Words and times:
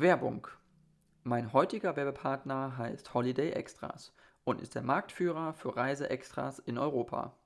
Werbung. 0.00 0.46
Mein 1.24 1.52
heutiger 1.52 1.96
Werbepartner 1.96 2.78
heißt 2.78 3.14
Holiday 3.14 3.50
Extras 3.50 4.14
und 4.44 4.60
ist 4.60 4.76
der 4.76 4.82
Marktführer 4.82 5.54
für 5.54 5.76
Reiseextras 5.76 6.60
in 6.60 6.78
Europa. 6.78 7.36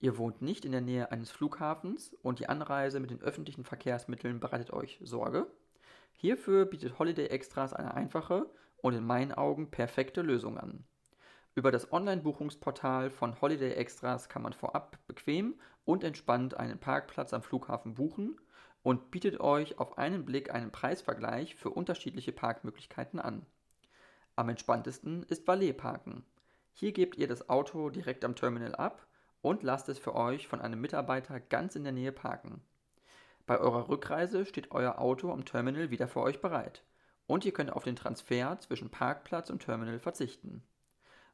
Ihr 0.00 0.16
wohnt 0.16 0.40
nicht 0.40 0.64
in 0.64 0.72
der 0.72 0.80
Nähe 0.80 1.12
eines 1.12 1.30
Flughafens 1.30 2.16
und 2.22 2.38
die 2.38 2.48
Anreise 2.48 3.00
mit 3.00 3.10
den 3.10 3.20
öffentlichen 3.20 3.64
Verkehrsmitteln 3.64 4.40
bereitet 4.40 4.72
euch 4.72 4.98
Sorge? 5.02 5.46
Hierfür 6.14 6.64
bietet 6.64 6.98
Holiday 6.98 7.26
Extras 7.26 7.74
eine 7.74 7.92
einfache 7.92 8.46
und 8.78 8.94
in 8.94 9.04
meinen 9.04 9.32
Augen 9.32 9.70
perfekte 9.70 10.22
Lösung 10.22 10.56
an. 10.56 10.86
Über 11.54 11.70
das 11.70 11.92
Online-Buchungsportal 11.92 13.10
von 13.10 13.38
Holiday 13.42 13.74
Extras 13.74 14.30
kann 14.30 14.40
man 14.40 14.54
vorab 14.54 14.98
bequem 15.06 15.60
und 15.84 16.02
entspannt 16.02 16.54
einen 16.56 16.78
Parkplatz 16.78 17.34
am 17.34 17.42
Flughafen 17.42 17.92
buchen 17.92 18.38
und 18.84 19.10
bietet 19.10 19.40
euch 19.40 19.78
auf 19.78 19.98
einen 19.98 20.24
Blick 20.26 20.54
einen 20.54 20.70
Preisvergleich 20.70 21.56
für 21.56 21.70
unterschiedliche 21.70 22.32
Parkmöglichkeiten 22.32 23.18
an. 23.18 23.44
Am 24.36 24.50
entspanntesten 24.50 25.24
ist 25.24 25.48
Valet 25.48 25.76
Parken. 25.76 26.22
Hier 26.74 26.92
gebt 26.92 27.16
ihr 27.16 27.26
das 27.26 27.48
Auto 27.48 27.88
direkt 27.88 28.24
am 28.24 28.36
Terminal 28.36 28.74
ab 28.74 29.06
und 29.40 29.62
lasst 29.62 29.88
es 29.88 29.98
für 29.98 30.14
euch 30.14 30.46
von 30.46 30.60
einem 30.60 30.80
Mitarbeiter 30.82 31.40
ganz 31.40 31.76
in 31.76 31.84
der 31.84 31.94
Nähe 31.94 32.12
parken. 32.12 32.60
Bei 33.46 33.58
eurer 33.58 33.88
Rückreise 33.88 34.44
steht 34.44 34.70
euer 34.70 34.98
Auto 34.98 35.32
am 35.32 35.46
Terminal 35.46 35.90
wieder 35.90 36.06
für 36.06 36.20
euch 36.20 36.42
bereit 36.42 36.84
und 37.26 37.46
ihr 37.46 37.52
könnt 37.52 37.72
auf 37.72 37.84
den 37.84 37.96
Transfer 37.96 38.58
zwischen 38.60 38.90
Parkplatz 38.90 39.48
und 39.48 39.62
Terminal 39.62 39.98
verzichten. 39.98 40.62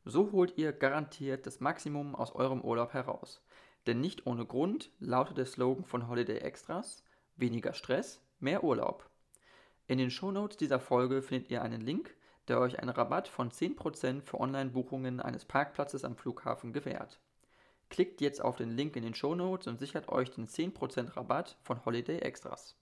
So 0.05 0.31
holt 0.31 0.57
ihr 0.57 0.73
garantiert 0.73 1.47
das 1.47 1.59
Maximum 1.59 2.15
aus 2.15 2.33
eurem 2.33 2.61
Urlaub 2.61 2.93
heraus. 2.93 3.43
Denn 3.87 4.01
nicht 4.01 4.27
ohne 4.27 4.47
Grund 4.47 4.93
lautet 5.01 5.37
der 5.37 5.47
Slogan 5.47 5.85
von 5.85 6.07
Holiday 6.07 6.39
Extras 6.39 7.03
weniger 7.37 7.75
Stress, 7.75 8.21
mehr 8.39 8.65
Urlaub. 8.65 9.09
In 9.87 9.99
den 9.99 10.11
Shownotes 10.11 10.57
dieser 10.57 10.81
Folge 10.81 11.23
findet 11.23 11.51
ihr 11.51 11.63
einen 11.63 11.81
Link, 11.81 12.15
der 12.49 12.61
euch 12.61 12.79
einen 12.79 12.91
Rabatt 12.91 13.29
von 13.29 13.51
10% 13.51 14.23
für 14.23 14.41
Online-Buchungen 14.41 15.21
eines 15.21 15.45
Parkplatzes 15.45 16.05
am 16.05 16.17
Flughafen 16.17 16.73
gewährt. 16.73 17.21
Klickt 17.91 18.21
jetzt 18.21 18.41
auf 18.41 18.57
den 18.57 18.71
Link 18.71 18.97
in 18.97 19.03
den 19.03 19.15
Shownotes 19.15 19.67
und 19.67 19.79
sichert 19.79 20.09
euch 20.09 20.31
den 20.31 20.47
10% 20.47 21.17
Rabatt 21.17 21.59
von 21.63 21.85
Holiday 21.85 22.19
Extras. 22.21 22.80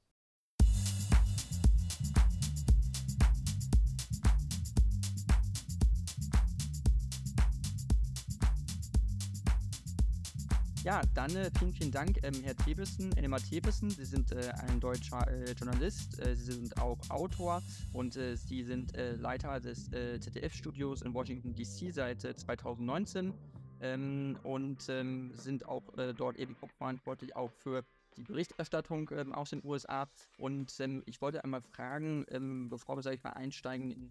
Ja, 10.88 11.02
dann 11.12 11.36
äh, 11.36 11.50
vielen, 11.58 11.74
vielen 11.74 11.92
Dank, 11.92 12.18
ähm, 12.22 12.32
Herr 12.42 12.56
Thewissen, 12.56 13.14
Enema 13.18 13.36
Thewissen. 13.36 13.90
Sie 13.90 14.06
sind 14.06 14.32
äh, 14.32 14.50
ein 14.66 14.80
deutscher 14.80 15.28
äh, 15.28 15.52
Journalist, 15.52 16.18
äh, 16.18 16.34
Sie 16.34 16.50
sind 16.50 16.80
auch 16.80 16.96
Autor 17.10 17.62
und 17.92 18.16
äh, 18.16 18.36
Sie 18.36 18.62
sind 18.62 18.96
äh, 18.96 19.12
Leiter 19.16 19.60
des 19.60 19.90
ZDF-Studios 19.90 21.02
in 21.02 21.12
Washington 21.12 21.54
DC 21.54 21.92
seit 21.92 22.22
2019 22.22 23.34
ähm, 23.82 24.38
und 24.44 24.88
ähm, 24.88 25.30
sind 25.34 25.68
auch 25.68 25.82
dort 26.16 26.38
eben 26.38 26.56
verantwortlich 26.78 27.36
auch 27.36 27.52
für 27.52 27.84
die 28.16 28.22
Berichterstattung 28.22 29.10
ähm, 29.12 29.34
aus 29.34 29.50
den 29.50 29.62
USA. 29.66 30.08
Und 30.38 30.72
ähm, 30.80 31.02
ich 31.04 31.20
wollte 31.20 31.44
einmal 31.44 31.60
fragen, 31.60 32.24
ähm, 32.30 32.70
bevor 32.70 32.96
wir, 32.96 33.02
sag 33.02 33.12
ich 33.12 33.22
mal, 33.22 33.34
einsteigen 33.34 33.90
in 33.90 34.10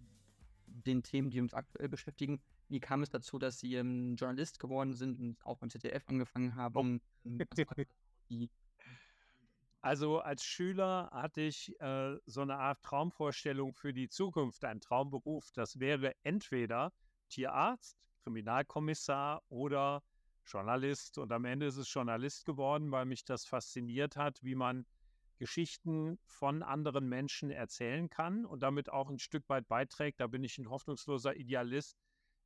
den 0.86 1.02
Themen, 1.02 1.30
die 1.30 1.40
uns 1.40 1.54
aktuell 1.54 1.88
beschäftigen, 1.88 2.40
wie 2.68 2.80
kam 2.80 3.02
es 3.02 3.10
dazu, 3.10 3.38
dass 3.38 3.58
Sie 3.58 3.74
ähm, 3.74 4.16
Journalist 4.16 4.58
geworden 4.60 4.94
sind 4.94 5.18
und 5.18 5.44
auch 5.44 5.58
beim 5.58 5.70
ZDF 5.70 6.06
angefangen 6.08 6.54
haben? 6.54 7.00
Also 9.80 10.18
als 10.20 10.42
Schüler 10.42 11.08
hatte 11.12 11.40
ich 11.40 11.80
äh, 11.80 12.16
so 12.26 12.42
eine 12.42 12.56
Art 12.56 12.82
Traumvorstellung 12.82 13.74
für 13.74 13.92
die 13.92 14.08
Zukunft, 14.08 14.64
ein 14.64 14.80
Traumberuf. 14.80 15.50
Das 15.52 15.78
wäre 15.78 16.14
entweder 16.24 16.92
Tierarzt, 17.28 17.96
Kriminalkommissar 18.24 19.42
oder 19.48 20.02
Journalist. 20.44 21.18
Und 21.18 21.30
am 21.32 21.44
Ende 21.44 21.66
ist 21.66 21.76
es 21.76 21.92
Journalist 21.92 22.44
geworden, 22.44 22.90
weil 22.90 23.06
mich 23.06 23.24
das 23.24 23.46
fasziniert 23.46 24.16
hat, 24.16 24.42
wie 24.42 24.56
man 24.56 24.84
Geschichten 25.38 26.18
von 26.24 26.62
anderen 26.62 27.08
Menschen 27.08 27.50
erzählen 27.50 28.10
kann 28.10 28.44
und 28.44 28.62
damit 28.62 28.90
auch 28.90 29.08
ein 29.08 29.18
Stück 29.18 29.48
weit 29.48 29.68
beiträgt. 29.68 30.20
Da 30.20 30.26
bin 30.26 30.44
ich 30.44 30.58
ein 30.58 30.68
hoffnungsloser 30.68 31.36
Idealist, 31.36 31.96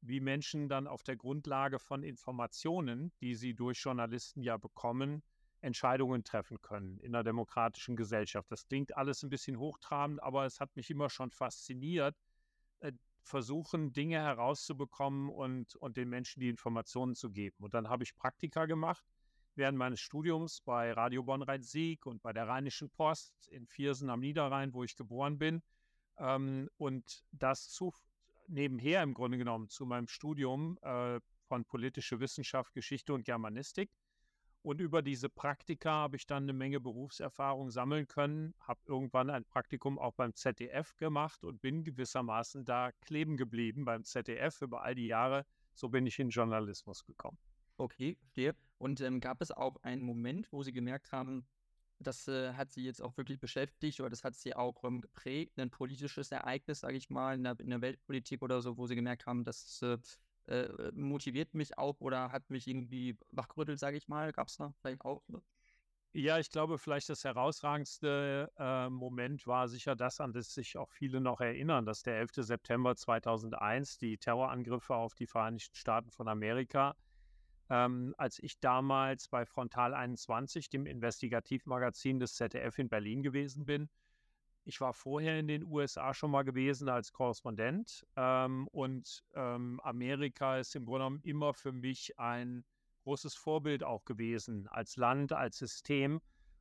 wie 0.00 0.20
Menschen 0.20 0.68
dann 0.68 0.86
auf 0.86 1.02
der 1.02 1.16
Grundlage 1.16 1.78
von 1.78 2.02
Informationen, 2.02 3.12
die 3.20 3.34
sie 3.34 3.54
durch 3.54 3.78
Journalisten 3.78 4.42
ja 4.42 4.56
bekommen, 4.56 5.22
Entscheidungen 5.60 6.24
treffen 6.24 6.60
können 6.60 6.98
in 6.98 7.14
einer 7.14 7.22
demokratischen 7.22 7.96
Gesellschaft. 7.96 8.50
Das 8.50 8.66
klingt 8.66 8.96
alles 8.96 9.22
ein 9.22 9.30
bisschen 9.30 9.58
hochtrabend, 9.58 10.22
aber 10.22 10.44
es 10.44 10.60
hat 10.60 10.74
mich 10.74 10.90
immer 10.90 11.08
schon 11.08 11.30
fasziniert, 11.30 12.16
äh, 12.80 12.92
versuchen, 13.22 13.92
Dinge 13.92 14.18
herauszubekommen 14.18 15.28
und, 15.28 15.76
und 15.76 15.96
den 15.96 16.08
Menschen 16.08 16.40
die 16.40 16.48
Informationen 16.48 17.14
zu 17.14 17.30
geben. 17.30 17.56
Und 17.60 17.74
dann 17.74 17.88
habe 17.88 18.02
ich 18.02 18.16
Praktika 18.16 18.66
gemacht 18.66 19.04
während 19.54 19.78
meines 19.78 20.00
Studiums 20.00 20.60
bei 20.60 20.92
Radio 20.92 21.22
Bonn-Rhein-Sieg 21.22 22.06
und 22.06 22.22
bei 22.22 22.32
der 22.32 22.48
Rheinischen 22.48 22.90
Post 22.90 23.48
in 23.48 23.66
Viersen 23.66 24.10
am 24.10 24.20
Niederrhein, 24.20 24.72
wo 24.72 24.84
ich 24.84 24.96
geboren 24.96 25.38
bin. 25.38 25.62
Ähm, 26.18 26.68
und 26.78 27.24
das 27.32 27.68
zu, 27.68 27.92
nebenher 28.46 29.02
im 29.02 29.14
Grunde 29.14 29.38
genommen 29.38 29.68
zu 29.68 29.86
meinem 29.86 30.08
Studium 30.08 30.78
äh, 30.82 31.20
von 31.48 31.64
politische 31.64 32.20
Wissenschaft, 32.20 32.72
Geschichte 32.72 33.12
und 33.12 33.24
Germanistik. 33.24 33.90
Und 34.62 34.80
über 34.80 35.02
diese 35.02 35.28
Praktika 35.28 35.90
habe 35.90 36.16
ich 36.16 36.26
dann 36.26 36.44
eine 36.44 36.52
Menge 36.52 36.78
Berufserfahrung 36.78 37.70
sammeln 37.70 38.06
können, 38.06 38.54
habe 38.60 38.80
irgendwann 38.86 39.28
ein 39.28 39.44
Praktikum 39.44 39.98
auch 39.98 40.14
beim 40.14 40.34
ZDF 40.34 40.96
gemacht 40.98 41.44
und 41.44 41.60
bin 41.60 41.82
gewissermaßen 41.82 42.64
da 42.64 42.92
kleben 43.00 43.36
geblieben 43.36 43.84
beim 43.84 44.04
ZDF 44.04 44.62
über 44.62 44.82
all 44.82 44.94
die 44.94 45.08
Jahre. 45.08 45.44
So 45.74 45.88
bin 45.88 46.06
ich 46.06 46.18
in 46.20 46.30
Journalismus 46.30 47.04
gekommen. 47.04 47.38
Okay, 47.76 48.16
verstehe. 48.20 48.54
Und 48.82 49.00
ähm, 49.00 49.20
gab 49.20 49.40
es 49.40 49.52
auch 49.52 49.76
einen 49.84 50.02
Moment, 50.02 50.50
wo 50.50 50.64
Sie 50.64 50.72
gemerkt 50.72 51.12
haben, 51.12 51.46
das 52.00 52.26
äh, 52.26 52.52
hat 52.54 52.72
sie 52.72 52.84
jetzt 52.84 53.00
auch 53.00 53.16
wirklich 53.16 53.38
beschäftigt 53.38 54.00
oder 54.00 54.10
das 54.10 54.24
hat 54.24 54.34
sie 54.34 54.56
auch 54.56 54.82
ähm, 54.82 55.00
geprägt, 55.00 55.56
ein 55.60 55.70
politisches 55.70 56.32
Ereignis, 56.32 56.80
sage 56.80 56.96
ich 56.96 57.08
mal, 57.08 57.36
in 57.36 57.44
der, 57.44 57.60
in 57.60 57.70
der, 57.70 57.80
Weltpolitik 57.80 58.42
oder 58.42 58.60
so, 58.60 58.76
wo 58.76 58.88
sie 58.88 58.96
gemerkt 58.96 59.26
haben, 59.26 59.44
das 59.44 59.80
äh, 59.82 59.98
äh, 60.52 60.90
motiviert 60.96 61.54
mich 61.54 61.78
auch 61.78 62.00
oder 62.00 62.32
hat 62.32 62.50
mich 62.50 62.66
irgendwie 62.66 63.16
wachgerüttelt, 63.30 63.78
sage 63.78 63.98
ich 63.98 64.08
mal. 64.08 64.32
Gab 64.32 64.48
es 64.48 64.56
da 64.56 64.74
vielleicht 64.80 65.04
auch? 65.04 65.22
Ne? 65.28 65.40
Ja, 66.12 66.40
ich 66.40 66.50
glaube, 66.50 66.76
vielleicht 66.76 67.08
das 67.08 67.22
herausragendste 67.22 68.50
äh, 68.58 68.88
Moment 68.88 69.46
war 69.46 69.68
sicher 69.68 69.94
das, 69.94 70.20
an 70.20 70.32
das 70.32 70.52
sich 70.52 70.76
auch 70.76 70.90
viele 70.90 71.20
noch 71.20 71.40
erinnern, 71.40 71.86
dass 71.86 72.02
der 72.02 72.18
11. 72.18 72.32
September 72.38 72.96
2001, 72.96 73.98
die 73.98 74.18
Terrorangriffe 74.18 74.96
auf 74.96 75.14
die 75.14 75.28
Vereinigten 75.28 75.76
Staaten 75.76 76.10
von 76.10 76.26
Amerika, 76.26 76.96
ähm, 77.72 78.14
als 78.18 78.38
ich 78.38 78.60
damals 78.60 79.28
bei 79.28 79.46
Frontal 79.46 79.94
21, 79.94 80.68
dem 80.68 80.84
Investigativmagazin 80.84 82.20
des 82.20 82.34
ZDF 82.34 82.78
in 82.78 82.90
Berlin 82.90 83.22
gewesen 83.22 83.64
bin. 83.64 83.88
Ich 84.64 84.80
war 84.82 84.92
vorher 84.92 85.38
in 85.40 85.48
den 85.48 85.64
USA 85.64 86.12
schon 86.12 86.30
mal 86.30 86.42
gewesen 86.42 86.90
als 86.90 87.12
Korrespondent 87.12 88.06
ähm, 88.14 88.68
und 88.68 89.24
ähm, 89.34 89.80
Amerika 89.82 90.58
ist 90.58 90.76
im 90.76 90.84
Grunde 90.84 90.98
genommen 90.98 91.20
immer 91.24 91.54
für 91.54 91.72
mich 91.72 92.18
ein 92.18 92.62
großes 93.04 93.34
Vorbild 93.34 93.82
auch 93.82 94.04
gewesen, 94.04 94.68
als 94.68 94.96
Land, 94.96 95.32
als 95.32 95.56
System. 95.56 96.20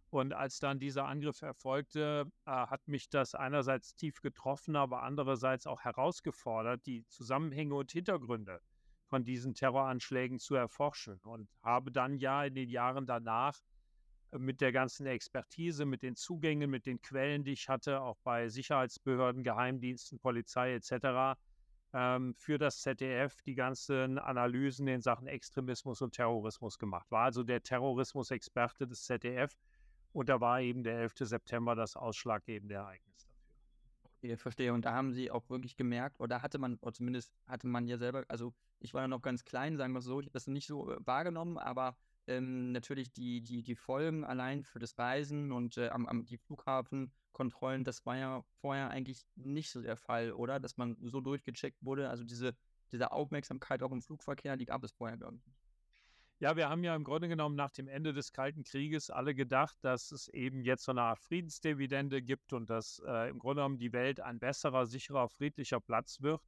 Und 0.10 0.34
als 0.34 0.60
dann 0.60 0.80
dieser 0.80 1.06
Angriff 1.06 1.42
erfolgte, 1.42 2.26
äh, 2.46 2.52
hat 2.52 2.88
mich 2.88 3.10
das 3.10 3.36
einerseits 3.36 3.96
tief 3.96 4.22
getroffen, 4.22 4.76
aber 4.76 5.04
andererseits 5.04 5.68
auch 5.68 5.82
herausgefordert, 5.82 6.86
die 6.86 7.06
Zusammenhänge 7.08 7.76
und 7.76 7.92
Hintergründe 7.92 8.62
von 9.12 9.26
diesen 9.26 9.54
Terroranschlägen 9.54 10.40
zu 10.40 10.56
erforschen 10.56 11.20
und 11.26 11.50
habe 11.62 11.92
dann 11.92 12.16
ja 12.18 12.46
in 12.46 12.56
den 12.56 12.70
Jahren 12.70 13.06
danach 13.06 13.60
äh, 14.32 14.38
mit 14.38 14.62
der 14.62 14.72
ganzen 14.72 15.06
Expertise, 15.06 15.86
mit 15.86 16.02
den 16.02 16.16
Zugängen, 16.16 16.70
mit 16.70 16.86
den 16.86 17.02
Quellen, 17.02 17.44
die 17.44 17.52
ich 17.52 17.68
hatte, 17.68 18.00
auch 18.00 18.18
bei 18.24 18.48
Sicherheitsbehörden, 18.48 19.44
Geheimdiensten, 19.44 20.18
Polizei 20.18 20.76
etc., 20.76 21.38
ähm, 21.94 22.34
für 22.38 22.58
das 22.58 22.80
ZDF 22.80 23.42
die 23.42 23.56
ganzen 23.56 24.18
Analysen 24.18 24.88
in 24.88 25.02
Sachen 25.02 25.28
Extremismus 25.28 26.02
und 26.02 26.16
Terrorismus 26.16 26.80
gemacht. 26.80 27.12
War 27.12 27.26
also 27.26 27.44
der 27.44 27.62
Terrorismusexperte 27.62 28.88
des 28.88 29.04
ZDF 29.04 29.58
und 30.14 30.30
da 30.30 30.40
war 30.40 30.62
eben 30.62 30.84
der 30.84 31.00
11. 31.00 31.16
September 31.18 31.76
das 31.76 31.98
ausschlaggebende 31.98 32.76
Ereignis. 32.76 33.28
Okay, 34.24 34.38
verstehe. 34.38 34.72
Und 34.72 34.86
da 34.86 34.94
haben 34.94 35.14
sie 35.14 35.32
auch 35.32 35.50
wirklich 35.50 35.76
gemerkt, 35.78 36.20
oder 36.20 36.44
hatte 36.44 36.60
man, 36.60 36.78
oder 36.82 36.94
zumindest 36.94 37.34
hatte 37.48 37.66
man 37.66 37.88
ja 37.88 37.98
selber, 37.98 38.24
also 38.28 38.54
ich 38.80 38.94
war 38.94 39.02
ja 39.02 39.08
noch 39.08 39.24
ganz 39.24 39.44
klein, 39.44 39.78
sagen 39.78 39.94
wir 39.94 40.02
so, 40.02 40.20
ich 40.20 40.28
habe 40.28 40.34
das 40.34 40.46
nicht 40.46 40.68
so 40.68 40.92
äh, 40.92 40.98
wahrgenommen, 41.06 41.58
aber 41.58 41.98
ähm, 42.28 42.72
natürlich 42.72 43.12
die, 43.12 43.42
die, 43.42 43.64
die 43.64 43.76
Folgen 43.76 44.24
allein 44.24 44.64
für 44.64 44.78
das 44.78 44.96
Reisen 45.00 45.52
und 45.52 45.78
äh, 45.78 45.90
am, 45.90 46.06
am, 46.06 46.24
die 46.26 46.38
Flughafenkontrollen, 46.38 47.84
das 47.84 48.06
war 48.06 48.16
ja 48.16 48.44
vorher 48.60 48.92
eigentlich 48.92 49.26
nicht 49.36 49.72
so 49.72 49.82
der 49.82 49.98
Fall, 49.98 50.34
oder? 50.34 50.60
Dass 50.60 50.78
man 50.78 50.98
so 51.02 51.20
durchgecheckt 51.20 51.84
wurde. 51.84 52.12
Also 52.12 52.24
diese, 52.24 52.56
diese 52.92 53.12
Aufmerksamkeit 53.12 53.82
auch 53.82 53.92
im 53.92 54.04
Flugverkehr, 54.04 54.56
die 54.56 54.66
gab 54.66 54.84
es 54.84 54.92
vorher, 54.92 55.16
ich, 55.16 55.32
nicht. 55.32 55.61
Ja, 56.42 56.56
wir 56.56 56.70
haben 56.70 56.84
ja 56.84 56.96
im 56.96 57.04
Grunde 57.04 57.28
genommen 57.28 57.56
nach 57.56 57.70
dem 57.70 57.88
Ende 57.88 58.14
des 58.14 58.34
Kalten 58.34 58.64
Krieges 58.64 59.12
alle 59.12 59.36
gedacht, 59.36 59.78
dass 59.82 60.12
es 60.12 60.28
eben 60.30 60.64
jetzt 60.64 60.86
so 60.86 60.92
eine 60.92 61.04
Art 61.04 61.20
Friedensdividende 61.20 62.24
gibt 62.24 62.52
und 62.52 62.68
dass 62.68 63.00
äh, 63.06 63.30
im 63.30 63.38
Grunde 63.38 63.58
genommen 63.58 63.78
die 63.78 63.94
Welt 63.94 64.20
ein 64.20 64.40
besserer, 64.40 64.88
sicherer, 64.88 65.30
friedlicher 65.30 65.80
Platz 65.80 66.20
wird. 66.24 66.42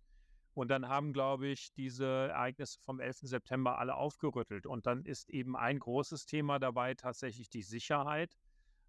Und 0.56 0.70
dann 0.70 0.88
haben, 0.88 1.14
glaube 1.14 1.46
ich, 1.46 1.74
diese 1.74 2.08
Ereignisse 2.08 2.80
vom 2.80 3.00
11. 3.00 3.20
September 3.20 3.78
alle 3.78 3.94
aufgerüttelt. 3.94 4.66
Und 4.66 4.88
dann 4.88 5.06
ist 5.06 5.30
eben 5.30 5.56
ein 5.56 5.78
großes 5.78 6.26
Thema 6.26 6.58
dabei 6.58 6.96
tatsächlich 6.96 7.52
die 7.52 7.62
Sicherheit. 7.62 8.36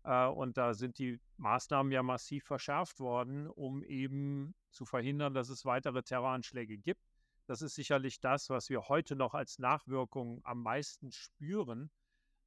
Äh, 0.05 0.25
und 0.29 0.57
da 0.57 0.73
sind 0.73 0.99
die 0.99 1.21
Maßnahmen 1.37 1.93
ja 1.93 2.03
massiv 2.03 2.45
verschärft 2.45 2.99
worden, 2.99 3.50
um 3.50 3.83
eben 3.83 4.55
zu 4.71 4.87
verhindern, 4.87 5.35
dass 5.35 5.50
es 5.50 5.67
weitere 5.67 6.03
Terroranschläge 6.03 6.79
gibt. 6.79 7.03
Das 7.46 7.62
ist 7.62 7.75
sicherlich 7.75 8.20
das, 8.20 8.50
was 8.50 8.70
wir 8.70 8.88
heute 8.88 9.17
noch 9.17 9.35
als 9.35 9.58
Nachwirkung 9.58 10.41
am 10.44 10.62
meisten 10.62 11.12
spüren. 11.12 11.91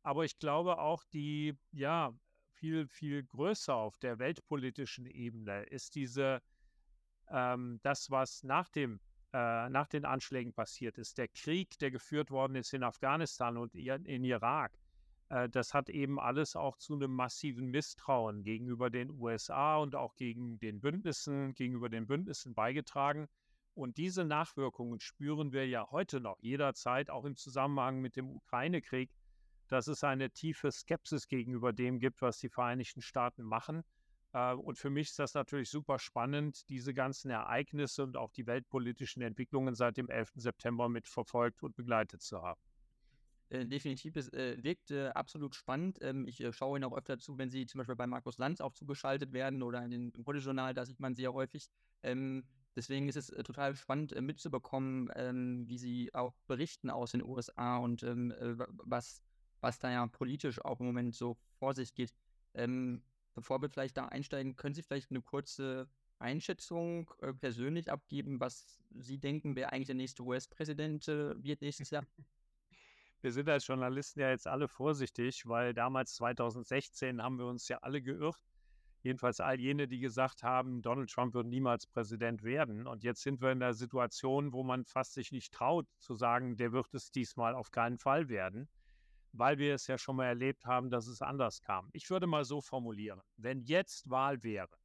Aber 0.04 0.26
ich 0.26 0.40
glaube 0.40 0.80
auch 0.80 1.04
die, 1.06 1.58
ja, 1.72 2.14
viel, 2.54 2.88
viel 2.88 3.24
größer 3.24 3.76
auf 3.76 3.98
der 3.98 4.20
weltpolitischen 4.20 5.06
Ebene 5.06 5.64
ist 5.64 5.96
diese, 5.96 6.42
ähm, 7.30 7.80
das, 7.84 8.10
was 8.10 8.44
nach 8.44 8.70
dem 8.70 9.00
äh, 9.34 9.70
nach 9.70 9.88
den 9.88 10.06
Anschlägen 10.06 10.54
passiert 10.54 10.98
ist, 10.98 11.18
der 11.18 11.28
Krieg, 11.28 11.78
der 11.80 11.92
geführt 11.92 12.32
worden 12.32 12.56
ist 12.56 12.74
in 12.74 12.84
Afghanistan 12.84 13.58
und 13.58 13.76
in 13.76 14.24
Irak, 14.24 14.80
äh, 15.30 15.50
das 15.50 15.74
hat 15.74 15.90
eben 15.90 16.20
alles 16.20 16.56
auch 16.56 16.78
zu 16.78 16.94
einem 16.96 17.14
massiven 17.14 17.68
Misstrauen 17.70 18.44
gegenüber 18.44 18.90
den 18.90 19.12
USA 19.12 19.78
und 19.78 19.96
auch 19.96 20.16
gegen 20.16 20.60
den 20.60 20.80
Bündnissen, 20.80 21.54
gegenüber 21.54 21.90
den 21.90 22.08
Bündnissen 22.08 22.54
beigetragen. 22.54 23.28
Und 23.78 23.98
diese 23.98 24.26
Nachwirkungen 24.26 25.00
spüren 25.00 25.54
wir 25.54 25.68
ja 25.68 25.88
heute 25.92 26.20
noch, 26.20 26.40
jederzeit, 26.40 27.12
auch 27.12 27.26
im 27.26 27.36
Zusammenhang 27.36 28.02
mit 28.02 28.16
dem 28.16 28.32
Ukraine-Krieg, 28.32 29.12
dass 29.68 29.86
es 29.86 30.04
eine 30.04 30.32
tiefe 30.32 30.72
Skepsis 30.72 31.28
gegenüber 31.28 31.74
dem 31.74 32.00
gibt, 32.00 32.24
was 32.24 32.40
die 32.40 32.50
Vereinigten 32.50 33.04
Staaten 33.04 33.44
machen. 33.44 33.84
Äh, 34.34 34.56
und 34.56 34.80
für 34.80 34.90
mich 34.90 35.10
ist 35.10 35.20
das 35.20 35.36
natürlich 35.36 35.70
super 35.70 36.00
spannend, 36.00 36.68
diese 36.70 36.96
ganzen 36.96 37.30
Ereignisse 37.30 38.02
und 38.02 38.18
auch 38.18 38.32
die 38.32 38.48
weltpolitischen 38.48 39.22
Entwicklungen 39.22 39.76
seit 39.76 39.98
dem 39.98 40.10
11. 40.10 40.32
September 40.38 40.90
mitverfolgt 40.90 41.62
und 41.62 41.76
begleitet 41.76 42.24
zu 42.24 42.42
haben. 42.42 42.60
Äh, 43.50 43.68
definitiv, 43.68 44.16
es 44.16 44.34
äh, 44.34 44.58
wirkt 44.64 44.92
absolut 44.92 45.54
spannend. 45.54 46.00
Ähm, 46.02 46.26
ich 46.28 46.44
schaue 46.56 46.80
Ihnen 46.80 46.86
auch 46.86 46.98
öfter 46.98 47.20
zu, 47.20 47.38
wenn 47.38 47.52
Sie 47.52 47.68
zum 47.68 47.78
Beispiel 47.78 47.96
bei 47.96 48.08
Markus 48.08 48.40
Lanz 48.40 48.60
auch 48.60 48.74
zugeschaltet 48.74 49.34
werden 49.34 49.62
oder 49.62 49.84
in 49.84 49.92
den, 49.92 50.10
im 50.10 50.24
Journal, 50.40 50.74
da 50.74 50.84
sieht 50.84 51.00
man 51.00 51.14
Sie 51.14 51.22
ja 51.22 51.32
häufig. 51.32 51.68
Ähm, 52.02 52.44
Deswegen 52.78 53.10
ist 53.10 53.16
es 53.16 53.32
äh, 53.32 53.42
total 53.42 53.76
spannend 53.76 54.14
äh, 54.14 54.22
mitzubekommen, 54.22 55.10
ähm, 55.16 55.68
wie 55.68 55.80
sie 55.80 56.14
auch 56.14 56.36
berichten 56.46 56.92
aus 56.92 57.12
den 57.12 57.24
USA 57.24 57.78
und 57.78 58.04
ähm, 58.04 58.30
äh, 58.30 58.56
was, 58.84 59.24
was 59.62 59.80
da 59.80 59.92
ja 59.92 60.06
politisch 60.06 60.64
auch 60.64 60.80
im 60.80 60.86
Moment 60.86 61.16
so 61.16 61.38
vor 61.58 61.74
sich 61.74 61.96
geht. 61.96 62.14
Ähm, 62.54 63.02
bevor 63.34 63.60
wir 63.64 63.70
vielleicht 63.70 63.98
da 63.98 64.06
einsteigen, 64.06 64.56
können 64.56 64.76
Sie 64.76 64.84
vielleicht 64.84 65.10
eine 65.10 65.24
kurze 65.24 65.90
Einschätzung 66.20 67.12
persönlich 67.40 67.92
abgeben, 67.92 68.40
was 68.40 68.80
Sie 68.92 69.18
denken, 69.20 69.56
wer 69.56 69.74
eigentlich 69.74 69.88
der 69.88 69.96
nächste 69.96 70.24
US-Präsident 70.24 71.06
wird 71.08 71.62
nächstes 71.62 71.92
Jahr? 71.92 72.06
Wir 73.22 73.32
sind 73.32 73.50
als 73.50 73.66
Journalisten 73.66 74.20
ja 74.20 74.30
jetzt 74.30 74.48
alle 74.48 74.68
vorsichtig, 74.68 75.48
weil 75.48 75.74
damals 75.74 76.14
2016 76.16 77.22
haben 77.22 77.40
wir 77.40 77.48
uns 77.48 77.68
ja 77.68 77.80
alle 77.80 78.02
geirrt 78.02 78.38
Jedenfalls 79.08 79.40
all 79.40 79.58
jene, 79.58 79.88
die 79.88 80.00
gesagt 80.00 80.44
haben, 80.44 80.82
Donald 80.82 81.10
Trump 81.10 81.34
wird 81.34 81.48
niemals 81.48 81.88
Präsident 81.88 82.44
werden. 82.44 82.88
Und 82.88 83.06
jetzt 83.06 83.24
sind 83.24 83.40
wir 83.40 83.54
in 83.54 83.62
der 83.62 83.74
Situation, 83.74 84.52
wo 84.52 84.64
man 84.64 84.84
fast 84.84 85.14
sich 85.14 85.32
nicht 85.32 85.54
traut 85.54 85.88
zu 85.98 86.14
sagen, 86.14 86.58
der 86.58 86.74
wird 86.74 86.94
es 86.94 87.10
diesmal 87.10 87.56
auf 87.56 87.72
keinen 87.72 88.00
Fall 88.00 88.28
werden, 88.28 88.68
weil 89.32 89.60
wir 89.60 89.76
es 89.76 89.88
ja 89.88 89.98
schon 89.98 90.18
mal 90.18 90.26
erlebt 90.26 90.66
haben, 90.66 90.90
dass 90.90 91.08
es 91.08 91.22
anders 91.22 91.62
kam. 91.62 91.90
Ich 91.94 92.10
würde 92.10 92.28
mal 92.28 92.44
so 92.44 92.60
formulieren, 92.60 93.22
wenn 93.38 93.62
jetzt 93.62 94.10
Wahl 94.10 94.44
wäre, 94.44 94.76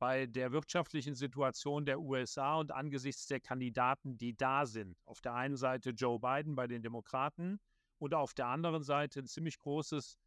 bei 0.00 0.26
der 0.26 0.50
wirtschaftlichen 0.50 1.14
Situation 1.14 1.84
der 1.84 2.00
USA 2.00 2.56
und 2.56 2.72
angesichts 2.72 3.28
der 3.28 3.38
Kandidaten, 3.38 4.18
die 4.18 4.36
da 4.36 4.66
sind, 4.66 4.98
auf 5.04 5.20
der 5.20 5.34
einen 5.34 5.56
Seite 5.56 5.90
Joe 5.90 6.18
Biden 6.18 6.56
bei 6.56 6.66
den 6.66 6.82
Demokraten 6.82 7.60
und 7.98 8.12
auf 8.12 8.34
der 8.34 8.46
anderen 8.46 8.82
Seite 8.82 9.20
ein 9.20 9.28
ziemlich 9.28 9.56
großes 9.60 10.18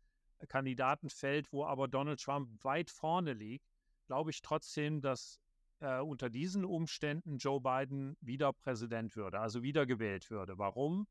Kandidatenfeld, 0.47 1.51
wo 1.51 1.65
aber 1.65 1.87
Donald 1.87 2.21
Trump 2.21 2.63
weit 2.63 2.89
vorne 2.89 3.33
liegt, 3.33 3.65
glaube 4.07 4.31
ich 4.31 4.41
trotzdem, 4.41 5.01
dass 5.01 5.39
äh, 5.79 5.99
unter 5.99 6.29
diesen 6.29 6.65
Umständen 6.65 7.37
Joe 7.37 7.61
Biden 7.61 8.15
wieder 8.21 8.53
Präsident 8.53 9.15
würde, 9.15 9.39
also 9.39 9.63
wiedergewählt 9.63 10.29
würde. 10.29 10.57
Warum? 10.57 11.07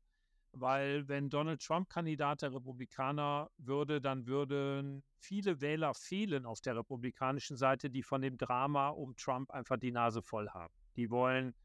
Weil 0.51 1.07
wenn 1.07 1.29
Donald 1.29 1.63
Trump 1.63 1.89
Kandidat 1.89 2.43
der 2.43 2.53
Republikaner 2.53 3.49
würde, 3.57 3.99
dann 3.99 4.27
würden 4.27 5.03
viele 5.17 5.61
Wähler 5.61 5.95
fehlen 5.95 6.45
auf 6.45 6.61
der 6.61 6.77
republikanischen 6.77 7.57
Seite, 7.57 7.89
die 7.89 8.03
von 8.03 8.21
dem 8.21 8.37
Drama 8.37 8.89
um 8.89 9.15
Trump 9.15 9.49
einfach 9.49 9.77
die 9.77 9.91
Nase 9.91 10.21
voll 10.21 10.49
haben. 10.49 10.73
Die 10.95 11.09
wollen 11.09 11.55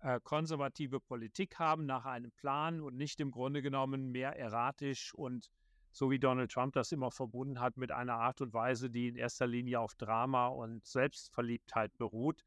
äh, 0.00 0.20
konservative 0.22 1.00
Politik 1.00 1.58
haben 1.58 1.84
nach 1.84 2.04
einem 2.04 2.30
Plan 2.30 2.80
und 2.80 2.96
nicht 2.96 3.18
im 3.20 3.32
Grunde 3.32 3.60
genommen 3.60 4.12
mehr 4.12 4.38
erratisch 4.38 5.12
und 5.14 5.50
so 5.92 6.10
wie 6.10 6.18
Donald 6.18 6.50
Trump 6.50 6.74
das 6.74 6.92
immer 6.92 7.10
verbunden 7.10 7.60
hat 7.60 7.76
mit 7.76 7.92
einer 7.92 8.14
Art 8.14 8.40
und 8.40 8.52
Weise, 8.52 8.90
die 8.90 9.08
in 9.08 9.16
erster 9.16 9.46
Linie 9.46 9.80
auf 9.80 9.94
Drama 9.94 10.48
und 10.48 10.86
Selbstverliebtheit 10.86 11.96
beruht. 11.98 12.44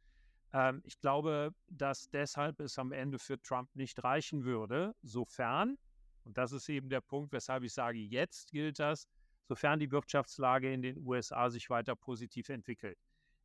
Ähm, 0.53 0.81
ich 0.85 0.99
glaube, 0.99 1.53
dass 1.69 2.09
deshalb 2.09 2.59
es 2.59 2.77
am 2.77 2.91
Ende 2.91 3.19
für 3.19 3.41
Trump 3.41 3.69
nicht 3.75 4.03
reichen 4.03 4.43
würde, 4.43 4.95
sofern, 5.01 5.77
und 6.23 6.37
das 6.37 6.51
ist 6.51 6.69
eben 6.69 6.89
der 6.89 7.01
Punkt, 7.01 7.31
weshalb 7.31 7.63
ich 7.63 7.73
sage, 7.73 7.99
jetzt 7.99 8.51
gilt 8.51 8.79
das, 8.79 9.07
sofern 9.47 9.79
die 9.79 9.91
Wirtschaftslage 9.91 10.71
in 10.71 10.81
den 10.81 10.97
USA 11.05 11.49
sich 11.49 11.69
weiter 11.69 11.95
positiv 11.95 12.49
entwickelt. 12.49 12.97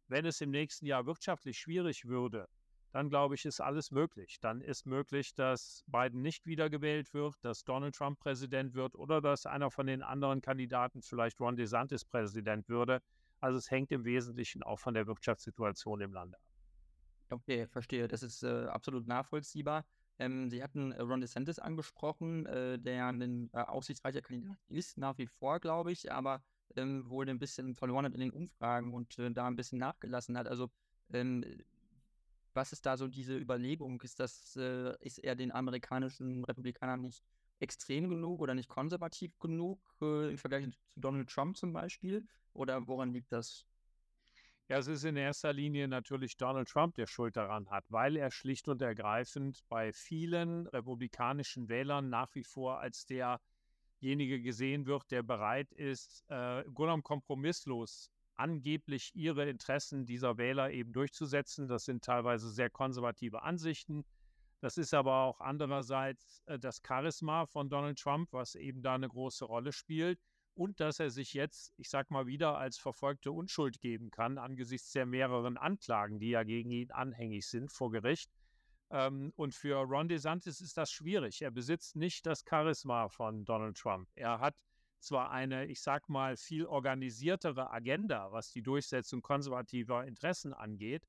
Wenn 0.08 0.24
es 0.24 0.40
im 0.40 0.50
nächsten 0.50 0.86
Jahr 0.86 1.06
wirtschaftlich 1.06 1.58
schwierig 1.58 2.04
würde, 2.04 2.48
dann 2.96 3.10
glaube 3.10 3.34
ich, 3.34 3.44
ist 3.44 3.60
alles 3.60 3.90
möglich. 3.90 4.38
Dann 4.40 4.62
ist 4.62 4.86
möglich, 4.86 5.34
dass 5.34 5.84
Biden 5.86 6.22
nicht 6.22 6.46
wiedergewählt 6.46 7.12
wird, 7.12 7.34
dass 7.42 7.62
Donald 7.62 7.94
Trump 7.94 8.18
Präsident 8.18 8.72
wird 8.72 8.94
oder 8.94 9.20
dass 9.20 9.44
einer 9.44 9.70
von 9.70 9.86
den 9.86 10.02
anderen 10.02 10.40
Kandidaten, 10.40 11.02
vielleicht 11.02 11.38
Ron 11.38 11.56
DeSantis, 11.56 12.06
Präsident 12.06 12.70
würde. 12.70 13.02
Also 13.38 13.58
es 13.58 13.70
hängt 13.70 13.92
im 13.92 14.06
Wesentlichen 14.06 14.62
auch 14.62 14.78
von 14.78 14.94
der 14.94 15.06
Wirtschaftssituation 15.06 16.00
im 16.00 16.14
Lande 16.14 16.38
ab. 16.38 16.42
Okay, 17.28 17.66
verstehe. 17.66 18.08
Das 18.08 18.22
ist 18.22 18.42
äh, 18.42 18.64
absolut 18.64 19.06
nachvollziehbar. 19.06 19.84
Ähm, 20.18 20.48
Sie 20.48 20.62
hatten 20.62 20.92
äh, 20.92 21.02
Ron 21.02 21.20
DeSantis 21.20 21.58
angesprochen, 21.58 22.46
äh, 22.46 22.78
der 22.78 23.08
ein 23.08 23.50
äh, 23.52 23.58
aussichtsreicher 23.58 24.22
Kandidat 24.22 24.56
ist, 24.68 24.96
nach 24.96 25.18
wie 25.18 25.26
vor, 25.26 25.60
glaube 25.60 25.92
ich, 25.92 26.10
aber 26.10 26.42
ähm, 26.76 27.06
wohl 27.10 27.28
ein 27.28 27.38
bisschen 27.38 27.74
verloren 27.74 28.06
hat 28.06 28.14
in 28.14 28.20
den 28.20 28.30
Umfragen 28.30 28.94
und 28.94 29.18
äh, 29.18 29.30
da 29.30 29.46
ein 29.46 29.56
bisschen 29.56 29.80
nachgelassen 29.80 30.38
hat. 30.38 30.48
Also 30.48 30.70
ähm, 31.12 31.44
was 32.56 32.72
ist 32.72 32.86
da 32.86 32.96
so 32.96 33.06
diese 33.06 33.36
Überlegung? 33.36 34.00
Ist 34.00 34.18
das, 34.18 34.56
äh, 34.56 34.94
ist 35.00 35.18
er 35.18 35.36
den 35.36 35.52
amerikanischen 35.52 36.44
Republikanern 36.44 37.02
nicht 37.02 37.22
extrem 37.60 38.08
genug 38.08 38.40
oder 38.40 38.54
nicht 38.54 38.68
konservativ 38.68 39.38
genug 39.38 39.78
äh, 40.00 40.30
im 40.30 40.38
Vergleich 40.38 40.68
zu 40.88 41.00
Donald 41.00 41.28
Trump 41.28 41.56
zum 41.56 41.72
Beispiel? 41.72 42.26
Oder 42.54 42.86
woran 42.88 43.12
liegt 43.12 43.30
das? 43.32 43.66
Ja, 44.68 44.78
es 44.78 44.88
ist 44.88 45.04
in 45.04 45.16
erster 45.16 45.52
Linie 45.52 45.86
natürlich 45.86 46.36
Donald 46.36 46.68
Trump, 46.68 46.96
der 46.96 47.06
Schuld 47.06 47.36
daran 47.36 47.70
hat, 47.70 47.84
weil 47.88 48.16
er 48.16 48.32
schlicht 48.32 48.66
und 48.66 48.82
ergreifend 48.82 49.62
bei 49.68 49.92
vielen 49.92 50.66
republikanischen 50.66 51.68
Wählern 51.68 52.08
nach 52.08 52.34
wie 52.34 52.42
vor 52.42 52.80
als 52.80 53.06
derjenige 53.06 54.42
gesehen 54.42 54.86
wird, 54.86 55.08
der 55.12 55.22
bereit 55.22 55.72
ist, 55.72 56.24
äh, 56.30 56.62
im 56.62 56.74
Grunde 56.74 56.88
genommen 56.88 57.02
kompromisslos 57.04 58.10
angeblich 58.36 59.14
ihre 59.14 59.48
Interessen 59.48 60.06
dieser 60.06 60.38
Wähler 60.38 60.70
eben 60.70 60.92
durchzusetzen. 60.92 61.68
Das 61.68 61.84
sind 61.84 62.04
teilweise 62.04 62.50
sehr 62.50 62.70
konservative 62.70 63.42
Ansichten. 63.42 64.04
Das 64.60 64.78
ist 64.78 64.94
aber 64.94 65.22
auch 65.22 65.40
andererseits 65.40 66.42
äh, 66.46 66.58
das 66.58 66.80
Charisma 66.86 67.46
von 67.46 67.68
Donald 67.68 67.98
Trump, 67.98 68.32
was 68.32 68.54
eben 68.54 68.82
da 68.82 68.94
eine 68.94 69.08
große 69.08 69.44
Rolle 69.44 69.72
spielt. 69.72 70.18
Und 70.54 70.80
dass 70.80 71.00
er 71.00 71.10
sich 71.10 71.34
jetzt, 71.34 71.74
ich 71.76 71.90
sag 71.90 72.10
mal 72.10 72.26
wieder, 72.26 72.56
als 72.56 72.78
verfolgte 72.78 73.30
Unschuld 73.30 73.78
geben 73.78 74.10
kann 74.10 74.38
angesichts 74.38 74.90
der 74.92 75.04
mehreren 75.04 75.58
Anklagen, 75.58 76.18
die 76.18 76.30
ja 76.30 76.44
gegen 76.44 76.70
ihn 76.70 76.90
anhängig 76.92 77.46
sind 77.46 77.70
vor 77.70 77.90
Gericht. 77.90 78.30
Ähm, 78.90 79.32
und 79.36 79.54
für 79.54 79.76
Ron 79.82 80.08
DeSantis 80.08 80.62
ist 80.62 80.78
das 80.78 80.90
schwierig. 80.90 81.42
Er 81.42 81.50
besitzt 81.50 81.96
nicht 81.96 82.24
das 82.24 82.42
Charisma 82.48 83.08
von 83.08 83.44
Donald 83.44 83.76
Trump. 83.76 84.08
Er 84.14 84.40
hat 84.40 84.54
zwar 84.98 85.30
eine, 85.30 85.66
ich 85.66 85.80
sag 85.80 86.08
mal, 86.08 86.36
viel 86.36 86.66
organisiertere 86.66 87.70
Agenda, 87.70 88.32
was 88.32 88.50
die 88.50 88.62
Durchsetzung 88.62 89.22
konservativer 89.22 90.04
Interessen 90.06 90.52
angeht, 90.52 91.06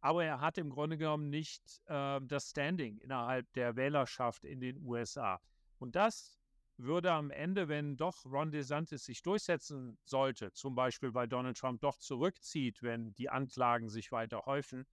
aber 0.00 0.24
er 0.24 0.40
hat 0.40 0.58
im 0.58 0.70
Grunde 0.70 0.96
genommen 0.96 1.28
nicht 1.28 1.62
äh, 1.86 2.20
das 2.22 2.50
Standing 2.50 2.98
innerhalb 2.98 3.52
der 3.52 3.76
Wählerschaft 3.76 4.44
in 4.44 4.60
den 4.60 4.78
USA. 4.84 5.40
Und 5.78 5.96
das 5.96 6.40
würde 6.78 7.12
am 7.12 7.30
Ende, 7.30 7.68
wenn 7.68 7.96
doch 7.96 8.24
Ron 8.24 8.50
DeSantis 8.50 9.04
sich 9.04 9.22
durchsetzen 9.22 9.98
sollte, 10.04 10.52
zum 10.52 10.74
Beispiel 10.74 11.12
weil 11.14 11.28
Donald 11.28 11.58
Trump 11.58 11.80
doch 11.80 11.98
zurückzieht, 11.98 12.82
wenn 12.82 13.14
die 13.14 13.28
Anklagen 13.28 13.90
sich 13.90 14.12
weiter 14.12 14.46
häufen, 14.46 14.86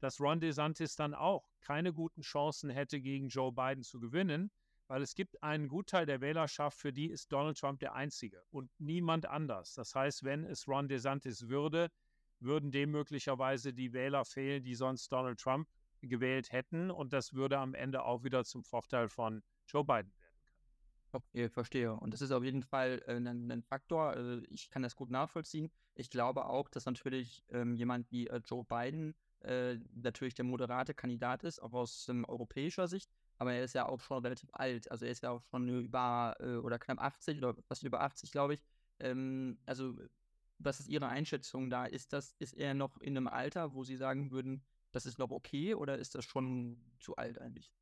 dass 0.00 0.20
Ron 0.20 0.40
DeSantis 0.40 0.96
dann 0.96 1.14
auch 1.14 1.48
keine 1.60 1.92
guten 1.92 2.22
Chancen 2.22 2.70
hätte, 2.70 3.00
gegen 3.00 3.28
Joe 3.28 3.52
Biden 3.52 3.82
zu 3.82 4.00
gewinnen, 4.00 4.50
weil 4.92 5.00
es 5.00 5.14
gibt 5.14 5.42
einen 5.42 5.68
Gutteil 5.68 6.04
der 6.04 6.20
Wählerschaft, 6.20 6.76
für 6.76 6.92
die 6.92 7.06
ist 7.06 7.32
Donald 7.32 7.58
Trump 7.58 7.80
der 7.80 7.94
Einzige 7.94 8.42
und 8.50 8.70
niemand 8.78 9.24
anders. 9.24 9.72
Das 9.72 9.94
heißt, 9.94 10.22
wenn 10.22 10.44
es 10.44 10.68
Ron 10.68 10.86
DeSantis 10.86 11.48
würde, 11.48 11.90
würden 12.40 12.70
dem 12.70 12.90
möglicherweise 12.90 13.72
die 13.72 13.94
Wähler 13.94 14.26
fehlen, 14.26 14.62
die 14.62 14.74
sonst 14.74 15.10
Donald 15.10 15.40
Trump 15.40 15.66
gewählt 16.02 16.52
hätten. 16.52 16.90
Und 16.90 17.14
das 17.14 17.32
würde 17.32 17.56
am 17.56 17.72
Ende 17.72 18.02
auch 18.02 18.22
wieder 18.22 18.44
zum 18.44 18.64
Vorteil 18.64 19.08
von 19.08 19.42
Joe 19.66 19.82
Biden 19.82 20.12
werden. 20.18 20.36
Okay, 21.12 21.48
verstehe. 21.48 21.94
Und 21.94 22.12
das 22.12 22.20
ist 22.20 22.30
auf 22.30 22.44
jeden 22.44 22.62
Fall 22.62 23.02
äh, 23.06 23.14
ein, 23.14 23.50
ein, 23.50 23.62
Faktor. 23.62 24.10
Also 24.10 24.42
ich 24.50 24.68
kann 24.68 24.82
das 24.82 24.94
gut 24.94 25.08
nachvollziehen. 25.08 25.70
Ich 25.94 26.10
glaube 26.10 26.44
auch, 26.44 26.68
dass 26.68 26.84
natürlich 26.84 27.42
ähm, 27.48 27.76
jemand 27.76 28.10
wie 28.10 28.26
äh, 28.26 28.42
Joe 28.44 28.62
Biden 28.64 29.14
äh, 29.40 29.78
natürlich 29.94 30.34
der 30.34 30.44
moderate 30.44 30.92
Kandidat 30.92 31.44
ist, 31.44 31.62
auch 31.62 31.72
aus 31.72 32.10
ähm, 32.10 32.26
europäischer 32.26 32.88
Sicht. 32.88 33.10
Aber 33.42 33.54
er 33.54 33.64
ist 33.64 33.74
ja 33.74 33.88
auch 33.88 33.98
schon 33.98 34.22
relativ 34.22 34.48
alt. 34.52 34.88
Also 34.88 35.04
er 35.04 35.10
ist 35.10 35.24
ja 35.24 35.30
auch 35.30 35.42
schon 35.50 35.68
über 35.68 36.36
äh, 36.38 36.58
oder 36.58 36.78
knapp 36.78 37.00
80 37.00 37.38
oder 37.38 37.56
fast 37.66 37.82
über 37.82 38.00
80, 38.00 38.30
glaube 38.30 38.54
ich. 38.54 38.62
Ähm, 39.00 39.58
also 39.66 39.96
was 40.60 40.78
ist 40.78 40.88
Ihre 40.88 41.08
Einschätzung 41.08 41.68
da? 41.68 41.86
Ist 41.86 42.12
das, 42.12 42.36
ist 42.38 42.52
er 42.52 42.74
noch 42.74 42.98
in 42.98 43.16
einem 43.16 43.26
Alter, 43.26 43.74
wo 43.74 43.82
Sie 43.82 43.96
sagen 43.96 44.30
würden, 44.30 44.62
das 44.92 45.06
ist 45.06 45.18
noch 45.18 45.32
okay 45.32 45.74
oder 45.74 45.98
ist 45.98 46.14
das 46.14 46.24
schon 46.24 46.80
zu 47.00 47.16
alt 47.16 47.40
eigentlich? 47.40 47.72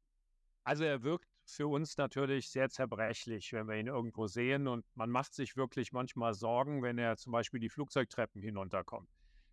Also 0.64 0.84
er 0.84 1.02
wirkt 1.02 1.28
für 1.44 1.66
uns 1.66 1.98
natürlich 1.98 2.48
sehr 2.48 2.70
zerbrechlich, 2.70 3.52
wenn 3.52 3.68
wir 3.68 3.76
ihn 3.76 3.88
irgendwo 3.88 4.28
sehen 4.28 4.66
und 4.66 4.86
man 4.94 5.10
macht 5.10 5.34
sich 5.34 5.58
wirklich 5.58 5.92
manchmal 5.92 6.32
Sorgen, 6.32 6.82
wenn 6.82 6.96
er 6.96 7.18
zum 7.18 7.32
Beispiel 7.32 7.60
die 7.60 7.68
Flugzeugtreppen 7.68 8.40
hinunterkommt. 8.40 9.10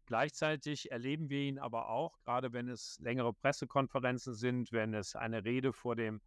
Gleichzeitig 0.07 0.89
erleben 0.89 1.29
wir 1.29 1.41
ihn 1.41 1.59
aber 1.59 1.89
auch, 1.89 2.17
gerade 2.21 2.53
wenn 2.53 2.69
es 2.69 2.97
längere 3.01 3.33
Pressekonferenzen 3.33 4.33
sind, 4.35 4.71
wenn 4.71 4.93
es 4.93 5.17
eine 5.17 5.43
Rede 5.43 5.73
vor 5.73 5.97
dem 5.97 6.21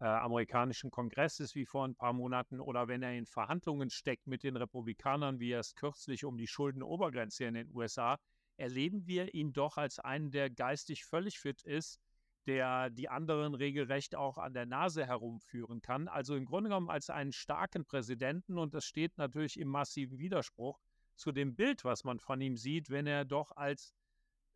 äh, 0.00 0.04
amerikanischen 0.04 0.90
Kongress 0.90 1.38
ist 1.38 1.54
wie 1.54 1.64
vor 1.64 1.86
ein 1.86 1.94
paar 1.94 2.12
Monaten 2.12 2.58
oder 2.58 2.88
wenn 2.88 3.04
er 3.04 3.16
in 3.16 3.26
Verhandlungen 3.26 3.88
steckt 3.88 4.26
mit 4.26 4.42
den 4.42 4.56
Republikanern, 4.56 5.38
wie 5.38 5.52
er 5.52 5.60
es 5.60 5.76
kürzlich 5.76 6.24
um 6.24 6.38
die 6.38 6.48
Schuldenobergrenze 6.48 7.44
in 7.44 7.54
den 7.54 7.70
USA, 7.72 8.18
erleben 8.56 9.06
wir 9.06 9.32
ihn 9.32 9.52
doch 9.52 9.76
als 9.76 10.00
einen, 10.00 10.32
der 10.32 10.50
geistig 10.50 11.04
völlig 11.04 11.38
fit 11.38 11.62
ist, 11.62 12.00
der 12.46 12.90
die 12.90 13.08
anderen 13.08 13.54
regelrecht 13.54 14.16
auch 14.16 14.38
an 14.38 14.54
der 14.54 14.66
Nase 14.66 15.06
herumführen 15.06 15.82
kann. 15.82 16.08
Also 16.08 16.34
im 16.34 16.46
Grunde 16.46 16.70
genommen 16.70 16.90
als 16.90 17.10
einen 17.10 17.32
starken 17.32 17.84
Präsidenten 17.84 18.58
und 18.58 18.74
das 18.74 18.86
steht 18.86 19.18
natürlich 19.18 19.56
im 19.56 19.68
massiven 19.68 20.18
Widerspruch 20.18 20.80
zu 21.20 21.32
dem 21.32 21.54
Bild, 21.54 21.84
was 21.84 22.02
man 22.02 22.18
von 22.18 22.40
ihm 22.40 22.56
sieht, 22.56 22.90
wenn 22.90 23.06
er 23.06 23.24
doch 23.24 23.52
als 23.56 23.94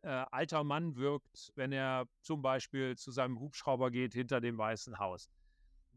äh, 0.01 0.09
alter 0.09 0.63
Mann 0.63 0.95
wirkt, 0.95 1.51
wenn 1.55 1.71
er 1.71 2.07
zum 2.21 2.41
Beispiel 2.41 2.97
zu 2.97 3.11
seinem 3.11 3.39
Hubschrauber 3.39 3.91
geht 3.91 4.13
hinter 4.13 4.41
dem 4.41 4.57
Weißen 4.57 4.99
Haus. 4.99 5.29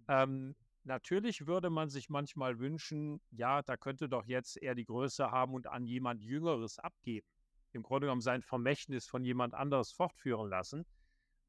Ähm, 0.08 0.54
natürlich 0.84 1.46
würde 1.46 1.70
man 1.70 1.88
sich 1.88 2.08
manchmal 2.08 2.58
wünschen, 2.58 3.20
ja, 3.30 3.62
da 3.62 3.76
könnte 3.76 4.08
doch 4.08 4.26
jetzt 4.26 4.56
er 4.62 4.74
die 4.74 4.84
Größe 4.84 5.30
haben 5.30 5.54
und 5.54 5.66
an 5.66 5.86
jemand 5.86 6.22
Jüngeres 6.22 6.78
abgeben. 6.78 7.26
Im 7.72 7.82
Grunde 7.82 8.06
genommen 8.06 8.20
sein 8.20 8.42
Vermächtnis 8.42 9.06
von 9.06 9.24
jemand 9.24 9.54
anderes 9.54 9.92
fortführen 9.92 10.48
lassen. 10.48 10.86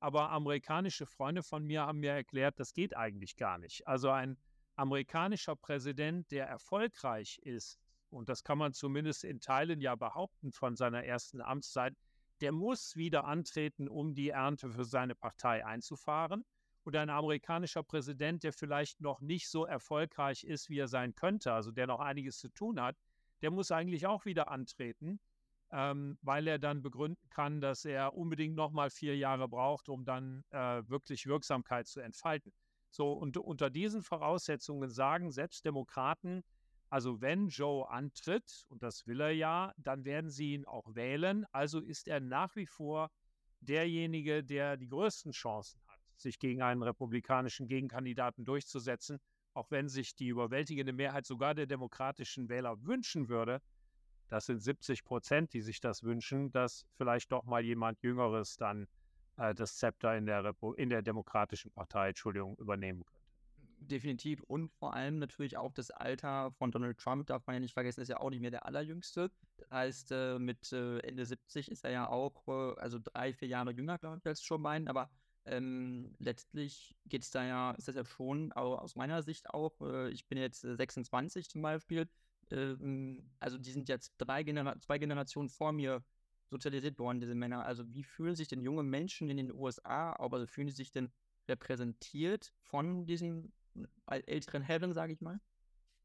Aber 0.01 0.31
amerikanische 0.31 1.05
Freunde 1.05 1.43
von 1.43 1.65
mir 1.65 1.81
haben 1.81 1.99
mir 1.99 2.11
erklärt, 2.11 2.59
das 2.59 2.73
geht 2.73 2.95
eigentlich 2.95 3.35
gar 3.35 3.57
nicht. 3.57 3.85
Also 3.85 4.09
ein 4.09 4.37
amerikanischer 4.75 5.57
Präsident, 5.57 6.31
der 6.31 6.47
erfolgreich 6.47 7.37
ist, 7.43 7.79
und 8.09 8.29
das 8.29 8.43
kann 8.43 8.57
man 8.57 8.73
zumindest 8.73 9.23
in 9.23 9.39
Teilen 9.39 9.81
ja 9.81 9.95
behaupten 9.95 10.51
von 10.51 10.75
seiner 10.75 11.03
ersten 11.03 11.41
Amtszeit, 11.41 11.95
der 12.41 12.51
muss 12.51 12.95
wieder 12.95 13.25
antreten, 13.25 13.87
um 13.87 14.13
die 14.13 14.29
Ernte 14.29 14.69
für 14.69 14.85
seine 14.85 15.15
Partei 15.15 15.65
einzufahren. 15.65 16.45
Und 16.83 16.95
ein 16.95 17.09
amerikanischer 17.09 17.83
Präsident, 17.83 18.43
der 18.43 18.53
vielleicht 18.53 19.01
noch 19.01 19.19
nicht 19.19 19.49
so 19.49 19.65
erfolgreich 19.65 20.43
ist, 20.43 20.69
wie 20.69 20.79
er 20.79 20.87
sein 20.87 21.13
könnte, 21.13 21.51
also 21.53 21.71
der 21.71 21.87
noch 21.87 21.99
einiges 21.99 22.37
zu 22.39 22.49
tun 22.49 22.81
hat, 22.81 22.95
der 23.41 23.51
muss 23.51 23.71
eigentlich 23.71 24.07
auch 24.07 24.25
wieder 24.25 24.49
antreten, 24.49 25.19
ähm, 25.71 26.17
weil 26.21 26.47
er 26.47 26.57
dann 26.57 26.81
begründen 26.81 27.29
kann, 27.29 27.61
dass 27.61 27.85
er 27.85 28.15
unbedingt 28.15 28.55
nochmal 28.55 28.89
vier 28.89 29.17
Jahre 29.17 29.47
braucht, 29.47 29.89
um 29.89 30.05
dann 30.05 30.43
äh, 30.51 30.81
wirklich 30.87 31.27
Wirksamkeit 31.27 31.87
zu 31.87 31.99
entfalten. 31.99 32.53
So, 32.91 33.13
und 33.13 33.37
unter 33.37 33.69
diesen 33.69 34.01
Voraussetzungen 34.01 34.89
sagen 34.89 35.31
selbst 35.31 35.65
Demokraten, 35.65 36.43
also 36.89 37.21
wenn 37.21 37.49
Joe 37.49 37.87
antritt, 37.89 38.65
und 38.69 38.81
das 38.81 39.05
will 39.05 39.21
er 39.21 39.31
ja, 39.31 39.73
dann 39.77 40.05
werden 40.05 40.29
sie 40.29 40.53
ihn 40.53 40.65
auch 40.65 40.95
wählen. 40.95 41.45
Also 41.51 41.79
ist 41.79 42.07
er 42.07 42.19
nach 42.19 42.55
wie 42.55 42.65
vor 42.65 43.11
derjenige, 43.59 44.43
der 44.43 44.75
die 44.75 44.89
größten 44.89 45.31
Chancen 45.31 45.79
hat, 45.87 45.99
sich 46.15 46.39
gegen 46.39 46.61
einen 46.63 46.81
republikanischen 46.81 47.67
Gegenkandidaten 47.67 48.43
durchzusetzen, 48.43 49.19
auch 49.53 49.69
wenn 49.69 49.87
sich 49.87 50.15
die 50.15 50.27
überwältigende 50.27 50.93
Mehrheit 50.93 51.25
sogar 51.25 51.53
der 51.53 51.67
demokratischen 51.67 52.49
Wähler 52.49 52.81
wünschen 52.83 53.29
würde. 53.29 53.61
Das 54.27 54.45
sind 54.45 54.59
70 54.61 55.03
Prozent, 55.03 55.53
die 55.53 55.61
sich 55.61 55.81
das 55.81 56.03
wünschen, 56.03 56.51
dass 56.51 56.85
vielleicht 56.95 57.31
doch 57.31 57.45
mal 57.45 57.63
jemand 57.63 58.01
Jüngeres 58.01 58.57
dann 58.57 58.87
äh, 59.37 59.53
das 59.53 59.77
Zepter 59.77 60.15
in 60.17 60.25
der, 60.25 60.43
Repo 60.43 60.73
in 60.73 60.89
der 60.89 61.01
Demokratischen 61.01 61.71
Partei, 61.71 62.09
Entschuldigung, 62.09 62.55
übernehmen 62.57 63.03
könnte 63.05 63.18
definitiv. 63.79 64.41
Und 64.43 64.71
vor 64.71 64.93
allem 64.93 65.19
natürlich 65.19 65.57
auch 65.57 65.73
das 65.73 65.91
Alter 65.91 66.51
von 66.51 66.71
Donald 66.71 66.97
Trump, 66.97 67.27
darf 67.27 67.45
man 67.47 67.55
ja 67.55 67.59
nicht 67.59 67.73
vergessen, 67.73 68.01
ist 68.01 68.09
ja 68.09 68.19
auch 68.19 68.29
nicht 68.29 68.41
mehr 68.41 68.51
der 68.51 68.65
allerjüngste. 68.65 69.31
Das 69.57 69.71
heißt, 69.71 70.11
äh, 70.11 70.39
mit 70.39 70.71
äh, 70.71 70.99
Ende 70.99 71.25
70 71.25 71.71
ist 71.71 71.83
er 71.83 71.91
ja 71.91 72.09
auch, 72.09 72.47
äh, 72.47 72.79
also 72.79 72.99
drei, 73.01 73.33
vier 73.33 73.47
Jahre 73.47 73.71
jünger, 73.71 73.97
glaube 73.97 74.17
ich, 74.17 74.25
als 74.25 74.47
Joe 74.47 74.59
Biden. 74.59 74.87
Aber 74.87 75.09
ähm, 75.45 76.15
letztlich 76.19 76.95
geht 77.05 77.23
es 77.23 77.31
da 77.31 77.45
ja, 77.45 77.71
ist 77.71 77.87
das 77.87 77.95
ja 77.95 78.05
schon, 78.05 78.51
aus 78.53 78.95
meiner 78.95 79.23
Sicht 79.23 79.49
auch, 79.49 79.81
äh, 79.81 80.09
ich 80.09 80.27
bin 80.27 80.37
jetzt 80.37 80.61
26 80.61 81.45
äh, 81.45 81.49
zum 81.49 81.61
Beispiel, 81.61 82.07
ähm, 82.51 83.29
also 83.39 83.57
die 83.57 83.71
sind 83.71 83.89
jetzt 83.89 84.13
drei 84.17 84.43
Genera 84.43 84.79
zwei 84.79 84.97
Generationen 84.97 85.49
vor 85.49 85.71
mir 85.71 86.03
sozialisiert 86.49 86.97
worden, 86.99 87.19
diese 87.19 87.35
Männer. 87.35 87.65
Also 87.65 87.83
wie 87.93 88.03
fühlen 88.03 88.35
sich 88.35 88.47
denn 88.47 88.61
junge 88.61 88.83
Menschen 88.83 89.29
in 89.29 89.37
den 89.37 89.53
USA, 89.53 90.13
aber 90.13 90.37
also 90.37 90.47
fühlen 90.47 90.67
sie 90.67 90.75
sich 90.75 90.91
denn 90.91 91.11
repräsentiert 91.47 92.51
von 92.61 93.05
diesen 93.05 93.51
älteren 94.07 94.61
Herren, 94.61 94.93
sage 94.93 95.13
ich 95.13 95.21
mal? 95.21 95.39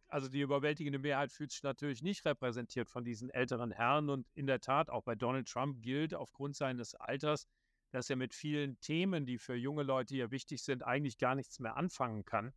Also 0.09 0.29
die 0.29 0.41
überwältigende 0.41 0.99
Mehrheit 0.99 1.33
fühlt 1.33 1.51
sich 1.51 1.63
natürlich 1.63 2.03
nicht 2.03 2.25
repräsentiert 2.25 2.89
von 2.89 3.05
diesen 3.05 3.31
älteren 3.31 3.73
Herren 3.73 4.11
und 4.11 4.27
in 4.35 4.47
der 4.47 4.61
Tat 4.61 4.91
auch 4.91 5.03
bei 5.03 5.15
Donald 5.15 5.49
Trump 5.49 5.83
gilt 5.83 6.15
aufgrund 6.15 6.55
seines 6.55 6.95
Alters, 6.95 7.49
dass 7.91 8.11
er 8.11 8.17
mit 8.17 8.35
vielen 8.35 8.79
Themen, 8.81 9.27
die 9.27 9.39
für 9.39 9.55
junge 9.55 9.83
Leute 9.83 10.15
hier 10.15 10.31
wichtig 10.31 10.63
sind, 10.63 10.85
eigentlich 10.85 11.19
gar 11.19 11.35
nichts 11.35 11.59
mehr 11.59 11.77
anfangen 11.77 12.25
kann. 12.25 12.53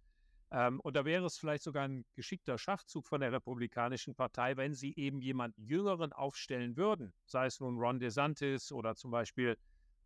Ähm, 0.51 0.79
und 0.79 0.95
da 0.95 1.03
wäre 1.03 1.25
es 1.25 1.38
vielleicht 1.38 1.63
sogar 1.63 1.88
ein 1.88 2.05
geschickter 2.15 2.57
Schachzug 2.57 3.05
von 3.05 3.21
der 3.21 3.31
Republikanischen 3.31 4.15
Partei, 4.15 4.55
wenn 4.55 4.74
sie 4.74 4.95
eben 4.95 5.21
jemand 5.21 5.57
Jüngeren 5.57 6.13
aufstellen 6.13 6.77
würden, 6.77 7.13
sei 7.25 7.47
es 7.47 7.59
nun 7.59 7.77
Ron 7.77 8.00
DeSantis 8.00 8.71
oder 8.71 8.95
zum 8.95 9.12
Beispiel 9.12 9.57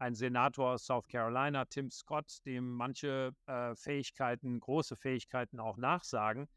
ein 0.01 0.15
Senator 0.15 0.73
aus 0.73 0.85
South 0.87 1.07
Carolina, 1.07 1.65
Tim 1.65 1.91
Scott, 1.91 2.39
dem 2.47 2.71
manche 2.71 3.35
äh, 3.45 3.75
Fähigkeiten, 3.75 4.59
große 4.59 4.95
Fähigkeiten 4.95 5.59
auch 5.59 5.77
nachsagen. 5.77 6.47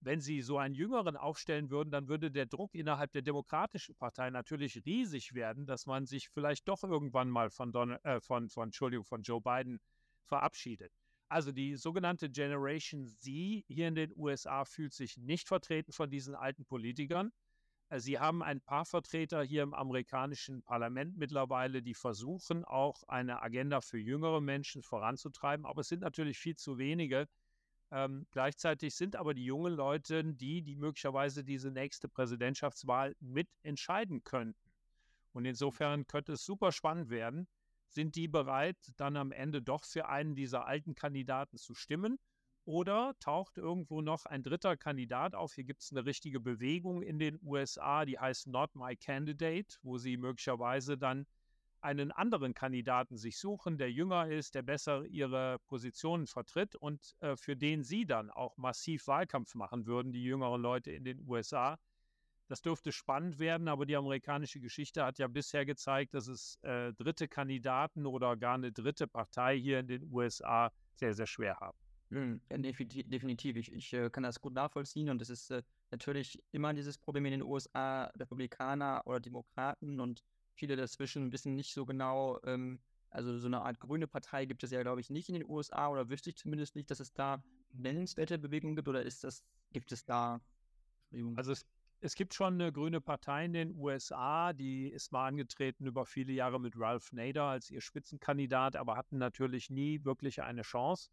Wenn 0.00 0.20
Sie 0.20 0.42
so 0.42 0.58
einen 0.58 0.74
Jüngeren 0.74 1.16
aufstellen 1.16 1.70
würden, 1.70 1.90
dann 1.90 2.08
würde 2.08 2.30
der 2.30 2.44
Druck 2.44 2.74
innerhalb 2.74 3.10
der 3.12 3.22
Demokratischen 3.22 3.94
Partei 3.94 4.28
natürlich 4.28 4.84
riesig 4.84 5.32
werden, 5.32 5.64
dass 5.64 5.86
man 5.86 6.04
sich 6.04 6.28
vielleicht 6.28 6.68
doch 6.68 6.82
irgendwann 6.82 7.30
mal 7.30 7.48
von, 7.48 7.72
Don, 7.72 7.92
äh, 8.02 8.20
von, 8.20 8.50
von, 8.50 8.64
Entschuldigung, 8.64 9.06
von 9.06 9.22
Joe 9.22 9.40
Biden 9.40 9.80
verabschiedet. 10.26 10.92
Also 11.30 11.50
die 11.50 11.76
sogenannte 11.76 12.28
Generation 12.28 13.06
Z 13.06 13.24
hier 13.24 13.88
in 13.88 13.94
den 13.94 14.12
USA 14.16 14.66
fühlt 14.66 14.92
sich 14.92 15.16
nicht 15.16 15.48
vertreten 15.48 15.92
von 15.92 16.10
diesen 16.10 16.34
alten 16.34 16.66
Politikern. 16.66 17.32
Äh, 17.92 18.00
Sie 18.00 18.18
haben 18.18 18.42
ein 18.42 18.60
paar 18.60 18.84
Vertreter 18.84 19.42
hier 19.42 19.62
im 19.62 19.74
amerikanischen 19.74 20.62
Parlament 20.62 21.16
mittlerweile, 21.16 21.82
die 21.82 21.94
versuchen 21.94 22.64
auch 22.64 23.02
eine 23.06 23.42
Agenda 23.42 23.80
für 23.80 23.98
jüngere 23.98 24.40
Menschen 24.40 24.82
voranzutreiben, 24.82 25.66
aber 25.66 25.82
es 25.82 25.88
sind 25.88 26.00
natürlich 26.00 26.38
viel 26.38 26.56
zu 26.56 26.78
wenige. 26.78 27.28
Ähm, 27.90 28.26
gleichzeitig 28.30 28.94
sind 28.94 29.16
aber 29.16 29.34
die 29.34 29.44
jungen 29.44 29.74
Leute 29.74 30.24
die, 30.24 30.62
die 30.62 30.76
möglicherweise 30.76 31.44
diese 31.44 31.70
nächste 31.70 32.08
Präsidentschaftswahl 32.08 33.14
mitentscheiden 33.20 34.24
könnten. 34.24 34.72
Und 35.32 35.44
insofern 35.44 36.06
könnte 36.06 36.32
es 36.32 36.44
super 36.44 36.72
spannend 36.72 37.10
werden. 37.10 37.46
Sind 37.88 38.16
die 38.16 38.28
bereit, 38.28 38.78
dann 38.96 39.18
am 39.18 39.32
Ende 39.32 39.60
doch 39.60 39.84
für 39.84 40.08
einen 40.08 40.34
dieser 40.34 40.66
alten 40.66 40.94
Kandidaten 40.94 41.58
zu 41.58 41.74
stimmen? 41.74 42.18
Oder 42.64 43.16
taucht 43.18 43.58
irgendwo 43.58 44.02
noch 44.02 44.24
ein 44.24 44.44
dritter 44.44 44.76
Kandidat 44.76 45.34
auf? 45.34 45.54
Hier 45.54 45.64
gibt 45.64 45.82
es 45.82 45.90
eine 45.90 46.04
richtige 46.04 46.38
Bewegung 46.38 47.02
in 47.02 47.18
den 47.18 47.40
USA, 47.42 48.04
die 48.04 48.18
heißt 48.18 48.46
Not 48.46 48.76
My 48.76 48.94
Candidate, 48.94 49.78
wo 49.82 49.98
sie 49.98 50.16
möglicherweise 50.16 50.96
dann 50.96 51.26
einen 51.80 52.12
anderen 52.12 52.54
Kandidaten 52.54 53.16
sich 53.16 53.38
suchen, 53.38 53.76
der 53.78 53.90
jünger 53.90 54.28
ist, 54.28 54.54
der 54.54 54.62
besser 54.62 55.04
ihre 55.06 55.58
Positionen 55.66 56.28
vertritt 56.28 56.76
und 56.76 57.16
äh, 57.20 57.34
für 57.34 57.56
den 57.56 57.82
sie 57.82 58.06
dann 58.06 58.30
auch 58.30 58.56
massiv 58.56 59.08
Wahlkampf 59.08 59.56
machen 59.56 59.86
würden, 59.86 60.12
die 60.12 60.22
jüngeren 60.22 60.62
Leute 60.62 60.92
in 60.92 61.02
den 61.02 61.20
USA. 61.26 61.80
Das 62.46 62.62
dürfte 62.62 62.92
spannend 62.92 63.40
werden, 63.40 63.66
aber 63.66 63.86
die 63.86 63.96
amerikanische 63.96 64.60
Geschichte 64.60 65.04
hat 65.04 65.18
ja 65.18 65.26
bisher 65.26 65.64
gezeigt, 65.66 66.14
dass 66.14 66.28
es 66.28 66.60
äh, 66.62 66.92
dritte 66.92 67.26
Kandidaten 67.26 68.06
oder 68.06 68.36
gar 68.36 68.54
eine 68.54 68.70
dritte 68.70 69.08
Partei 69.08 69.58
hier 69.58 69.80
in 69.80 69.88
den 69.88 70.04
USA 70.12 70.70
sehr, 70.94 71.14
sehr 71.14 71.26
schwer 71.26 71.56
haben. 71.56 71.81
Mhm, 72.12 72.42
definitiv. 72.50 73.56
Ich, 73.56 73.72
ich 73.72 73.92
äh, 73.94 74.10
kann 74.10 74.22
das 74.22 74.38
gut 74.38 74.52
nachvollziehen 74.52 75.08
und 75.08 75.22
es 75.22 75.30
ist 75.30 75.50
äh, 75.50 75.62
natürlich 75.90 76.42
immer 76.52 76.74
dieses 76.74 76.98
Problem 76.98 77.24
in 77.24 77.30
den 77.32 77.42
USA, 77.42 78.04
Republikaner 78.18 79.00
oder 79.06 79.18
Demokraten 79.18 79.98
und 79.98 80.22
viele 80.54 80.76
dazwischen 80.76 81.32
wissen 81.32 81.54
nicht 81.54 81.72
so 81.72 81.86
genau, 81.86 82.38
ähm, 82.44 82.80
also 83.08 83.38
so 83.38 83.46
eine 83.46 83.62
Art 83.62 83.80
grüne 83.80 84.06
Partei 84.06 84.44
gibt 84.44 84.62
es 84.62 84.70
ja, 84.70 84.82
glaube 84.82 85.00
ich, 85.00 85.08
nicht 85.08 85.30
in 85.30 85.36
den 85.36 85.48
USA 85.48 85.88
oder 85.88 86.10
wüsste 86.10 86.28
ich 86.28 86.36
zumindest 86.36 86.76
nicht, 86.76 86.90
dass 86.90 87.00
es 87.00 87.14
da 87.14 87.42
nennenswerte 87.72 88.38
Bewegungen 88.38 88.76
gibt 88.76 88.88
oder 88.88 89.02
ist 89.02 89.24
das, 89.24 89.42
gibt 89.72 89.90
es 89.90 90.04
da? 90.04 90.42
Also 91.34 91.52
es, 91.52 91.66
es 92.00 92.14
gibt 92.14 92.34
schon 92.34 92.54
eine 92.54 92.72
grüne 92.72 93.00
Partei 93.00 93.44
in 93.46 93.52
den 93.54 93.74
USA, 93.76 94.52
die 94.52 94.88
ist 94.88 95.12
mal 95.12 95.28
angetreten 95.28 95.86
über 95.86 96.04
viele 96.04 96.32
Jahre 96.32 96.60
mit 96.60 96.78
Ralph 96.78 97.12
Nader 97.12 97.44
als 97.44 97.70
ihr 97.70 97.80
Spitzenkandidat, 97.80 98.76
aber 98.76 98.96
hatten 98.96 99.18
natürlich 99.18 99.70
nie 99.70 100.04
wirklich 100.04 100.42
eine 100.42 100.62
Chance. 100.62 101.10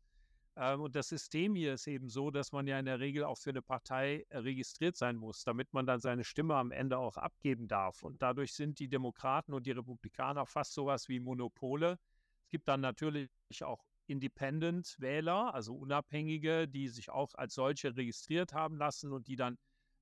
Ähm, 0.60 0.82
und 0.82 0.96
das 0.96 1.08
System 1.08 1.56
hier 1.56 1.74
ist 1.76 1.88
eben 1.88 2.10
so, 2.10 2.32
dass 2.32 2.52
man 2.52 2.68
ja 2.68 2.78
in 2.78 2.86
der 2.86 3.00
Regel 3.00 3.24
auch 3.24 3.38
für 3.38 3.52
eine 3.52 3.62
Partei 3.62 4.26
äh, 4.30 4.40
registriert 4.40 4.98
sein 4.98 5.16
muss, 5.16 5.44
damit 5.46 5.74
man 5.74 5.86
dann 5.86 6.02
seine 6.02 6.26
Stimme 6.26 6.56
am 6.56 6.72
Ende 6.72 6.98
auch 6.98 7.16
abgeben 7.16 7.70
darf. 7.70 8.04
Und 8.04 8.22
dadurch 8.22 8.54
sind 8.54 8.80
die 8.80 8.90
Demokraten 8.90 9.54
und 9.54 9.66
die 9.66 9.72
Republikaner 9.72 10.46
fast 10.46 10.74
sowas 10.74 11.08
wie 11.08 11.22
Monopole. 11.22 11.98
Es 12.44 12.50
gibt 12.50 12.68
dann 12.68 12.82
natürlich 12.82 13.30
auch 13.62 13.86
Independent-Wähler, 14.08 15.54
also 15.54 15.76
Unabhängige, 15.76 16.68
die 16.68 16.90
sich 16.90 17.10
auch 17.10 17.34
als 17.36 17.54
solche 17.54 17.96
registriert 17.96 18.54
haben 18.54 18.76
lassen 18.76 19.14
und 19.14 19.28
die 19.28 19.38
dann 19.38 19.58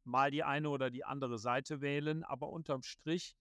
mal 0.06 0.32
die 0.32 0.44
eine 0.44 0.70
oder 0.70 0.90
die 0.90 1.06
andere 1.06 1.38
Seite 1.38 1.82
wählen. 1.82 2.24
Aber 2.24 2.50
unterm 2.50 2.82
Strich 2.82 3.36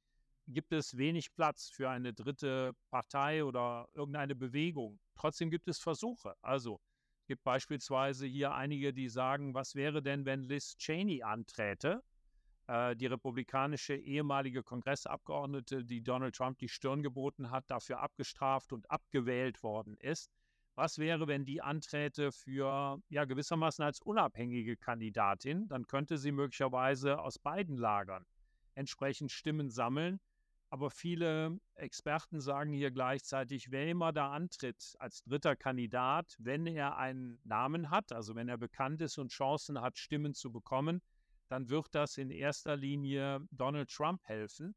gibt 0.49 0.73
es 0.73 0.99
wenig 0.99 1.33
Platz 1.35 1.71
für 1.71 1.89
eine 1.89 2.13
dritte 2.13 2.73
Partei 2.91 3.43
oder 3.45 3.89
irgendeine 3.95 4.35
Bewegung. 4.35 5.01
Trotzdem 5.15 5.51
gibt 5.51 5.69
es 5.69 5.79
Versuche. 5.79 6.35
Also 6.43 6.81
gibt 7.27 7.45
beispielsweise 7.45 8.27
hier 8.27 8.55
einige, 8.55 8.93
die 8.93 9.09
sagen, 9.09 9.55
was 9.55 9.75
wäre 9.75 10.03
denn, 10.03 10.25
wenn 10.25 10.43
Liz 10.43 10.77
Cheney 10.77 11.23
anträte, 11.23 12.03
äh, 12.69 12.97
die 12.97 13.07
republikanische 13.07 13.95
ehemalige 13.95 14.63
Kongressabgeordnete, 14.63 15.85
die 15.85 16.03
Donald 16.03 16.35
Trump 16.35 16.59
die 16.59 16.69
Stirn 16.69 17.03
geboten 17.03 17.51
hat, 17.51 17.71
dafür 17.71 18.01
abgestraft 18.01 18.73
und 18.73 18.91
abgewählt 18.91 19.63
worden 19.63 19.97
ist. 19.99 20.33
Was 20.75 20.99
wäre, 20.99 21.27
wenn 21.27 21.45
die 21.45 21.63
anträte 21.63 22.33
für 22.33 23.01
ja 23.09 23.25
gewissermaßen 23.25 23.85
als 23.85 24.01
unabhängige 24.01 24.77
Kandidatin? 24.77 25.69
Dann 25.69 25.87
könnte 25.87 26.19
sie 26.19 26.33
möglicherweise 26.33 27.19
aus 27.19 27.39
beiden 27.39 27.77
Lagern 27.79 28.27
entsprechend 28.75 29.33
Stimmen 29.33 29.71
sammeln 29.71 30.21
aber 30.77 30.91
viele 30.91 31.59
Experten 31.77 32.39
sagen 32.39 32.71
hier 32.71 32.91
gleichzeitig, 32.91 33.71
wer 33.71 33.89
immer 33.89 34.13
da 34.13 34.33
antritt 34.33 34.95
als 34.99 35.23
dritter 35.23 35.57
Kandidat, 35.57 36.37
wenn 36.39 36.67
er 36.67 36.99
einen 36.99 37.41
Namen 37.45 37.89
hat, 37.89 38.13
also 38.13 38.35
wenn 38.35 38.51
er 38.51 38.59
bekannt 38.59 39.01
ist 39.01 39.17
und 39.17 39.33
Chancen 39.33 39.81
hat, 39.81 39.97
Stimmen 39.97 40.35
zu 40.35 40.53
bekommen, 40.53 41.01
dann 41.49 41.71
wird 41.71 41.87
das 41.95 42.19
in 42.19 42.29
erster 42.29 42.77
Linie 42.77 43.41
Donald 43.53 43.89
Trump 43.89 44.21
helfen 44.25 44.75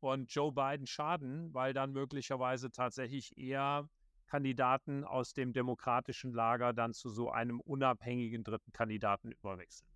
und 0.00 0.34
Joe 0.34 0.50
Biden 0.50 0.88
schaden, 0.88 1.54
weil 1.54 1.74
dann 1.74 1.92
möglicherweise 1.92 2.72
tatsächlich 2.72 3.38
eher 3.38 3.88
Kandidaten 4.26 5.04
aus 5.04 5.32
dem 5.32 5.52
demokratischen 5.52 6.32
Lager 6.32 6.72
dann 6.72 6.92
zu 6.92 7.08
so 7.08 7.30
einem 7.30 7.60
unabhängigen 7.60 8.42
dritten 8.42 8.72
Kandidaten 8.72 9.30
überwechseln. 9.30 9.86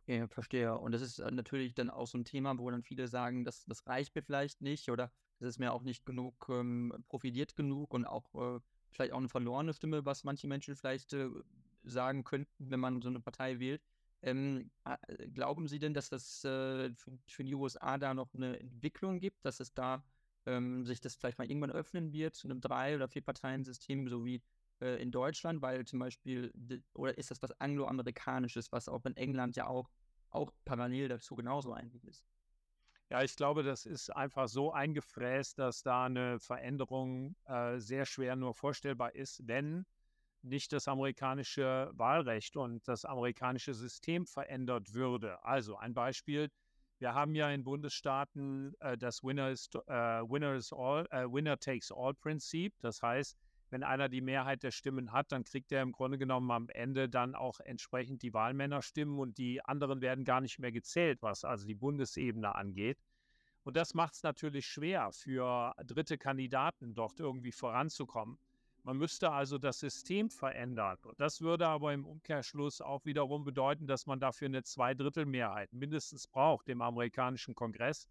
Okay, 0.00 0.26
verstehe. 0.28 0.76
Und 0.76 0.92
das 0.92 1.02
ist 1.02 1.18
äh, 1.18 1.30
natürlich 1.30 1.74
dann 1.74 1.90
auch 1.90 2.06
so 2.06 2.18
ein 2.18 2.24
Thema, 2.24 2.56
wo 2.58 2.70
dann 2.70 2.82
viele 2.82 3.08
sagen, 3.08 3.44
das, 3.44 3.64
das 3.66 3.86
reicht 3.86 4.14
mir 4.14 4.22
vielleicht 4.22 4.60
nicht 4.60 4.88
oder 4.90 5.10
das 5.38 5.50
ist 5.50 5.58
mir 5.58 5.72
auch 5.72 5.82
nicht 5.82 6.06
genug 6.06 6.46
ähm, 6.48 6.94
profiliert 7.08 7.56
genug 7.56 7.92
und 7.94 8.06
auch 8.06 8.34
äh, 8.34 8.60
vielleicht 8.90 9.12
auch 9.12 9.18
eine 9.18 9.28
verlorene 9.28 9.74
Stimme, 9.74 10.04
was 10.04 10.24
manche 10.24 10.46
Menschen 10.46 10.76
vielleicht 10.76 11.12
äh, 11.12 11.28
sagen 11.84 12.24
könnten, 12.24 12.70
wenn 12.70 12.80
man 12.80 13.02
so 13.02 13.08
eine 13.08 13.20
Partei 13.20 13.58
wählt. 13.58 13.82
Ähm, 14.22 14.70
äh, 14.84 15.28
glauben 15.28 15.66
Sie 15.66 15.78
denn, 15.78 15.94
dass 15.94 16.08
das 16.08 16.44
äh, 16.44 16.92
für, 16.94 17.18
für, 17.26 17.44
die 17.44 17.54
USA 17.54 17.98
da 17.98 18.14
noch 18.14 18.32
eine 18.34 18.60
Entwicklung 18.60 19.18
gibt, 19.18 19.44
dass 19.44 19.58
es 19.58 19.74
da 19.74 20.04
ähm, 20.46 20.86
sich 20.86 21.00
das 21.00 21.16
vielleicht 21.16 21.38
mal 21.38 21.48
irgendwann 21.48 21.72
öffnen 21.72 22.12
wird 22.12 22.36
zu 22.36 22.46
einem 22.46 22.60
Drei- 22.60 22.94
oder 22.94 23.08
Vier-Parteien-System, 23.08 24.08
so 24.08 24.24
wie 24.24 24.40
äh, 24.82 25.00
in 25.00 25.10
Deutschland, 25.10 25.62
weil 25.62 25.84
zum 25.86 26.00
Beispiel, 26.00 26.52
oder 26.94 27.16
ist 27.16 27.30
das 27.30 27.40
was 27.40 27.52
Angloamerikanisches, 27.60 28.72
was 28.72 28.88
auch 28.88 29.04
in 29.04 29.16
England 29.16 29.56
ja 29.56 29.66
auch, 29.66 29.88
auch 30.30 30.50
parallel 30.64 31.08
dazu 31.08 31.36
genauso 31.36 31.72
eigentlich 31.72 32.04
ist? 32.04 32.26
Ja, 33.08 33.22
ich 33.22 33.36
glaube, 33.36 33.62
das 33.62 33.84
ist 33.86 34.10
einfach 34.10 34.48
so 34.48 34.72
eingefräst, 34.72 35.58
dass 35.58 35.82
da 35.82 36.06
eine 36.06 36.40
Veränderung 36.40 37.36
äh, 37.44 37.78
sehr 37.78 38.06
schwer 38.06 38.36
nur 38.36 38.54
vorstellbar 38.54 39.14
ist, 39.14 39.46
wenn 39.46 39.84
nicht 40.42 40.72
das 40.72 40.88
amerikanische 40.88 41.90
Wahlrecht 41.92 42.56
und 42.56 42.86
das 42.88 43.04
amerikanische 43.04 43.74
System 43.74 44.26
verändert 44.26 44.94
würde. 44.94 45.44
Also 45.44 45.76
ein 45.76 45.94
Beispiel, 45.94 46.50
wir 46.98 47.14
haben 47.14 47.34
ja 47.34 47.50
in 47.50 47.64
Bundesstaaten 47.64 48.74
äh, 48.80 48.96
das 48.96 49.22
Winner, 49.22 49.50
ist, 49.50 49.74
äh, 49.74 50.22
Winner, 50.22 50.54
is 50.54 50.72
all, 50.72 51.06
äh, 51.10 51.26
Winner 51.30 51.58
Takes 51.58 51.92
All 51.92 52.14
Prinzip. 52.14 52.74
Das 52.80 53.02
heißt, 53.02 53.36
wenn 53.72 53.82
einer 53.82 54.10
die 54.10 54.20
Mehrheit 54.20 54.62
der 54.62 54.70
Stimmen 54.70 55.12
hat, 55.12 55.32
dann 55.32 55.44
kriegt 55.44 55.72
er 55.72 55.80
im 55.80 55.92
Grunde 55.92 56.18
genommen 56.18 56.50
am 56.50 56.68
Ende 56.68 57.08
dann 57.08 57.34
auch 57.34 57.58
entsprechend 57.58 58.20
die 58.22 58.34
Wahlmännerstimmen 58.34 59.18
und 59.18 59.38
die 59.38 59.64
anderen 59.64 60.02
werden 60.02 60.24
gar 60.24 60.42
nicht 60.42 60.58
mehr 60.58 60.72
gezählt, 60.72 61.22
was 61.22 61.42
also 61.42 61.66
die 61.66 61.74
Bundesebene 61.74 62.54
angeht. 62.54 62.98
Und 63.64 63.78
das 63.78 63.94
macht 63.94 64.12
es 64.12 64.22
natürlich 64.22 64.66
schwer 64.66 65.10
für 65.12 65.74
dritte 65.86 66.18
Kandidaten 66.18 66.94
dort 66.94 67.18
irgendwie 67.18 67.52
voranzukommen. 67.52 68.36
Man 68.82 68.98
müsste 68.98 69.30
also 69.30 69.56
das 69.56 69.78
System 69.78 70.28
verändern. 70.28 70.98
Und 71.04 71.18
das 71.18 71.40
würde 71.40 71.66
aber 71.66 71.94
im 71.94 72.04
Umkehrschluss 72.04 72.82
auch 72.82 73.06
wiederum 73.06 73.42
bedeuten, 73.42 73.86
dass 73.86 74.06
man 74.06 74.20
dafür 74.20 74.48
eine 74.48 74.64
Zweidrittelmehrheit 74.64 75.72
mindestens 75.72 76.26
braucht 76.26 76.68
im 76.68 76.82
amerikanischen 76.82 77.54
Kongress 77.54 78.06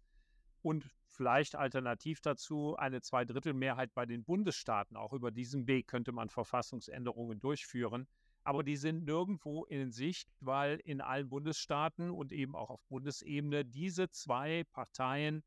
und 0.62 0.88
vielleicht 1.06 1.56
alternativ 1.56 2.20
dazu 2.20 2.76
eine 2.76 3.02
Zweidrittelmehrheit 3.02 3.92
bei 3.94 4.06
den 4.06 4.24
Bundesstaaten. 4.24 4.96
Auch 4.96 5.12
über 5.12 5.30
diesen 5.30 5.66
Weg 5.66 5.88
könnte 5.88 6.12
man 6.12 6.30
Verfassungsänderungen 6.30 7.40
durchführen. 7.40 8.06
Aber 8.44 8.64
die 8.64 8.76
sind 8.76 9.04
nirgendwo 9.04 9.64
in 9.64 9.92
Sicht, 9.92 10.28
weil 10.40 10.80
in 10.84 11.00
allen 11.00 11.28
Bundesstaaten 11.28 12.10
und 12.10 12.32
eben 12.32 12.56
auch 12.56 12.70
auf 12.70 12.84
Bundesebene 12.86 13.64
diese 13.64 14.10
zwei 14.10 14.64
Parteien 14.72 15.44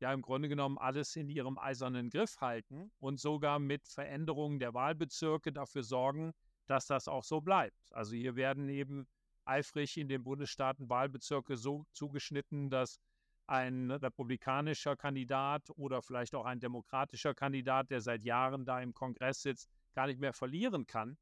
ja 0.00 0.12
im 0.12 0.22
Grunde 0.22 0.48
genommen 0.48 0.78
alles 0.78 1.16
in 1.16 1.28
ihrem 1.28 1.58
eisernen 1.58 2.08
Griff 2.08 2.40
halten 2.40 2.90
und 2.98 3.18
sogar 3.18 3.58
mit 3.58 3.86
Veränderungen 3.88 4.60
der 4.60 4.72
Wahlbezirke 4.72 5.52
dafür 5.52 5.82
sorgen, 5.82 6.32
dass 6.66 6.86
das 6.86 7.08
auch 7.08 7.24
so 7.24 7.40
bleibt. 7.40 7.92
Also 7.92 8.14
hier 8.14 8.36
werden 8.36 8.68
eben 8.68 9.06
eifrig 9.44 9.96
in 9.96 10.08
den 10.08 10.22
Bundesstaaten 10.22 10.88
Wahlbezirke 10.88 11.56
so 11.56 11.84
zugeschnitten, 11.92 12.70
dass 12.70 13.00
ein 13.48 13.90
republikanischer 13.90 14.94
Kandidat 14.94 15.70
oder 15.76 16.02
vielleicht 16.02 16.34
auch 16.34 16.44
ein 16.44 16.60
demokratischer 16.60 17.34
Kandidat, 17.34 17.90
der 17.90 18.00
seit 18.00 18.22
Jahren 18.22 18.64
da 18.64 18.80
im 18.80 18.92
Kongress 18.92 19.42
sitzt, 19.42 19.70
gar 19.94 20.06
nicht 20.06 20.20
mehr 20.20 20.34
verlieren 20.34 20.86
kann, 20.86 21.16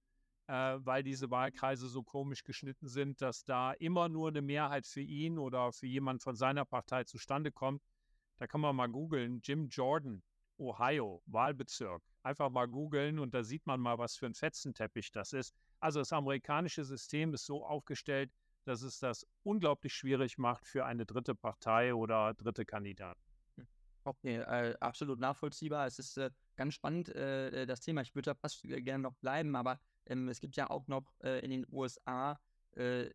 äh, 0.48 0.52
weil 0.78 1.04
diese 1.04 1.30
Wahlkreise 1.30 1.88
so 1.88 2.02
komisch 2.02 2.42
geschnitten 2.42 2.88
sind, 2.88 3.22
dass 3.22 3.44
da 3.44 3.72
immer 3.72 4.08
nur 4.08 4.28
eine 4.28 4.42
Mehrheit 4.42 4.86
für 4.86 5.00
ihn 5.00 5.38
oder 5.38 5.72
für 5.72 5.86
jemand 5.86 6.22
von 6.22 6.34
seiner 6.34 6.64
Partei 6.64 7.04
zustande 7.04 7.52
kommt. 7.52 7.82
Da 8.38 8.46
kann 8.48 8.60
man 8.60 8.74
mal 8.74 8.88
googeln, 8.88 9.40
Jim 9.42 9.68
Jordan, 9.68 10.22
Ohio, 10.58 11.22
Wahlbezirk. 11.26 12.02
Einfach 12.24 12.50
mal 12.50 12.66
googeln 12.66 13.20
und 13.20 13.34
da 13.34 13.44
sieht 13.44 13.64
man 13.66 13.80
mal, 13.80 13.98
was 13.98 14.16
für 14.16 14.26
ein 14.26 14.34
Fetzenteppich 14.34 15.12
das 15.12 15.32
ist. 15.32 15.54
Also 15.78 16.00
das 16.00 16.12
amerikanische 16.12 16.84
System 16.84 17.34
ist 17.34 17.46
so 17.46 17.64
aufgestellt, 17.64 18.32
dass 18.66 18.82
es 18.82 18.98
das 18.98 19.26
unglaublich 19.42 19.94
schwierig 19.94 20.38
macht 20.38 20.66
für 20.66 20.84
eine 20.84 21.06
dritte 21.06 21.34
Partei 21.34 21.94
oder 21.94 22.34
dritte 22.34 22.64
Kandidaten. 22.64 23.20
Hm. 23.56 23.66
Okay, 24.04 24.36
äh, 24.36 24.76
absolut 24.80 25.20
nachvollziehbar. 25.20 25.86
Es 25.86 25.98
ist 25.98 26.16
äh, 26.16 26.30
ganz 26.56 26.74
spannend, 26.74 27.08
äh, 27.14 27.62
äh 27.62 27.66
das 27.66 27.80
Thema. 27.80 28.02
Ich 28.02 28.14
würde 28.14 28.30
da 28.30 28.34
fast 28.34 28.64
äh, 28.64 28.82
gerne 28.82 29.02
noch 29.02 29.14
bleiben, 29.16 29.54
aber 29.56 29.80
ähm, 30.06 30.28
es 30.28 30.40
gibt 30.40 30.56
ja 30.56 30.68
auch 30.68 30.86
noch 30.88 31.14
äh, 31.22 31.40
in 31.44 31.50
den 31.50 31.66
USA 31.70 32.38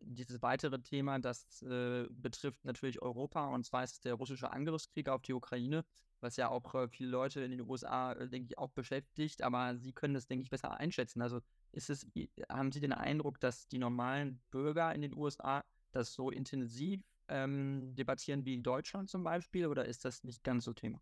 dieses 0.00 0.42
weitere 0.42 0.80
Thema, 0.80 1.18
das 1.20 1.64
betrifft 2.10 2.64
natürlich 2.64 3.00
Europa 3.00 3.46
und 3.46 3.64
zwar 3.64 3.84
ist 3.84 3.92
es 3.92 4.00
der 4.00 4.14
russische 4.14 4.52
Angriffskrieg 4.52 5.08
auf 5.08 5.22
die 5.22 5.34
Ukraine, 5.34 5.84
was 6.20 6.36
ja 6.36 6.48
auch 6.48 6.74
viele 6.90 7.10
Leute 7.10 7.40
in 7.42 7.50
den 7.50 7.60
USA, 7.62 8.14
denke 8.14 8.48
ich, 8.50 8.58
auch 8.58 8.70
beschäftigt, 8.70 9.42
aber 9.42 9.76
Sie 9.76 9.92
können 9.92 10.14
das, 10.14 10.26
denke 10.26 10.44
ich, 10.44 10.50
besser 10.50 10.78
einschätzen. 10.78 11.20
Also 11.20 11.40
ist 11.72 11.90
es, 11.90 12.06
haben 12.48 12.72
Sie 12.72 12.80
den 12.80 12.92
Eindruck, 12.92 13.40
dass 13.40 13.66
die 13.68 13.78
normalen 13.78 14.40
Bürger 14.50 14.94
in 14.94 15.02
den 15.02 15.14
USA 15.14 15.64
das 15.90 16.12
so 16.14 16.30
intensiv 16.30 17.02
ähm, 17.28 17.94
debattieren 17.94 18.44
wie 18.44 18.54
in 18.54 18.62
Deutschland 18.62 19.10
zum 19.10 19.24
Beispiel 19.24 19.66
oder 19.66 19.84
ist 19.84 20.04
das 20.04 20.24
nicht 20.24 20.44
ganz 20.44 20.64
so 20.64 20.72
Thema? 20.72 21.00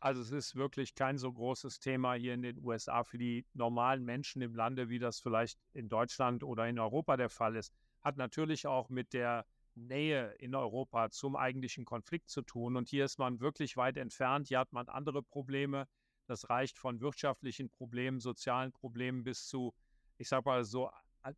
Also 0.00 0.20
es 0.22 0.30
ist 0.30 0.56
wirklich 0.56 0.94
kein 0.94 1.18
so 1.18 1.32
großes 1.32 1.80
Thema 1.80 2.14
hier 2.14 2.34
in 2.34 2.42
den 2.42 2.58
USA 2.64 3.02
für 3.02 3.18
die 3.18 3.44
normalen 3.54 4.04
Menschen 4.04 4.42
im 4.42 4.54
Lande, 4.54 4.88
wie 4.88 4.98
das 4.98 5.20
vielleicht 5.20 5.58
in 5.72 5.88
Deutschland 5.88 6.44
oder 6.44 6.68
in 6.68 6.78
Europa 6.78 7.16
der 7.16 7.30
Fall 7.30 7.56
ist. 7.56 7.72
Hat 8.00 8.16
natürlich 8.16 8.66
auch 8.66 8.88
mit 8.88 9.12
der 9.12 9.44
Nähe 9.74 10.32
in 10.38 10.54
Europa 10.54 11.10
zum 11.10 11.36
eigentlichen 11.36 11.84
Konflikt 11.84 12.30
zu 12.30 12.42
tun. 12.42 12.76
Und 12.76 12.88
hier 12.88 13.04
ist 13.04 13.18
man 13.18 13.40
wirklich 13.40 13.76
weit 13.76 13.96
entfernt. 13.96 14.48
Hier 14.48 14.60
hat 14.60 14.72
man 14.72 14.88
andere 14.88 15.22
Probleme. 15.22 15.86
Das 16.26 16.48
reicht 16.48 16.78
von 16.78 17.00
wirtschaftlichen 17.00 17.70
Problemen, 17.70 18.20
sozialen 18.20 18.72
Problemen 18.72 19.24
bis 19.24 19.46
zu 19.46 19.74
ich 20.18 20.28
sage 20.28 20.48
mal 20.48 20.64
so 20.64 20.90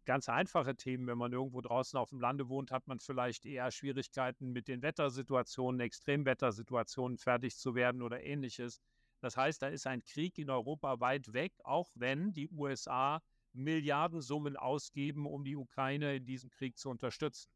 ganz 0.04 0.28
einfache 0.28 0.76
Themen. 0.76 1.06
Wenn 1.06 1.18
man 1.18 1.32
irgendwo 1.32 1.60
draußen 1.60 1.98
auf 1.98 2.10
dem 2.10 2.20
Lande 2.20 2.48
wohnt, 2.48 2.70
hat 2.70 2.86
man 2.86 3.00
vielleicht 3.00 3.46
eher 3.46 3.70
Schwierigkeiten 3.70 4.52
mit 4.52 4.68
den 4.68 4.82
Wettersituationen, 4.82 5.80
Extremwettersituationen 5.80 7.18
fertig 7.18 7.56
zu 7.56 7.74
werden 7.74 8.02
oder 8.02 8.22
ähnliches. 8.22 8.80
Das 9.20 9.36
heißt, 9.36 9.62
da 9.62 9.68
ist 9.68 9.86
ein 9.86 10.04
Krieg 10.04 10.38
in 10.38 10.50
Europa 10.50 11.00
weit 11.00 11.32
weg, 11.32 11.52
auch 11.64 11.90
wenn 11.94 12.32
die 12.32 12.48
USA 12.48 13.22
Milliardensummen 13.52 14.56
ausgeben, 14.56 15.26
um 15.26 15.44
die 15.44 15.56
Ukraine 15.56 16.16
in 16.16 16.24
diesem 16.24 16.50
Krieg 16.50 16.78
zu 16.78 16.88
unterstützen. 16.88 17.50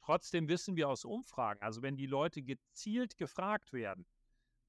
Trotzdem 0.00 0.48
wissen 0.48 0.76
wir 0.76 0.88
aus 0.88 1.04
Umfragen, 1.04 1.60
also 1.60 1.82
wenn 1.82 1.96
die 1.96 2.06
Leute 2.06 2.42
gezielt 2.42 3.18
gefragt 3.18 3.72
werden, 3.72 4.06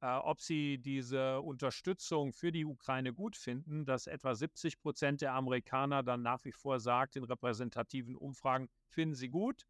äh, 0.02 0.08
ob 0.16 0.42
sie 0.42 0.78
diese 0.78 1.42
Unterstützung 1.42 2.32
für 2.34 2.52
die 2.52 2.66
Ukraine 2.66 3.14
gut 3.14 3.36
finden, 3.36 3.86
dass 3.86 4.08
etwa 4.08 4.34
70 4.34 4.80
Prozent 4.80 5.22
der 5.22 5.34
Amerikaner 5.34 6.04
dann 6.04 6.22
nach 6.22 6.44
wie 6.46 6.54
vor 6.54 6.80
sagt 6.80 7.16
in 7.16 7.24
repräsentativen 7.24 8.16
Umfragen, 8.16 8.70
finden 8.88 9.16
sie 9.16 9.30
gut, 9.30 9.66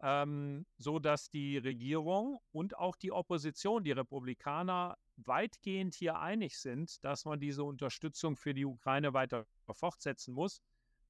ähm, 0.00 0.66
so 0.76 0.98
dass 0.98 1.30
die 1.30 1.58
Regierung 1.58 2.40
und 2.52 2.76
auch 2.76 2.96
die 2.96 3.12
Opposition, 3.12 3.84
die 3.84 3.92
Republikaner, 3.92 4.98
weitgehend 5.16 5.94
hier 5.94 6.18
einig 6.18 6.58
sind, 6.58 7.04
dass 7.04 7.24
man 7.24 7.38
diese 7.38 7.62
Unterstützung 7.62 8.36
für 8.36 8.52
die 8.52 8.64
Ukraine 8.64 9.14
weiter 9.14 9.46
fortsetzen 9.70 10.34
muss. 10.34 10.60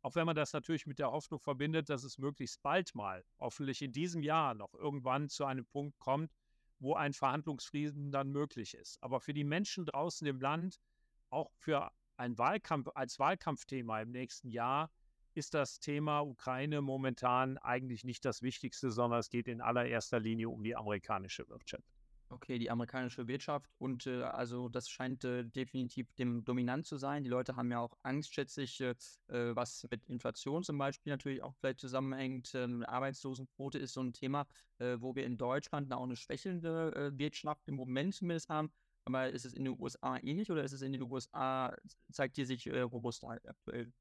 Auch 0.03 0.15
wenn 0.15 0.27
man 0.27 0.37
das 0.37 0.53
natürlich 0.53 0.87
mit 0.87 0.99
der 0.99 1.11
Hoffnung 1.11 1.41
verbindet, 1.41 1.89
dass 1.89 2.05
es 2.05 2.19
möglichst 2.19 2.61
bald 2.61 2.95
mal, 2.95 3.25
hoffentlich 3.39 3.81
in 3.81 3.93
diesem 3.93 4.23
Jahr 4.23 4.53
noch 4.53 4.75
irgendwann 4.75 5.31
zu 5.31 5.47
einem 5.47 5.65
Punkt 5.65 5.99
kommt, 5.99 6.31
wo 6.79 6.95
ein 6.95 7.13
Verhandlungsfrieden 7.13 8.11
dann 8.13 8.31
möglich 8.31 8.75
ist. 8.75 9.03
Aber 9.03 9.21
für 9.21 9.35
die 9.35 9.45
Menschen 9.45 9.87
draußen 9.87 10.27
im 10.27 10.41
Land, 10.41 10.81
auch 11.31 11.51
für 11.57 11.91
ein 12.17 12.39
Wahlkampf 12.39 12.89
als 12.95 13.19
Wahlkampfthema 13.19 14.01
im 14.01 14.11
nächsten 14.11 14.49
Jahr, 14.49 14.91
ist 15.35 15.55
das 15.55 15.81
Thema 15.81 16.21
Ukraine 16.21 16.81
momentan 16.81 17.59
eigentlich 17.59 18.05
nicht 18.05 18.25
das 18.25 18.43
Wichtigste, 18.43 18.91
sondern 18.91 19.21
es 19.21 19.31
geht 19.31 19.49
in 19.49 19.61
allererster 19.61 20.21
Linie 20.21 20.49
um 20.49 20.63
die 20.63 20.77
amerikanische 20.77 21.49
Wirtschaft. 21.49 21.93
Okay, 22.35 22.59
die 22.59 22.69
amerikanische 22.69 23.29
Wirtschaft 23.29 23.71
und 23.79 24.09
äh, 24.09 24.23
also 24.23 24.69
das 24.69 24.89
scheint 24.89 25.23
äh, 25.23 25.45
definitiv 25.45 26.13
dem 26.15 26.45
dominant 26.45 26.85
zu 26.85 26.97
sein. 26.97 27.23
Die 27.23 27.31
Leute 27.31 27.55
haben 27.55 27.71
ja 27.71 27.79
auch 27.79 27.97
Angst, 28.03 28.35
schätze 28.35 28.63
ich, 28.63 28.81
äh, 28.81 28.97
äh 29.29 29.55
was 29.55 29.87
mit 29.89 30.05
Inflation 30.07 30.65
zum 30.65 30.77
Beispiel 30.77 31.13
natürlich 31.13 31.45
auch 31.45 31.55
vielleicht 31.55 31.79
zusammenhängt. 31.79 32.53
Ähm, 32.57 32.83
Arbeitslosenquote 32.83 33.79
ist 33.79 33.93
so 33.93 34.03
ein 34.03 34.13
Thema, 34.13 34.47
äh, 34.79 34.97
wo 34.99 35.15
wir 35.15 35.25
in 35.25 35.39
Deutschland 35.39 35.93
auch 35.93 36.03
eine 36.03 36.17
schwächelnde 36.17 36.93
äh, 36.97 37.19
Wirtschaft 37.19 37.69
im 37.69 37.77
Moment 37.77 38.17
zumindest 38.17 38.49
haben. 38.49 38.73
Aber 39.05 39.29
ist 39.31 39.45
es 39.45 39.55
in 39.55 39.65
den 39.65 39.81
USA 39.81 40.19
ähnlich 40.21 40.51
oder 40.51 40.65
ist 40.65 40.73
es 40.73 40.83
in 40.83 40.91
den 40.91 41.03
USA, 41.03 41.77
zeigt 42.11 42.37
die 42.37 42.45
sich 42.45 42.69
robuster 42.69 43.39
aktuell? 43.47 43.93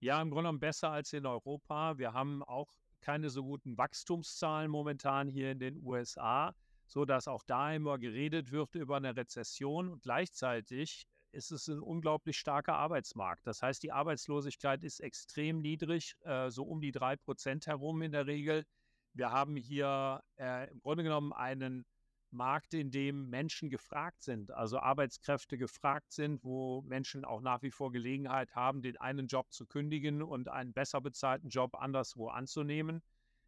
Ja, 0.00 0.20
im 0.20 0.30
Grunde 0.30 0.44
genommen 0.44 0.58
besser 0.58 0.90
als 0.90 1.12
in 1.12 1.26
Europa. 1.26 1.96
Wir 1.96 2.12
haben 2.12 2.42
auch 2.42 2.72
keine 3.02 3.30
so 3.30 3.44
guten 3.44 3.78
Wachstumszahlen 3.78 4.68
momentan 4.68 5.28
hier 5.28 5.52
in 5.52 5.60
den 5.60 5.76
USA 5.84 6.54
so 6.92 7.04
dass 7.04 7.26
auch 7.26 7.42
da 7.46 7.72
immer 7.72 7.98
geredet 7.98 8.52
wird 8.52 8.74
über 8.74 8.96
eine 8.96 9.16
Rezession 9.16 9.88
und 9.88 10.02
gleichzeitig 10.02 11.06
ist 11.32 11.50
es 11.50 11.66
ein 11.68 11.80
unglaublich 11.80 12.38
starker 12.38 12.74
Arbeitsmarkt. 12.74 13.46
Das 13.46 13.62
heißt, 13.62 13.82
die 13.82 13.92
Arbeitslosigkeit 13.92 14.84
ist 14.84 15.00
extrem 15.00 15.62
niedrig, 15.62 16.14
äh, 16.24 16.50
so 16.50 16.64
um 16.64 16.82
die 16.82 16.92
drei 16.92 17.16
Prozent 17.16 17.66
herum 17.66 18.02
in 18.02 18.12
der 18.12 18.26
Regel. 18.26 18.64
Wir 19.14 19.30
haben 19.30 19.56
hier 19.56 20.22
äh, 20.38 20.70
im 20.70 20.80
Grunde 20.80 21.04
genommen 21.04 21.32
einen 21.32 21.86
Markt, 22.30 22.74
in 22.74 22.90
dem 22.90 23.28
Menschen 23.28 23.68
gefragt 23.70 24.22
sind, 24.22 24.50
also 24.50 24.78
Arbeitskräfte 24.78 25.58
gefragt 25.58 26.12
sind, 26.12 26.42
wo 26.44 26.82
Menschen 26.82 27.24
auch 27.24 27.40
nach 27.40 27.62
wie 27.62 27.70
vor 27.70 27.92
Gelegenheit 27.92 28.54
haben, 28.54 28.82
den 28.82 28.96
einen 28.98 29.26
Job 29.26 29.52
zu 29.52 29.66
kündigen 29.66 30.22
und 30.22 30.48
einen 30.48 30.72
besser 30.72 31.00
bezahlten 31.00 31.48
Job 31.48 31.74
anderswo 31.74 32.28
anzunehmen. 32.28 33.02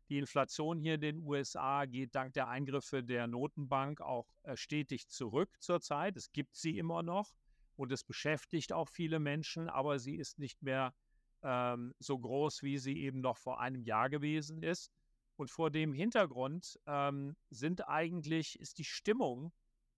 Die 0.09 0.19
Inflation 0.19 0.79
hier 0.79 0.95
in 0.95 1.01
den 1.01 1.19
USA 1.21 1.87
geht 1.87 2.15
dank 2.15 2.35
der 2.35 2.49
Eingriffe 2.49 3.03
der 3.03 3.27
Notenbank 3.27 4.01
auch 4.01 4.27
äh, 4.43 4.57
stetig 4.57 5.09
zurück 5.09 5.51
zurzeit. 5.61 6.17
Es 6.17 6.31
gibt 6.33 6.57
sie 6.57 6.79
immer 6.79 7.03
noch 7.03 7.35
und 7.77 7.91
es 7.91 8.05
beschäftigt 8.05 8.73
auch 8.73 8.89
viele 8.89 9.19
Menschen, 9.19 9.69
aber 9.69 9.99
sie 9.99 10.17
ist 10.17 10.39
nicht 10.39 10.63
mehr 10.63 10.95
ähm, 11.43 11.95
so 11.99 12.19
groß, 12.19 12.63
wie 12.63 12.79
sie 12.79 12.99
eben 12.99 13.21
noch 13.21 13.39
vor 13.39 13.61
einem 13.61 13.83
Jahr 13.83 14.11
gewesen 14.11 14.63
ist. 14.63 14.91
Und 15.37 15.51
vor 15.51 15.71
dem 15.71 15.93
Hintergrund 15.93 16.79
ähm, 16.87 17.37
sind 17.51 17.89
eigentlich, 17.89 18.59
ist 18.61 18.79
die 18.79 18.85
Stimmung 18.85 19.53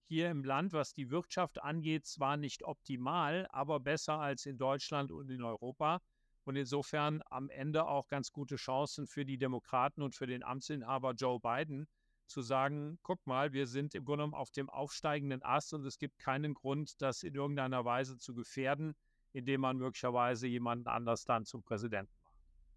hier 0.05 0.31
im 0.31 0.45
Land, 0.45 0.73
was 0.73 0.95
die 0.95 1.11
Wirtschaft 1.11 1.63
angeht, 1.63 2.07
zwar 2.07 2.37
nicht 2.37 2.63
optimal, 2.63 3.47
aber 3.51 3.81
besser 3.81 4.19
als 4.19 4.47
in 4.47 4.57
Deutschland 4.57 5.11
und 5.11 5.31
in 5.31 5.43
Europa. 5.43 6.01
Und 6.47 6.55
insofern 6.55 7.23
am 7.29 7.51
Ende 7.51 7.87
auch 7.87 8.07
ganz 8.07 8.31
gute 8.31 8.55
Chancen 8.55 9.09
für 9.09 9.25
die 9.25 9.37
Demokraten 9.37 10.01
und 10.01 10.15
für 10.15 10.29
den 10.29 10.45
Amtsinhaber 10.45 11.13
Joe 11.13 11.41
Biden 11.41 11.89
zu 12.27 12.41
sagen, 12.41 12.99
guck 13.03 13.27
mal, 13.27 13.53
wir 13.53 13.67
sind 13.67 13.95
im 13.97 14.05
Grunde 14.05 14.23
genommen 14.23 14.35
auf 14.35 14.53
dem 14.53 14.71
aufsteigenden 14.71 15.43
Ast 15.43 15.75
und 15.75 15.85
es 15.85 15.99
gibt 15.99 16.19
keinen 16.19 16.55
Grund, 16.55 17.03
das 17.03 17.25
in 17.25 17.35
irgendeiner 17.35 17.85
Weise 17.85 18.17
zu 18.17 18.33
gefährden, 18.33 18.95
indem 19.33 19.61
man 19.63 19.77
möglicherweise 19.77 20.47
jemanden 20.47 20.87
anders 20.87 21.25
dann 21.25 21.45
zum 21.45 21.65
Präsidenten 21.65 22.13
macht. 22.23 22.35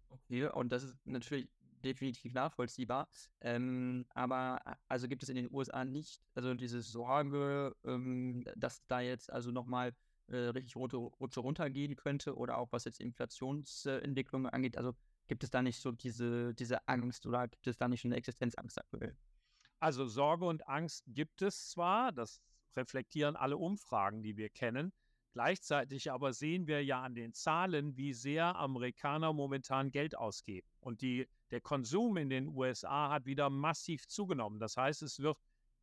Okay, 0.08 0.46
und 0.46 0.72
das 0.72 0.82
ist 0.82 0.96
natürlich 1.06 1.48
definitiv 1.84 2.34
nachvollziehbar. 2.34 3.08
Ähm, 3.40 4.04
aber 4.14 4.60
also 4.88 5.06
gibt 5.06 5.22
es 5.22 5.28
in 5.28 5.36
den 5.36 5.48
USA 5.52 5.84
nicht, 5.84 6.20
also 6.34 6.54
diese 6.54 6.82
Sorge, 6.82 7.74
ähm, 7.84 8.44
dass 8.56 8.84
da 8.86 9.00
jetzt 9.00 9.32
also 9.32 9.52
nochmal 9.52 9.92
äh, 10.30 10.48
richtig 10.48 10.76
Rutsche, 10.76 10.96
Rutsche 10.96 11.40
runtergehen 11.40 11.96
könnte 11.96 12.36
oder 12.36 12.58
auch 12.58 12.72
was 12.72 12.84
jetzt 12.84 13.00
Inflationsentwicklung 13.00 14.46
äh, 14.46 14.50
angeht. 14.50 14.76
Also 14.76 14.94
gibt 15.26 15.44
es 15.44 15.50
da 15.50 15.62
nicht 15.62 15.80
so 15.80 15.92
diese, 15.92 16.54
diese 16.54 16.86
Angst 16.88 17.26
oder 17.26 17.48
gibt 17.48 17.66
es 17.66 17.76
da 17.76 17.88
nicht 17.88 18.04
eine 18.04 18.16
Existenzangst 18.16 18.78
aktuell? 18.78 19.16
Also 19.78 20.06
Sorge 20.06 20.44
und 20.44 20.68
Angst 20.68 21.04
gibt 21.08 21.42
es 21.42 21.70
zwar, 21.70 22.12
das 22.12 22.40
reflektieren 22.76 23.36
alle 23.36 23.56
Umfragen, 23.56 24.22
die 24.22 24.36
wir 24.36 24.50
kennen. 24.50 24.92
Gleichzeitig 25.32 26.10
aber 26.10 26.32
sehen 26.32 26.66
wir 26.66 26.84
ja 26.84 27.02
an 27.02 27.14
den 27.14 27.32
Zahlen, 27.32 27.96
wie 27.96 28.12
sehr 28.12 28.56
Amerikaner 28.56 29.32
momentan 29.32 29.92
Geld 29.92 30.16
ausgeben. 30.16 30.68
Und 30.80 31.02
die, 31.02 31.28
der 31.50 31.60
Konsum 31.60 32.16
in 32.16 32.28
den 32.28 32.48
USA 32.48 33.10
hat 33.10 33.26
wieder 33.26 33.48
massiv 33.48 34.08
zugenommen. 34.08 34.58
Das 34.58 34.76
heißt, 34.76 35.02
es 35.02 35.20
wird 35.20 35.38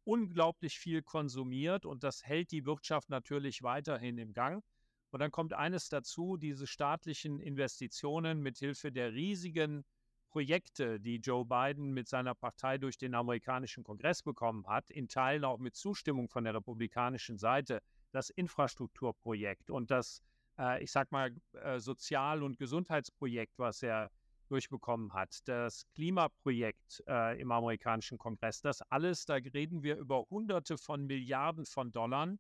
unglaublich 0.08 0.80
viel 0.80 1.02
konsumiert 1.02 1.86
und 1.86 2.04
das 2.04 2.24
hält 2.24 2.52
die 2.52 2.66
Wirtschaft 2.66 3.10
natürlich 3.10 3.62
weiterhin 3.62 4.18
im 4.18 4.34
Gang. 4.34 4.64
Und 5.12 5.20
dann 5.20 5.32
kommt 5.32 5.54
eines 5.54 5.90
dazu, 5.90 6.38
diese 6.38 6.66
staatlichen 6.66 7.40
Investitionen 7.40 8.42
mithilfe 8.42 8.92
der 8.92 9.14
riesigen 9.14 9.84
Projekte, 10.30 11.00
die 11.00 11.18
Joe 11.18 11.46
Biden 11.46 11.94
mit 11.94 12.08
seiner 12.08 12.36
Partei 12.36 12.78
durch 12.78 12.98
den 12.98 13.16
amerikanischen 13.16 13.84
Kongress 13.84 14.24
bekommen 14.24 14.66
hat, 14.68 14.90
in 14.90 15.08
Teilen 15.10 15.44
auch 15.44 15.58
mit 15.58 15.76
Zustimmung 15.76 16.30
von 16.30 16.46
der 16.46 16.56
republikanischen 16.56 17.38
Seite, 17.38 17.82
das 18.12 18.30
Infrastrukturprojekt 18.30 19.70
und 19.70 19.92
das, 19.92 20.22
äh, 20.58 20.84
ich 20.84 20.92
sag 20.92 21.12
mal, 21.12 21.36
äh, 21.54 21.80
Sozial- 21.80 22.44
und 22.44 22.58
Gesundheitsprojekt, 22.58 23.58
was 23.58 23.84
er 23.84 24.10
durchbekommen 24.48 25.14
hat, 25.14 25.40
das 25.46 25.86
Klimaprojekt 25.94 27.04
äh, 27.08 27.40
im 27.40 27.52
amerikanischen 27.52 28.18
Kongress, 28.18 28.62
das 28.62 28.82
alles, 28.84 29.26
da 29.26 29.36
reden 29.36 29.84
wir 29.84 29.98
über 29.98 30.26
Hunderte 30.30 30.78
von 30.78 31.06
Milliarden 31.06 31.66
von 31.66 31.92
Dollar, 31.92 32.36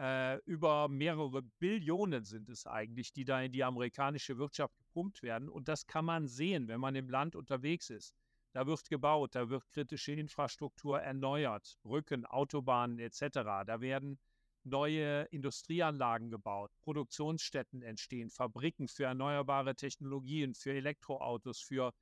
äh, 0.00 0.38
über 0.44 0.88
mehrere 0.88 1.42
Billionen 1.42 2.24
sind 2.24 2.48
es 2.48 2.66
eigentlich, 2.66 3.12
die 3.12 3.24
da 3.24 3.42
in 3.42 3.52
die 3.52 3.62
amerikanische 3.62 4.38
Wirtschaft 4.38 4.74
gepumpt 4.78 5.22
werden. 5.22 5.50
Und 5.50 5.68
das 5.68 5.86
kann 5.86 6.06
man 6.06 6.26
sehen, 6.26 6.68
wenn 6.68 6.80
man 6.80 6.94
im 6.94 7.10
Land 7.10 7.36
unterwegs 7.36 7.90
ist. 7.90 8.14
Da 8.52 8.66
wird 8.66 8.88
gebaut, 8.88 9.34
da 9.34 9.50
wird 9.50 9.68
kritische 9.68 10.12
Infrastruktur 10.12 11.00
erneuert, 11.00 11.76
Brücken, 11.82 12.24
Autobahnen 12.24 12.98
etc. 12.98 13.20
Da 13.66 13.80
werden 13.80 14.18
neue 14.64 15.22
Industrieanlagen 15.30 16.30
gebaut, 16.30 16.70
Produktionsstätten 16.82 17.82
entstehen, 17.82 18.30
Fabriken 18.30 18.88
für 18.88 19.04
erneuerbare 19.04 19.74
Technologien, 19.74 20.54
für 20.54 20.72
Elektroautos, 20.72 21.60
für 21.60 21.92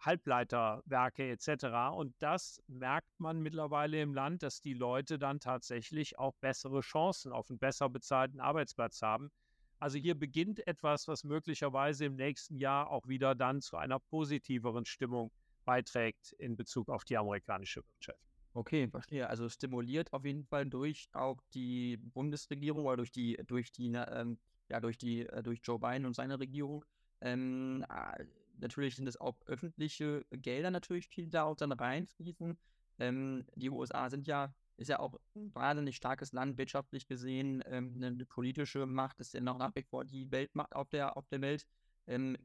Halbleiterwerke 0.00 1.30
etc. 1.30 1.94
Und 1.94 2.14
das 2.18 2.62
merkt 2.66 3.18
man 3.18 3.40
mittlerweile 3.40 4.00
im 4.00 4.14
Land, 4.14 4.42
dass 4.42 4.60
die 4.60 4.74
Leute 4.74 5.18
dann 5.18 5.40
tatsächlich 5.40 6.18
auch 6.18 6.34
bessere 6.40 6.80
Chancen 6.80 7.32
auf 7.32 7.50
einen 7.50 7.58
besser 7.58 7.88
bezahlten 7.88 8.40
Arbeitsplatz 8.40 9.02
haben. 9.02 9.30
Also 9.78 9.98
hier 9.98 10.14
beginnt 10.14 10.66
etwas, 10.66 11.08
was 11.08 11.24
möglicherweise 11.24 12.06
im 12.06 12.16
nächsten 12.16 12.56
Jahr 12.56 12.90
auch 12.90 13.06
wieder 13.08 13.34
dann 13.34 13.60
zu 13.60 13.76
einer 13.76 13.98
positiveren 13.98 14.84
Stimmung 14.84 15.30
beiträgt 15.64 16.32
in 16.38 16.56
Bezug 16.56 16.88
auf 16.88 17.04
die 17.04 17.16
amerikanische 17.16 17.82
Wirtschaft. 17.84 18.33
Okay, 18.56 18.88
verstehe. 18.88 19.28
Also 19.28 19.48
stimuliert 19.48 20.12
auf 20.12 20.24
jeden 20.24 20.44
Fall 20.44 20.64
durch 20.64 21.08
auch 21.12 21.40
die 21.54 21.96
Bundesregierung 21.96 22.84
oder 22.86 22.98
durch 22.98 23.10
die, 23.10 23.36
durch 23.46 23.72
die, 23.72 23.92
ähm, 23.92 24.38
ja, 24.68 24.78
durch 24.78 24.96
die, 24.96 25.26
äh, 25.26 25.42
durch 25.42 25.60
Joe 25.64 25.80
Biden 25.80 26.06
und 26.06 26.14
seine 26.14 26.38
Regierung. 26.38 26.84
Ähm, 27.20 27.84
äh, 27.90 28.24
natürlich 28.60 28.94
sind 28.94 29.08
es 29.08 29.20
auch 29.20 29.34
öffentliche 29.46 30.24
Gelder 30.30 30.70
natürlich, 30.70 31.08
die 31.08 31.28
da 31.28 31.42
auch 31.42 31.56
dann 31.56 31.72
reinfließen. 31.72 32.56
Ähm, 33.00 33.44
die 33.56 33.70
USA 33.70 34.08
sind 34.08 34.28
ja, 34.28 34.54
ist 34.76 34.88
ja 34.88 35.00
auch 35.00 35.18
ein 35.34 35.52
wahnsinnig 35.52 35.96
starkes 35.96 36.30
Land, 36.30 36.56
wirtschaftlich 36.56 37.08
gesehen. 37.08 37.64
Ähm, 37.66 37.94
eine, 37.96 38.06
eine, 38.06 38.24
politische 38.24 38.86
Macht 38.86 39.18
ist 39.18 39.34
ja 39.34 39.40
noch 39.40 39.58
nach 39.58 39.74
wie 39.74 39.82
vor 39.82 40.04
die 40.04 40.30
Weltmacht 40.30 40.76
auf 40.76 40.88
der, 40.90 41.16
auf 41.16 41.26
der 41.26 41.40
Welt. 41.40 41.66
Ähm, 42.06 42.36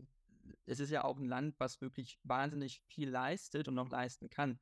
es 0.66 0.80
ist 0.80 0.90
ja 0.90 1.04
auch 1.04 1.20
ein 1.20 1.26
Land, 1.26 1.54
was 1.60 1.82
wirklich 1.82 2.18
wahnsinnig 2.24 2.82
viel 2.88 3.10
leistet 3.10 3.68
und 3.68 3.76
noch 3.76 3.90
leisten 3.90 4.32
kann. 4.32 4.60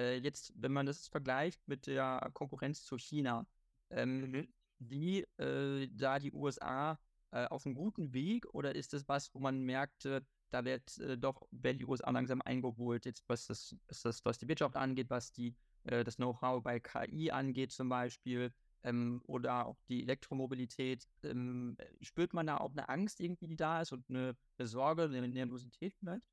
Äh, 0.00 0.18
jetzt, 0.18 0.52
wenn 0.56 0.72
man 0.72 0.86
das 0.86 1.08
vergleicht 1.08 1.60
mit 1.68 1.86
der 1.86 2.30
Konkurrenz 2.32 2.84
zu 2.84 2.96
China, 2.96 3.46
ähm, 3.90 4.30
mhm. 4.30 4.48
wie 4.78 5.26
äh, 5.36 5.88
da 5.92 6.18
die 6.18 6.32
USA 6.32 6.98
äh, 7.32 7.46
auf 7.46 7.66
einem 7.66 7.74
guten 7.74 8.14
Weg 8.14 8.46
oder 8.54 8.74
ist 8.74 8.94
das 8.94 9.06
was, 9.08 9.34
wo 9.34 9.40
man 9.40 9.62
merkt, 9.62 10.08
da 10.50 10.64
wird 10.64 10.98
äh, 10.98 11.18
doch, 11.18 11.46
werden 11.50 11.78
die 11.78 11.84
USA 11.84 12.10
langsam 12.10 12.40
eingeholt, 12.42 13.04
jetzt 13.04 13.24
was 13.28 13.46
das, 13.46 13.76
was 13.88 14.02
das, 14.02 14.24
was 14.24 14.38
die 14.38 14.48
Wirtschaft 14.48 14.76
angeht, 14.76 15.10
was 15.10 15.32
die, 15.32 15.54
äh, 15.84 16.02
das 16.02 16.16
Know-how 16.16 16.62
bei 16.62 16.80
KI 16.80 17.30
angeht 17.30 17.72
zum 17.72 17.90
Beispiel 17.90 18.52
ähm, 18.82 19.20
oder 19.26 19.66
auch 19.66 19.76
die 19.88 20.02
Elektromobilität. 20.02 21.06
Ähm, 21.22 21.76
spürt 22.00 22.32
man 22.32 22.46
da 22.46 22.56
auch 22.56 22.72
eine 22.72 22.88
Angst 22.88 23.20
irgendwie, 23.20 23.48
die 23.48 23.56
da 23.56 23.82
ist 23.82 23.92
und 23.92 24.08
eine, 24.08 24.34
eine 24.58 24.66
Sorge, 24.66 25.04
eine 25.04 25.28
Nervosität 25.28 25.94
vielleicht? 25.94 26.24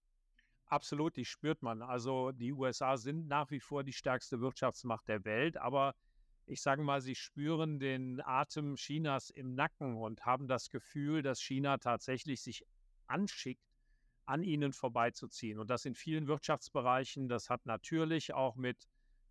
Absolut, 0.67 1.15
die 1.15 1.25
spürt 1.25 1.61
man. 1.61 1.81
Also 1.81 2.31
die 2.31 2.51
USA 2.51 2.97
sind 2.97 3.27
nach 3.27 3.49
wie 3.51 3.59
vor 3.59 3.83
die 3.83 3.93
stärkste 3.93 4.41
Wirtschaftsmacht 4.41 5.07
der 5.07 5.23
Welt, 5.23 5.57
aber 5.57 5.95
ich 6.45 6.61
sage 6.61 6.81
mal, 6.81 7.01
sie 7.01 7.15
spüren 7.15 7.79
den 7.79 8.21
Atem 8.21 8.75
Chinas 8.75 9.29
im 9.29 9.55
Nacken 9.55 9.97
und 9.97 10.25
haben 10.25 10.47
das 10.47 10.69
Gefühl, 10.69 11.21
dass 11.21 11.41
China 11.41 11.77
tatsächlich 11.77 12.41
sich 12.41 12.63
anschickt, 13.07 13.63
an 14.25 14.43
ihnen 14.43 14.73
vorbeizuziehen. 14.73 15.59
Und 15.59 15.69
das 15.69 15.85
in 15.85 15.95
vielen 15.95 16.27
Wirtschaftsbereichen. 16.27 17.29
Das 17.29 17.49
hat 17.49 17.65
natürlich 17.65 18.33
auch 18.33 18.55
mit 18.55 18.87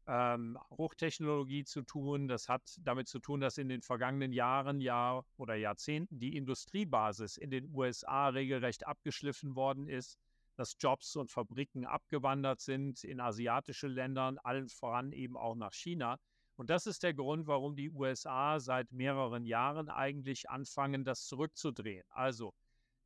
ähm, 0.07 0.59
Hochtechnologie 0.71 1.65
zu 1.65 1.83
tun. 1.83 2.29
Das 2.29 2.49
hat 2.49 2.63
damit 2.81 3.09
zu 3.09 3.19
tun, 3.19 3.41
dass 3.41 3.59
in 3.59 3.69
den 3.69 3.83
vergangenen 3.83 4.33
Jahren 4.33 4.81
ja 4.81 5.23
oder 5.37 5.55
Jahrzehnten 5.55 6.19
die 6.19 6.37
Industriebasis 6.37 7.37
in 7.37 7.51
den 7.51 7.75
USA 7.75 8.29
regelrecht 8.29 8.87
abgeschliffen 8.87 9.55
worden 9.55 9.89
ist, 9.89 10.19
dass 10.57 10.77
Jobs 10.79 11.15
und 11.17 11.31
Fabriken 11.31 11.85
abgewandert 11.85 12.61
sind 12.61 13.05
in 13.05 13.21
asiatische 13.21 13.89
Ländern, 13.89 14.39
allen 14.39 14.69
voran 14.69 15.13
eben 15.13 15.37
auch 15.37 15.55
nach 15.55 15.75
China. 15.75 16.19
Und 16.57 16.71
das 16.71 16.87
ist 16.87 17.03
der 17.03 17.13
Grund, 17.13 17.47
warum 17.47 17.77
die 17.77 17.91
USA 17.91 18.59
seit 18.59 18.91
mehreren 18.91 19.45
Jahren 19.45 19.91
eigentlich 19.91 20.49
anfangen, 20.49 21.05
das 21.05 21.27
zurückzudrehen. 21.27 22.05
Also 22.11 22.55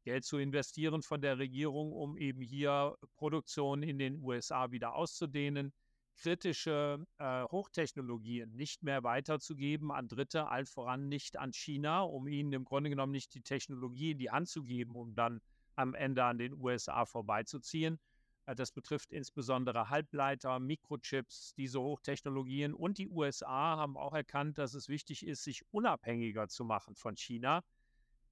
Geld 0.04 0.24
zu 0.24 0.38
investieren 0.38 1.02
von 1.02 1.20
der 1.20 1.38
Regierung, 1.38 1.92
um 1.92 2.16
eben 2.16 2.40
hier 2.40 2.96
Produktion 3.16 3.82
in 3.82 3.98
den 3.98 4.22
USA 4.22 4.70
wieder 4.70 4.94
auszudehnen, 4.94 5.72
kritische 6.16 7.04
äh, 7.18 7.44
Hochtechnologien 7.44 8.54
nicht 8.54 8.82
mehr 8.82 9.02
weiterzugeben 9.02 9.90
an 9.90 10.08
Dritte, 10.08 10.48
allen 10.48 10.66
voran 10.66 11.08
nicht 11.08 11.38
an 11.38 11.52
China, 11.52 12.02
um 12.02 12.28
ihnen 12.28 12.52
im 12.52 12.64
Grunde 12.64 12.90
genommen 12.90 13.12
nicht 13.12 13.34
die 13.34 13.42
Technologie 13.42 14.12
in 14.12 14.18
die 14.18 14.30
Hand 14.30 14.48
zu 14.48 14.62
geben, 14.64 14.94
um 14.94 15.14
dann 15.14 15.40
am 15.80 15.94
Ende 15.94 16.24
an 16.24 16.38
den 16.38 16.54
USA 16.54 17.04
vorbeizuziehen. 17.04 17.98
Äh, 18.46 18.54
das 18.54 18.72
betrifft 18.72 19.12
insbesondere 19.12 19.90
Halbleiter, 19.90 20.58
Mikrochips, 20.58 21.54
diese 21.54 21.80
Hochtechnologien. 21.80 22.74
Und 22.74 22.98
die 22.98 23.08
USA 23.08 23.76
haben 23.76 23.96
auch 23.96 24.14
erkannt, 24.14 24.58
dass 24.58 24.74
es 24.74 24.88
wichtig 24.88 25.26
ist, 25.26 25.44
sich 25.44 25.62
unabhängiger 25.72 26.48
zu 26.48 26.64
machen 26.64 26.94
von 26.94 27.16
China 27.16 27.62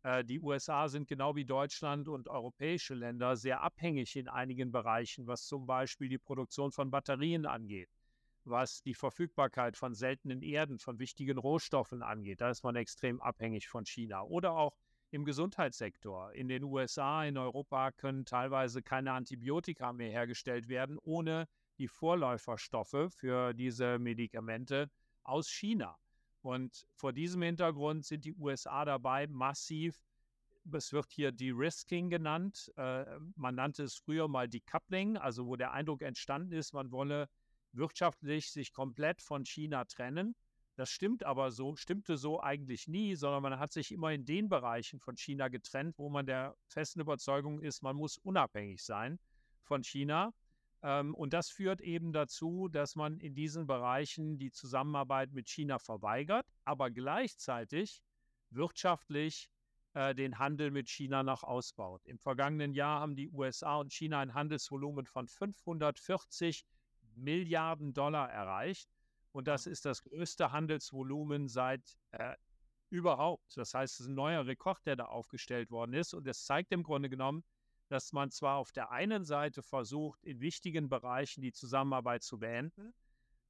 äh, 0.03 0.25
die 0.25 0.41
USA 0.41 0.89
sind 0.89 1.09
genau 1.09 1.35
wie 1.37 1.45
Deutschland 1.45 2.09
und 2.09 2.29
europäische 2.29 2.95
Länder 2.95 3.37
sehr 3.37 3.63
abhängig 3.63 4.17
in 4.17 4.29
einigen 4.29 4.71
Bereichen, 4.71 5.27
was 5.27 5.47
zum 5.47 5.67
Beispiel 5.67 6.09
die 6.09 6.19
Produktion 6.19 6.73
von 6.73 6.91
Batterien 6.91 7.47
angeht, 7.47 7.91
was 8.45 8.83
die 8.83 8.95
Verfügbarkeit 8.95 9.77
von 9.77 9.95
seltenen 9.95 10.43
Erden, 10.43 10.79
von 10.79 10.99
wichtigen 10.99 11.39
Rohstoffen 11.39 12.03
angeht. 12.03 12.41
Da 12.41 12.51
ist 12.51 12.63
man 12.63 12.77
extrem 12.77 13.21
abhängig 13.21 13.69
von 13.69 13.85
China. 13.85 14.23
Oder 14.23 14.53
auch 14.53 14.77
im 15.11 15.25
Gesundheitssektor. 15.25 16.33
In 16.33 16.49
den 16.49 16.65
USA, 16.65 17.25
in 17.25 17.39
Europa 17.39 17.93
können 17.93 18.25
teilweise 18.25 18.83
keine 18.83 19.13
Antibiotika 19.13 19.93
mehr 19.93 20.11
hergestellt 20.11 20.69
werden, 20.69 20.99
ohne 21.03 21.49
die 21.79 21.89
Vorläuferstoffe 21.89 23.13
für 23.15 23.55
diese 23.55 23.99
Medikamente 23.99 24.91
aus 25.23 25.49
China. 25.49 25.97
Und 26.43 26.87
vor 26.95 27.13
diesem 27.13 27.43
Hintergrund 27.43 28.05
sind 28.05 28.25
die 28.25 28.35
USA 28.35 28.85
dabei, 28.85 29.27
massiv, 29.27 30.03
es 30.73 30.93
wird 30.93 31.11
hier 31.11 31.33
De-Risking 31.33 32.11
genannt. 32.11 32.71
Äh, 32.77 33.05
man 33.37 33.55
nannte 33.55 33.85
es 33.85 33.97
früher 33.97 34.29
mal 34.29 34.49
Decoupling, 34.49 35.17
also 35.17 35.47
wo 35.47 35.57
der 35.57 35.73
Eindruck 35.73 36.03
entstanden 36.03 36.53
ist, 36.53 36.75
man 36.75 36.91
wolle 36.93 37.29
wirtschaftlich 37.73 38.51
sich 38.51 38.73
komplett 38.73 39.23
von 39.23 39.45
China 39.45 39.85
trennen. 39.85 40.35
Das 40.79 40.91
stimmt 40.91 41.25
aber 41.25 41.51
so, 41.51 41.75
stimmte 41.75 42.17
so 42.17 42.41
eigentlich 42.41 42.87
nie, 42.87 43.17
sondern 43.17 43.43
man 43.43 43.59
hat 43.59 43.73
sich 43.73 43.91
immer 43.91 44.13
in 44.13 44.25
den 44.25 44.49
Bereichen 44.49 45.01
von 45.01 45.17
China 45.17 45.49
getrennt, 45.49 45.99
wo 45.99 46.09
man 46.09 46.25
der 46.25 46.57
festen 46.69 47.01
Überzeugung 47.01 47.61
ist, 47.61 47.83
man 47.83 47.97
muss 47.97 48.17
unabhängig 48.17 48.85
sein 48.85 49.19
von 49.65 49.83
China. 49.83 50.33
Ähm, 50.85 51.17
und 51.17 51.33
das 51.33 51.51
führt 51.51 51.81
eben 51.81 52.13
dazu, 52.13 52.69
dass 52.69 52.95
man 52.95 53.19
in 53.19 53.35
diesen 53.35 53.67
Bereichen 53.67 54.39
die 54.39 54.53
Zusammenarbeit 54.53 55.33
mit 55.33 55.49
China 55.49 55.81
verweigert, 55.81 56.47
aber 56.65 56.93
gleichzeitig 56.93 58.01
wirtschaftlich 58.51 59.51
äh, 59.95 60.15
den 60.15 60.39
Handel 60.39 60.71
mit 60.71 60.89
China 60.89 61.25
noch 61.25 61.43
ausbaut. 61.43 62.05
Im 62.05 62.21
vergangenen 62.21 62.73
Jahr 62.73 63.01
haben 63.01 63.17
die 63.17 63.31
USA 63.31 63.79
und 63.79 63.93
China 63.93 64.21
ein 64.21 64.33
Handelsvolumen 64.33 65.07
von 65.07 65.27
540 65.27 66.65
Milliarden 67.17 67.95
Dollar 67.95 68.31
erreicht. 68.31 68.89
Und 69.39 69.47
das 69.47 69.69
ist 69.69 69.85
das 69.85 70.03
größte 70.03 70.51
Handelsvolumen 70.51 71.47
seit 71.47 71.97
äh, 72.11 72.35
überhaupt. 72.91 73.57
Das 73.57 73.73
heißt, 73.73 73.95
es 73.95 74.01
ist 74.01 74.07
ein 74.09 74.17
neuer 74.17 74.45
Rekord, 74.45 74.85
der 74.85 74.97
da 74.97 75.05
aufgestellt 75.05 75.71
worden 75.71 75.93
ist. 75.93 76.13
Und 76.13 76.27
es 76.27 76.45
zeigt 76.45 76.73
im 76.73 76.83
Grunde 76.83 77.09
genommen, 77.09 77.45
dass 77.87 78.13
man 78.13 78.33
zwar 78.33 78.57
auf 78.57 78.73
der 78.73 78.91
einen 78.91 79.25
Seite 79.25 79.63
versucht, 79.63 80.25
in 80.25 80.41
wichtigen 80.41 80.89
Bereichen 80.89 81.41
die 81.41 81.53
Zusammenarbeit 81.53 82.25
zu 82.25 82.41
beenden, 82.41 82.93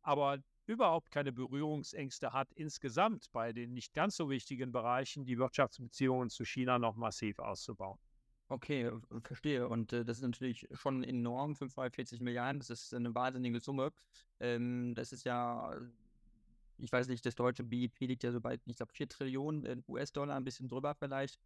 aber 0.03 0.41
überhaupt 0.67 1.11
keine 1.11 1.33
Berührungsängste 1.33 2.35
hat, 2.35 2.53
insgesamt 2.53 3.33
bei 3.33 3.55
den 3.55 3.73
nicht 3.73 3.95
ganz 3.95 4.17
so 4.17 4.29
wichtigen 4.29 4.73
Bereichen 4.73 5.25
die 5.25 5.39
Wirtschaftsbeziehungen 5.39 6.29
zu 6.29 6.45
China 6.45 6.79
noch 6.79 6.97
massiv 6.97 7.39
auszubauen. 7.39 7.99
Okay, 8.51 8.91
verstehe. 9.23 9.69
Und 9.69 9.93
äh, 9.93 10.05
das 10.05 10.19
ist 10.19 10.23
natürlich 10.23 10.67
schon 10.73 11.05
enorm, 11.05 11.55
540 11.55 12.21
Milliarden, 12.21 12.61
das 12.61 12.71
ist 12.71 12.95
eine 12.95 13.15
wahnsinnige 13.15 13.61
Summe. 13.61 13.93
Ähm, 14.41 14.95
das 14.95 15.13
ist 15.13 15.25
ja, 15.25 15.77
ich 16.79 16.91
weiß 16.91 17.09
nicht, 17.09 17.27
das 17.27 17.35
deutsche 17.35 17.63
BIP 17.63 18.01
liegt 18.01 18.25
ja 18.25 18.33
so 18.33 18.41
bei, 18.41 18.59
ich 18.65 18.77
glaube, 18.77 18.93
4 18.93 19.09
Trillionen 19.09 19.85
US-Dollar, 19.87 20.37
ein 20.37 20.45
bisschen 20.45 20.69
drüber 20.69 20.95
vielleicht. 20.95 21.39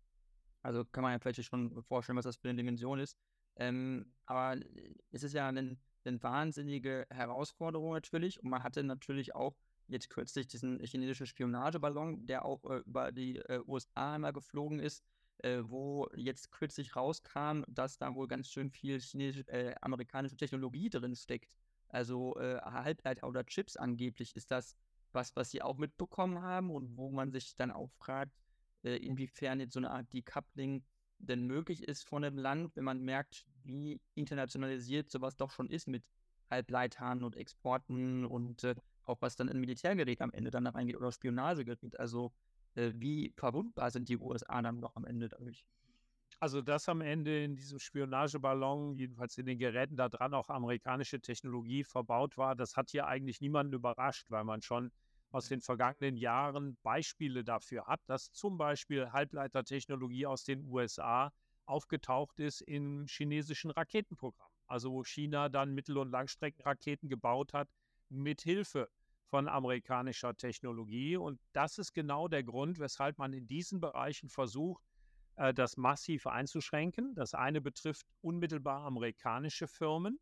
Also 0.62 0.84
kann 0.84 1.02
man 1.02 1.12
ja 1.12 1.18
vielleicht 1.18 1.42
schon 1.44 1.82
vorstellen, 1.82 2.16
was 2.16 2.24
das 2.24 2.36
für 2.36 2.48
eine 2.48 2.56
Dimension 2.56 3.00
ist. 3.00 3.16
Ähm, 3.56 4.06
aber 4.26 4.60
es 5.10 5.24
ist 5.24 5.34
ja 5.34 5.48
eine, 5.48 5.76
eine 6.04 6.22
wahnsinnige 6.22 7.06
Herausforderung 7.10 7.92
natürlich. 7.92 8.40
Und 8.42 8.50
man 8.50 8.62
hatte 8.62 8.84
natürlich 8.84 9.34
auch 9.34 9.56
jetzt 9.88 10.08
kürzlich 10.08 10.46
diesen 10.46 10.78
chinesischen 10.80 11.26
Spionageballon, 11.26 12.26
der 12.26 12.44
auch 12.44 12.64
äh, 12.70 12.78
über 12.86 13.10
die 13.10 13.38
äh, 13.38 13.60
USA 13.66 14.14
einmal 14.14 14.32
geflogen 14.32 14.78
ist, 14.78 15.02
äh, 15.42 15.62
wo 15.64 16.09
jetzt 16.14 16.50
kürzlich 16.52 16.96
rauskam, 16.96 17.62
dass 17.68 17.98
da 17.98 18.14
wohl 18.14 18.28
ganz 18.28 18.48
schön 18.48 18.70
viel 18.70 19.00
chinesische, 19.00 19.48
äh, 19.48 19.74
amerikanische 19.81 20.37
Technologie 20.37 20.90
drin 20.90 21.14
steckt. 21.14 21.57
Also 21.88 22.37
äh, 22.38 22.59
Halbleiter 22.62 23.28
oder 23.28 23.44
Chips 23.44 23.76
angeblich. 23.76 24.35
Ist 24.35 24.50
das 24.50 24.76
was, 25.12 25.37
was 25.37 25.50
Sie 25.50 25.62
auch 25.62 25.76
mitbekommen 25.76 26.40
haben 26.40 26.70
und 26.70 26.96
wo 26.96 27.11
man 27.11 27.31
sich 27.31 27.55
dann 27.55 27.70
auch 27.70 27.90
fragt, 27.98 28.33
äh, 28.83 28.96
inwiefern 28.96 29.61
jetzt 29.61 29.74
so 29.74 29.81
eine 29.81 29.90
Art 29.90 30.12
Decoupling 30.12 30.83
denn 31.18 31.46
möglich 31.46 31.85
ist 31.85 32.02
von 32.02 32.24
einem 32.24 32.38
Land, 32.38 32.74
wenn 32.74 32.85
man 32.85 33.00
merkt, 33.00 33.46
wie 33.62 34.00
internationalisiert 34.14 35.11
sowas 35.11 35.37
doch 35.37 35.50
schon 35.50 35.70
ist 35.70 35.87
mit 35.87 36.02
Halbleitern 36.50 37.22
und 37.22 37.37
Exporten 37.37 38.24
und 38.24 38.64
äh, 38.64 38.74
auch 39.05 39.18
was 39.20 39.37
dann 39.37 39.48
in 39.48 39.61
Militärgerät 39.61 40.20
am 40.20 40.33
Ende 40.33 40.50
dann 40.50 40.64
da 40.64 40.70
reingeht 40.70 40.96
oder 40.96 41.12
Spionagegerät. 41.12 41.98
Also 41.98 42.33
äh, 42.74 42.92
wie 42.94 43.32
verwundbar 43.37 43.90
sind 43.90 44.08
die 44.08 44.18
USA 44.18 44.61
dann 44.62 44.80
noch 44.80 44.96
am 44.96 45.04
Ende 45.04 45.28
dadurch? 45.28 45.64
Also, 46.40 46.61
dass 46.61 46.88
am 46.88 47.02
Ende 47.02 47.44
in 47.44 47.54
diesem 47.54 47.78
Spionageballon, 47.78 48.96
jedenfalls 48.96 49.38
in 49.38 49.46
den 49.46 49.58
Geräten 49.58 49.96
da 49.96 50.08
dran, 50.08 50.35
auch 50.35 50.48
amerikanische 50.48 51.20
Technologie 51.20 51.85
verbaut 51.85 52.37
war, 52.37 52.56
das 52.56 52.76
hat 52.76 52.90
hier 52.90 53.06
eigentlich 53.06 53.40
niemanden 53.40 53.74
überrascht, 53.74 54.28
weil 54.28 54.42
man 54.42 54.61
schon 54.61 54.90
aus 55.30 55.48
den 55.48 55.61
vergangenen 55.61 56.16
Jahren 56.16 56.76
Beispiele 56.82 57.44
dafür 57.44 57.87
hat, 57.87 58.00
dass 58.06 58.32
zum 58.32 58.58
Beispiel 58.58 59.12
Halbleitertechnologie 59.12 60.26
aus 60.26 60.44
den 60.44 60.64
USA 60.64 61.32
aufgetaucht 61.64 62.38
ist 62.40 62.61
im 62.62 63.06
chinesischen 63.08 63.70
Raketenprogramm. 63.70 64.50
Also 64.66 64.92
wo 64.92 65.04
China 65.04 65.48
dann 65.48 65.74
Mittel- 65.74 65.98
und 65.98 66.11
Langstreckenraketen 66.11 67.08
gebaut 67.08 67.52
hat 67.52 67.68
mit 68.08 68.42
Hilfe 68.42 68.88
von 69.32 69.48
amerikanischer 69.48 70.36
Technologie. 70.36 71.16
Und 71.16 71.40
das 71.54 71.78
ist 71.78 71.94
genau 71.94 72.28
der 72.28 72.44
Grund, 72.44 72.78
weshalb 72.78 73.16
man 73.16 73.32
in 73.32 73.46
diesen 73.46 73.80
Bereichen 73.80 74.28
versucht, 74.28 74.84
äh, 75.36 75.54
das 75.54 75.78
massiv 75.78 76.26
einzuschränken. 76.26 77.14
Das 77.14 77.32
eine 77.32 77.62
betrifft 77.62 78.06
unmittelbar 78.20 78.82
amerikanische 78.84 79.68
Firmen, 79.68 80.20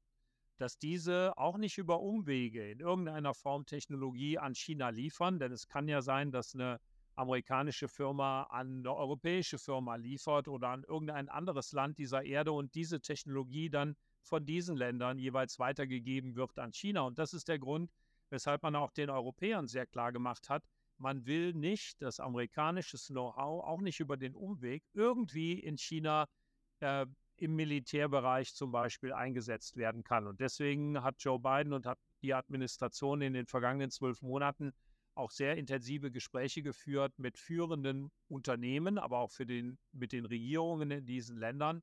dass 0.58 0.78
diese 0.78 1.36
auch 1.36 1.58
nicht 1.58 1.76
über 1.76 1.98
Umwege 1.98 2.70
in 2.70 2.78
irgendeiner 2.78 3.34
Form 3.34 3.66
Technologie 3.66 4.38
an 4.38 4.54
China 4.54 4.90
liefern, 4.90 5.40
denn 5.40 5.50
es 5.50 5.66
kann 5.66 5.88
ja 5.88 6.02
sein, 6.02 6.30
dass 6.30 6.54
eine 6.54 6.78
amerikanische 7.16 7.88
Firma 7.88 8.44
an 8.44 8.78
eine 8.78 8.94
europäische 8.94 9.58
Firma 9.58 9.96
liefert 9.96 10.46
oder 10.46 10.68
an 10.68 10.84
irgendein 10.84 11.28
anderes 11.28 11.72
Land 11.72 11.98
dieser 11.98 12.22
Erde 12.22 12.52
und 12.52 12.76
diese 12.76 13.00
Technologie 13.00 13.70
dann 13.70 13.96
von 14.22 14.46
diesen 14.46 14.76
Ländern 14.76 15.18
jeweils 15.18 15.58
weitergegeben 15.58 16.36
wird 16.36 16.60
an 16.60 16.72
China. 16.72 17.00
Und 17.00 17.18
das 17.18 17.34
ist 17.34 17.48
der 17.48 17.58
Grund, 17.58 17.90
weshalb 18.30 18.62
man 18.62 18.76
auch 18.76 18.90
den 18.92 19.10
Europäern 19.10 19.68
sehr 19.68 19.86
klar 19.86 20.12
gemacht 20.12 20.48
hat, 20.48 20.64
man 20.98 21.26
will 21.26 21.54
nicht 21.54 22.00
dass 22.02 22.20
amerikanisches 22.20 23.06
Know-how, 23.06 23.64
auch 23.64 23.80
nicht 23.80 24.00
über 24.00 24.16
den 24.16 24.34
Umweg, 24.34 24.82
irgendwie 24.92 25.58
in 25.58 25.76
China 25.76 26.26
äh, 26.80 27.06
im 27.36 27.56
Militärbereich 27.56 28.54
zum 28.54 28.70
Beispiel 28.70 29.12
eingesetzt 29.12 29.76
werden 29.76 30.04
kann. 30.04 30.26
Und 30.26 30.40
deswegen 30.40 31.02
hat 31.02 31.16
Joe 31.22 31.38
Biden 31.38 31.72
und 31.72 31.86
hat 31.86 31.98
die 32.22 32.34
Administration 32.34 33.22
in 33.22 33.32
den 33.32 33.46
vergangenen 33.46 33.90
zwölf 33.90 34.20
Monaten 34.20 34.72
auch 35.14 35.30
sehr 35.30 35.56
intensive 35.56 36.10
Gespräche 36.10 36.62
geführt 36.62 37.18
mit 37.18 37.38
führenden 37.38 38.10
Unternehmen, 38.28 38.98
aber 38.98 39.18
auch 39.18 39.30
für 39.30 39.46
den, 39.46 39.78
mit 39.92 40.12
den 40.12 40.26
Regierungen 40.26 40.90
in 40.90 41.06
diesen 41.06 41.36
Ländern, 41.36 41.82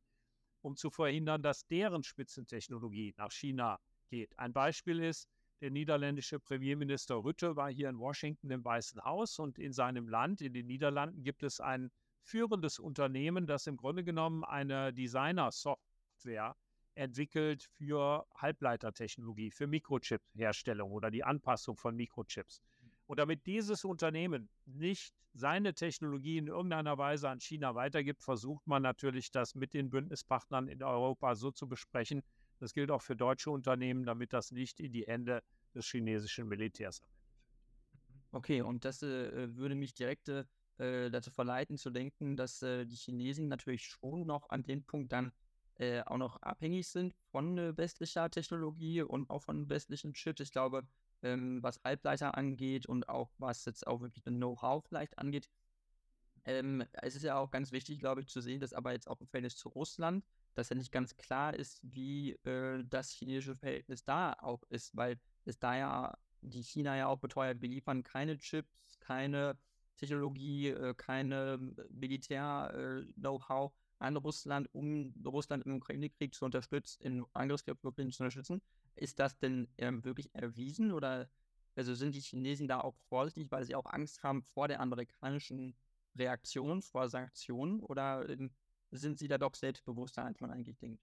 um 0.61 0.75
zu 0.75 0.89
verhindern, 0.89 1.41
dass 1.41 1.65
deren 1.67 2.03
Spitzentechnologie 2.03 3.13
nach 3.17 3.31
China 3.31 3.79
geht. 4.09 4.37
Ein 4.37 4.53
Beispiel 4.53 4.99
ist, 5.01 5.27
der 5.61 5.71
niederländische 5.71 6.39
Premierminister 6.39 7.15
Rütte 7.15 7.55
war 7.55 7.71
hier 7.71 7.89
in 7.89 7.97
Washington 7.97 8.51
im 8.51 8.63
Weißen 8.63 9.03
Haus 9.03 9.39
und 9.39 9.57
in 9.57 9.73
seinem 9.73 10.07
Land, 10.07 10.41
in 10.41 10.53
den 10.53 10.67
Niederlanden, 10.67 11.23
gibt 11.23 11.43
es 11.43 11.59
ein 11.59 11.91
führendes 12.21 12.79
Unternehmen, 12.79 13.47
das 13.47 13.67
im 13.67 13.77
Grunde 13.77 14.03
genommen 14.03 14.43
eine 14.43 14.93
Designer-Software 14.93 16.55
entwickelt 16.95 17.63
für 17.63 18.25
Halbleitertechnologie, 18.35 19.51
für 19.51 19.67
Mikrochip-Herstellung 19.67 20.91
oder 20.91 21.11
die 21.11 21.23
Anpassung 21.23 21.77
von 21.77 21.95
Mikrochips. 21.95 22.61
Und 23.05 23.19
damit 23.19 23.45
dieses 23.45 23.85
Unternehmen 23.85 24.49
nicht 24.65 25.13
seine 25.33 25.73
Technologie 25.73 26.37
in 26.37 26.47
irgendeiner 26.47 26.97
Weise 26.97 27.29
an 27.29 27.39
China 27.39 27.75
weitergibt, 27.75 28.23
versucht 28.23 28.65
man 28.65 28.81
natürlich, 28.81 29.31
das 29.31 29.55
mit 29.55 29.73
den 29.73 29.89
Bündnispartnern 29.89 30.67
in 30.67 30.83
Europa 30.83 31.35
so 31.35 31.51
zu 31.51 31.67
besprechen. 31.67 32.23
Das 32.59 32.73
gilt 32.73 32.91
auch 32.91 33.01
für 33.01 33.15
deutsche 33.15 33.51
Unternehmen, 33.51 34.05
damit 34.05 34.33
das 34.33 34.51
nicht 34.51 34.79
in 34.79 34.91
die 34.91 35.05
Hände 35.05 35.43
des 35.73 35.85
chinesischen 35.85 36.47
Militärs 36.47 37.01
Okay, 38.31 38.61
und 38.61 38.83
das 38.85 39.01
äh, 39.03 39.55
würde 39.55 39.75
mich 39.75 39.93
direkt 39.93 40.29
äh, 40.29 41.09
dazu 41.09 41.31
verleiten 41.31 41.77
zu 41.77 41.89
denken, 41.89 42.35
dass 42.35 42.61
äh, 42.61 42.85
die 42.85 42.95
Chinesen 42.95 43.47
natürlich 43.47 43.85
schon 43.85 44.25
noch 44.27 44.49
an 44.49 44.63
dem 44.63 44.83
Punkt 44.83 45.11
dann 45.11 45.31
äh, 45.75 46.01
auch 46.03 46.17
noch 46.17 46.41
abhängig 46.41 46.87
sind 46.87 47.15
von 47.31 47.57
äh, 47.57 47.77
westlicher 47.77 48.29
Technologie 48.29 49.01
und 49.01 49.29
auch 49.29 49.43
von 49.43 49.69
westlichen 49.69 50.13
Chips. 50.13 50.41
Ich 50.41 50.51
glaube, 50.51 50.87
ähm, 51.21 51.63
was 51.63 51.81
Halbleiter 51.83 52.37
angeht 52.37 52.85
und 52.85 53.09
auch 53.09 53.31
was 53.37 53.65
jetzt 53.65 53.87
auch 53.87 54.01
wirklich 54.01 54.23
Know-how 54.25 54.83
vielleicht 54.85 55.17
angeht. 55.17 55.49
Ähm, 56.45 56.83
es 56.93 57.15
ist 57.15 57.23
ja 57.23 57.37
auch 57.37 57.51
ganz 57.51 57.71
wichtig, 57.71 57.99
glaube 57.99 58.21
ich, 58.21 58.27
zu 58.27 58.41
sehen, 58.41 58.59
dass 58.59 58.73
aber 58.73 58.91
jetzt 58.93 59.07
auch 59.07 59.19
im 59.19 59.27
Verhältnis 59.27 59.57
zu 59.57 59.69
Russland, 59.69 60.23
dass 60.57 60.69
ja 60.69 60.75
nicht 60.75 60.91
ganz 60.91 61.15
klar 61.15 61.53
ist, 61.53 61.79
wie 61.83 62.31
äh, 62.43 62.83
das 62.89 63.11
chinesische 63.11 63.55
Verhältnis 63.55 64.03
da 64.03 64.33
auch 64.33 64.63
ist, 64.69 64.95
weil 64.95 65.19
es 65.45 65.59
da 65.59 65.77
ja 65.77 66.17
die 66.41 66.63
China 66.63 66.95
ja 66.95 67.07
auch 67.07 67.19
beteuert, 67.19 67.61
wir 67.61 67.69
liefern 67.69 68.03
keine 68.03 68.37
Chips, 68.37 68.99
keine 68.99 69.57
Technologie, 69.97 70.69
äh, 70.69 70.93
keine 70.95 71.57
Militär-Know-how. 71.89 73.71
Äh, 73.71 73.75
an 73.99 74.15
Russland, 74.15 74.69
um 74.73 75.13
Russland 75.25 75.65
im 75.65 75.77
Ukraine-Krieg 75.77 76.33
zu 76.33 76.45
unterstützen, 76.45 77.01
im 77.01 77.27
Angriffskrieg 77.33 77.81
zu 77.81 77.87
unterstützen. 77.87 78.61
Ist 78.95 79.19
das 79.19 79.37
denn 79.37 79.67
ähm, 79.77 80.03
wirklich 80.03 80.33
erwiesen 80.35 80.91
oder 80.91 81.29
also 81.75 81.93
sind 81.93 82.15
die 82.15 82.21
Chinesen 82.21 82.67
da 82.67 82.81
auch 82.81 82.95
vorsichtig, 83.09 83.51
weil 83.51 83.63
sie 83.63 83.75
auch 83.75 83.85
Angst 83.85 84.23
haben 84.23 84.41
vor 84.41 84.67
der 84.67 84.81
amerikanischen 84.81 85.75
Reaktion, 86.15 86.81
vor 86.81 87.07
Sanktionen 87.07 87.81
oder 87.81 88.27
ähm, 88.29 88.51
sind 88.91 89.17
sie 89.17 89.27
da 89.27 89.37
doch 89.37 89.55
selbstbewusster, 89.55 90.25
als 90.25 90.39
man 90.39 90.51
eigentlich 90.51 90.77
denkt? 90.77 91.01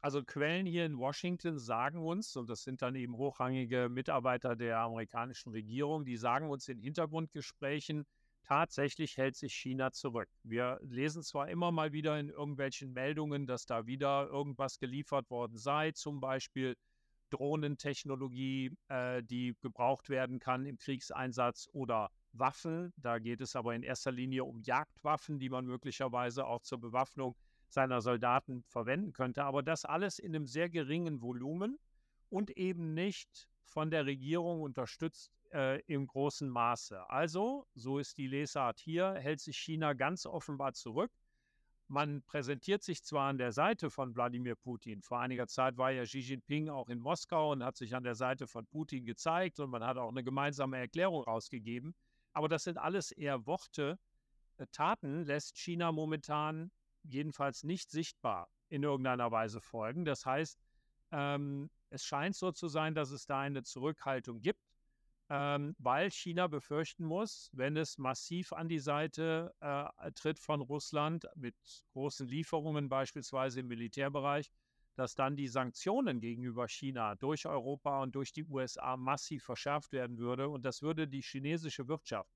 Also 0.00 0.22
Quellen 0.22 0.66
hier 0.66 0.84
in 0.84 0.98
Washington 0.98 1.58
sagen 1.58 1.98
uns, 2.06 2.36
und 2.36 2.48
das 2.48 2.62
sind 2.62 2.82
dann 2.82 2.94
eben 2.94 3.16
hochrangige 3.16 3.88
Mitarbeiter 3.88 4.54
der 4.54 4.78
amerikanischen 4.78 5.50
Regierung, 5.50 6.04
die 6.04 6.16
sagen 6.16 6.50
uns 6.50 6.68
in 6.68 6.78
Hintergrundgesprächen, 6.78 8.06
tatsächlich 8.42 9.16
hält 9.16 9.36
sich 9.36 9.54
China 9.54 9.90
zurück. 9.90 10.28
Wir 10.44 10.78
lesen 10.82 11.22
zwar 11.22 11.48
immer 11.48 11.72
mal 11.72 11.92
wieder 11.92 12.18
in 12.20 12.28
irgendwelchen 12.28 12.92
Meldungen, 12.92 13.46
dass 13.46 13.66
da 13.66 13.86
wieder 13.86 14.28
irgendwas 14.28 14.78
geliefert 14.78 15.28
worden 15.30 15.56
sei, 15.56 15.92
zum 15.92 16.20
Beispiel 16.20 16.76
Drohnentechnologie, 17.30 18.76
äh, 18.88 19.22
die 19.24 19.56
gebraucht 19.60 20.08
werden 20.08 20.38
kann 20.38 20.64
im 20.64 20.78
Kriegseinsatz 20.78 21.68
oder 21.72 22.10
Waffen. 22.38 22.92
Da 22.96 23.18
geht 23.18 23.40
es 23.40 23.56
aber 23.56 23.74
in 23.74 23.82
erster 23.82 24.12
Linie 24.12 24.44
um 24.44 24.60
Jagdwaffen, 24.62 25.38
die 25.38 25.48
man 25.48 25.66
möglicherweise 25.66 26.46
auch 26.46 26.62
zur 26.62 26.80
Bewaffnung 26.80 27.36
seiner 27.68 28.00
Soldaten 28.00 28.62
verwenden 28.68 29.12
könnte. 29.12 29.44
Aber 29.44 29.62
das 29.62 29.84
alles 29.84 30.18
in 30.18 30.34
einem 30.34 30.46
sehr 30.46 30.68
geringen 30.68 31.20
Volumen 31.20 31.78
und 32.28 32.50
eben 32.56 32.94
nicht 32.94 33.48
von 33.64 33.90
der 33.90 34.06
Regierung 34.06 34.62
unterstützt 34.62 35.32
äh, 35.52 35.80
im 35.86 36.06
großen 36.06 36.48
Maße. 36.48 37.08
Also, 37.10 37.66
so 37.74 37.98
ist 37.98 38.18
die 38.18 38.28
Lesart 38.28 38.78
hier, 38.78 39.14
hält 39.14 39.40
sich 39.40 39.56
China 39.58 39.92
ganz 39.92 40.26
offenbar 40.26 40.72
zurück. 40.72 41.10
Man 41.88 42.22
präsentiert 42.22 42.82
sich 42.82 43.04
zwar 43.04 43.28
an 43.28 43.38
der 43.38 43.52
Seite 43.52 43.90
von 43.90 44.16
Wladimir 44.16 44.56
Putin. 44.56 45.02
Vor 45.02 45.20
einiger 45.20 45.46
Zeit 45.46 45.76
war 45.76 45.92
ja 45.92 46.02
Xi 46.02 46.18
Jinping 46.18 46.68
auch 46.68 46.88
in 46.88 46.98
Moskau 46.98 47.52
und 47.52 47.62
hat 47.62 47.76
sich 47.76 47.94
an 47.94 48.02
der 48.02 48.16
Seite 48.16 48.48
von 48.48 48.66
Putin 48.66 49.04
gezeigt 49.04 49.60
und 49.60 49.70
man 49.70 49.84
hat 49.84 49.96
auch 49.96 50.08
eine 50.08 50.24
gemeinsame 50.24 50.78
Erklärung 50.78 51.22
rausgegeben. 51.22 51.94
Aber 52.36 52.48
das 52.48 52.64
sind 52.64 52.76
alles 52.76 53.12
eher 53.12 53.46
Worte. 53.46 53.98
Äh, 54.58 54.66
Taten 54.70 55.24
lässt 55.24 55.56
China 55.56 55.90
momentan 55.90 56.70
jedenfalls 57.02 57.62
nicht 57.62 57.90
sichtbar 57.90 58.50
in 58.68 58.82
irgendeiner 58.82 59.30
Weise 59.32 59.62
folgen. 59.62 60.04
Das 60.04 60.26
heißt, 60.26 60.60
ähm, 61.12 61.70
es 61.88 62.04
scheint 62.04 62.36
so 62.36 62.52
zu 62.52 62.68
sein, 62.68 62.94
dass 62.94 63.10
es 63.10 63.24
da 63.24 63.40
eine 63.40 63.62
Zurückhaltung 63.62 64.42
gibt 64.42 64.60
ähm, 65.28 65.74
weil 65.78 66.10
China 66.10 66.46
befürchten 66.46 67.04
muss, 67.04 67.50
wenn 67.52 67.76
es 67.76 67.98
massiv 67.98 68.52
an 68.52 68.68
die 68.68 68.78
Seite 68.78 69.52
äh, 69.60 70.12
tritt 70.12 70.38
von 70.38 70.60
Russland 70.60 71.26
mit 71.34 71.56
großen 71.92 72.28
Lieferungen 72.28 72.88
beispielsweise 72.88 73.60
im 73.60 73.66
Militärbereich, 73.66 74.50
dass 74.96 75.14
dann 75.14 75.36
die 75.36 75.48
Sanktionen 75.48 76.20
gegenüber 76.20 76.68
China 76.68 77.14
durch 77.14 77.46
Europa 77.46 78.02
und 78.02 78.14
durch 78.14 78.32
die 78.32 78.44
USA 78.44 78.96
massiv 78.96 79.44
verschärft 79.44 79.92
werden 79.92 80.18
würde. 80.18 80.48
Und 80.48 80.64
das 80.64 80.82
würde 80.82 81.06
die 81.06 81.22
chinesische 81.22 81.86
Wirtschaft 81.86 82.30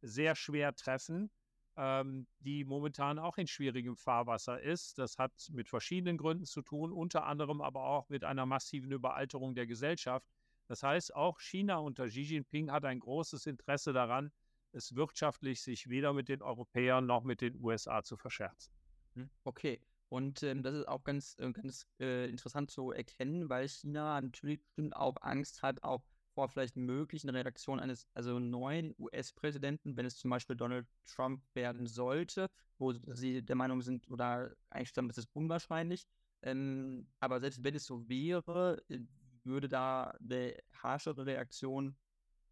sehr 0.00 0.34
schwer 0.34 0.74
treffen, 0.74 1.30
ähm, 1.76 2.26
die 2.40 2.64
momentan 2.64 3.18
auch 3.18 3.36
in 3.38 3.46
schwierigem 3.46 3.96
Fahrwasser 3.96 4.60
ist. 4.60 4.98
Das 4.98 5.18
hat 5.18 5.32
mit 5.52 5.68
verschiedenen 5.68 6.16
Gründen 6.16 6.44
zu 6.46 6.62
tun, 6.62 6.92
unter 6.92 7.26
anderem 7.26 7.60
aber 7.60 7.84
auch 7.84 8.08
mit 8.08 8.24
einer 8.24 8.46
massiven 8.46 8.90
Überalterung 8.92 9.54
der 9.54 9.66
Gesellschaft 9.66 10.26
das 10.68 10.82
heißt, 10.82 11.14
auch 11.14 11.40
China 11.40 11.78
unter 11.78 12.08
Xi 12.08 12.22
Jinping 12.22 12.70
hat 12.70 12.84
ein 12.84 12.98
großes 12.98 13.46
Interesse 13.46 13.92
daran, 13.92 14.32
es 14.72 14.94
wirtschaftlich 14.94 15.62
sich 15.62 15.88
weder 15.88 16.12
mit 16.12 16.28
den 16.28 16.42
Europäern 16.42 17.06
noch 17.06 17.22
mit 17.22 17.40
den 17.40 17.56
USA 17.56 18.02
zu 18.02 18.16
verscherzen. 18.16 18.72
Hm, 19.14 19.30
okay. 19.44 19.80
Und 20.08 20.42
ähm, 20.42 20.62
das 20.62 20.74
ist 20.74 20.88
auch 20.88 21.02
ganz, 21.02 21.36
äh, 21.38 21.50
ganz 21.52 21.86
äh, 22.00 22.28
interessant 22.28 22.70
zu 22.70 22.92
erkennen, 22.92 23.48
weil 23.48 23.68
China 23.68 24.20
natürlich 24.20 24.60
auch 24.92 25.16
Angst 25.20 25.62
hat, 25.62 25.82
auch 25.82 26.02
vor 26.34 26.48
vielleicht 26.48 26.76
möglichen 26.76 27.30
Reaktionen 27.30 27.80
eines 27.80 28.06
also 28.14 28.38
neuen 28.38 28.94
US-Präsidenten, 28.98 29.96
wenn 29.96 30.06
es 30.06 30.16
zum 30.16 30.30
Beispiel 30.30 30.54
Donald 30.54 30.86
Trump 31.06 31.42
werden 31.54 31.86
sollte, 31.86 32.48
wo 32.78 32.92
sie 32.92 33.42
der 33.42 33.56
Meinung 33.56 33.80
sind 33.80 34.08
oder 34.10 34.54
eigentlich 34.70 34.90
stammt, 34.90 35.10
das 35.10 35.18
ist 35.18 35.30
unwahrscheinlich. 35.34 36.06
Ähm, 36.42 37.08
aber 37.20 37.40
selbst 37.40 37.64
wenn 37.64 37.74
es 37.74 37.86
so 37.86 38.06
wäre, 38.08 38.82
äh, 38.88 39.00
würde 39.44 39.68
da 39.68 40.10
eine 40.20 40.56
harschere 40.82 41.24
Reaktion 41.24 41.96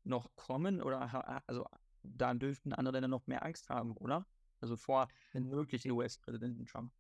noch 0.05 0.35
kommen 0.35 0.81
oder 0.83 1.43
also 1.47 1.67
da 2.03 2.35
dürften 2.35 2.73
andere 2.73 2.95
Länder 2.95 3.09
noch 3.09 3.27
mehr 3.27 3.45
Angst 3.45 3.69
haben, 3.69 3.97
oder? 3.97 4.27
Also 4.61 4.77
vor 4.77 5.09
den 5.35 5.49
möglichen 5.49 5.91
US-Präsidenten 5.91 6.67
Trump. 6.67 6.93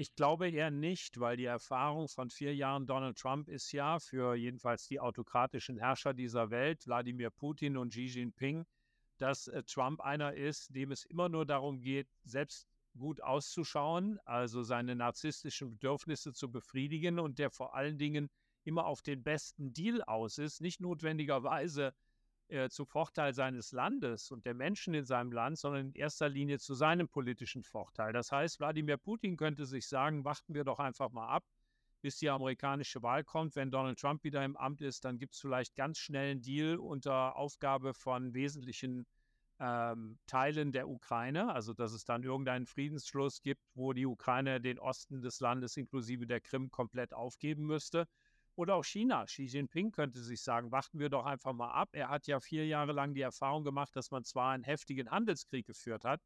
Ich 0.00 0.14
glaube 0.14 0.48
eher 0.48 0.70
nicht, 0.70 1.18
weil 1.18 1.36
die 1.36 1.46
Erfahrung 1.46 2.06
von 2.06 2.30
vier 2.30 2.54
Jahren 2.54 2.86
Donald 2.86 3.18
Trump 3.18 3.48
ist 3.48 3.72
ja 3.72 3.98
für 3.98 4.36
jedenfalls 4.36 4.86
die 4.86 5.00
autokratischen 5.00 5.76
Herrscher 5.76 6.14
dieser 6.14 6.50
Welt, 6.50 6.86
Wladimir 6.86 7.30
Putin 7.30 7.76
und 7.76 7.90
Xi 7.90 8.04
Jinping, 8.04 8.64
dass 9.16 9.48
äh, 9.48 9.64
Trump 9.64 10.00
einer 10.00 10.34
ist, 10.34 10.72
dem 10.72 10.92
es 10.92 11.04
immer 11.04 11.28
nur 11.28 11.44
darum 11.44 11.80
geht, 11.80 12.06
selbst 12.22 12.68
gut 12.96 13.20
auszuschauen, 13.20 14.20
also 14.24 14.62
seine 14.62 14.94
narzisstischen 14.94 15.70
Bedürfnisse 15.70 16.32
zu 16.32 16.48
befriedigen 16.48 17.18
und 17.18 17.40
der 17.40 17.50
vor 17.50 17.74
allen 17.74 17.98
Dingen 17.98 18.30
immer 18.62 18.86
auf 18.86 19.02
den 19.02 19.24
besten 19.24 19.72
Deal 19.72 20.00
aus 20.02 20.38
ist, 20.38 20.60
nicht 20.60 20.80
notwendigerweise 20.80 21.92
äh, 22.48 22.68
zu 22.68 22.84
Vorteil 22.84 23.34
seines 23.34 23.72
Landes 23.72 24.30
und 24.30 24.44
der 24.46 24.54
Menschen 24.54 24.94
in 24.94 25.04
seinem 25.04 25.32
Land, 25.32 25.58
sondern 25.58 25.86
in 25.88 25.94
erster 25.94 26.28
Linie 26.28 26.58
zu 26.58 26.74
seinem 26.74 27.08
politischen 27.08 27.62
Vorteil. 27.62 28.12
Das 28.12 28.32
heißt, 28.32 28.58
Wladimir 28.60 28.96
Putin 28.96 29.36
könnte 29.36 29.66
sich 29.66 29.86
sagen, 29.86 30.24
warten 30.24 30.54
wir 30.54 30.64
doch 30.64 30.78
einfach 30.78 31.10
mal 31.10 31.28
ab, 31.28 31.44
bis 32.00 32.18
die 32.18 32.30
amerikanische 32.30 33.02
Wahl 33.02 33.24
kommt. 33.24 33.56
Wenn 33.56 33.70
Donald 33.70 33.98
Trump 33.98 34.24
wieder 34.24 34.44
im 34.44 34.56
Amt 34.56 34.80
ist, 34.80 35.04
dann 35.04 35.18
gibt 35.18 35.34
es 35.34 35.40
vielleicht 35.40 35.74
ganz 35.74 35.98
schnell 35.98 36.32
einen 36.32 36.42
Deal 36.42 36.76
unter 36.76 37.36
Aufgabe 37.36 37.94
von 37.94 38.34
wesentlichen 38.34 39.06
ähm, 39.60 40.18
Teilen 40.26 40.72
der 40.72 40.88
Ukraine, 40.88 41.52
also 41.52 41.74
dass 41.74 41.92
es 41.92 42.04
dann 42.04 42.22
irgendeinen 42.22 42.66
Friedensschluss 42.66 43.42
gibt, 43.42 43.62
wo 43.74 43.92
die 43.92 44.06
Ukraine 44.06 44.60
den 44.60 44.78
Osten 44.78 45.20
des 45.20 45.40
Landes 45.40 45.76
inklusive 45.76 46.26
der 46.26 46.40
Krim 46.40 46.70
komplett 46.70 47.12
aufgeben 47.12 47.66
müsste. 47.66 48.06
Oder 48.58 48.74
auch 48.74 48.84
China. 48.84 49.24
Xi 49.24 49.44
Jinping 49.44 49.92
könnte 49.92 50.18
sich 50.18 50.42
sagen, 50.42 50.72
warten 50.72 50.98
wir 50.98 51.08
doch 51.08 51.24
einfach 51.24 51.52
mal 51.52 51.70
ab. 51.70 51.90
Er 51.92 52.08
hat 52.08 52.26
ja 52.26 52.40
vier 52.40 52.66
Jahre 52.66 52.90
lang 52.90 53.14
die 53.14 53.20
Erfahrung 53.20 53.62
gemacht, 53.62 53.94
dass 53.94 54.10
man 54.10 54.24
zwar 54.24 54.50
einen 54.50 54.64
heftigen 54.64 55.12
Handelskrieg 55.12 55.64
geführt 55.64 56.04
hat, 56.04 56.20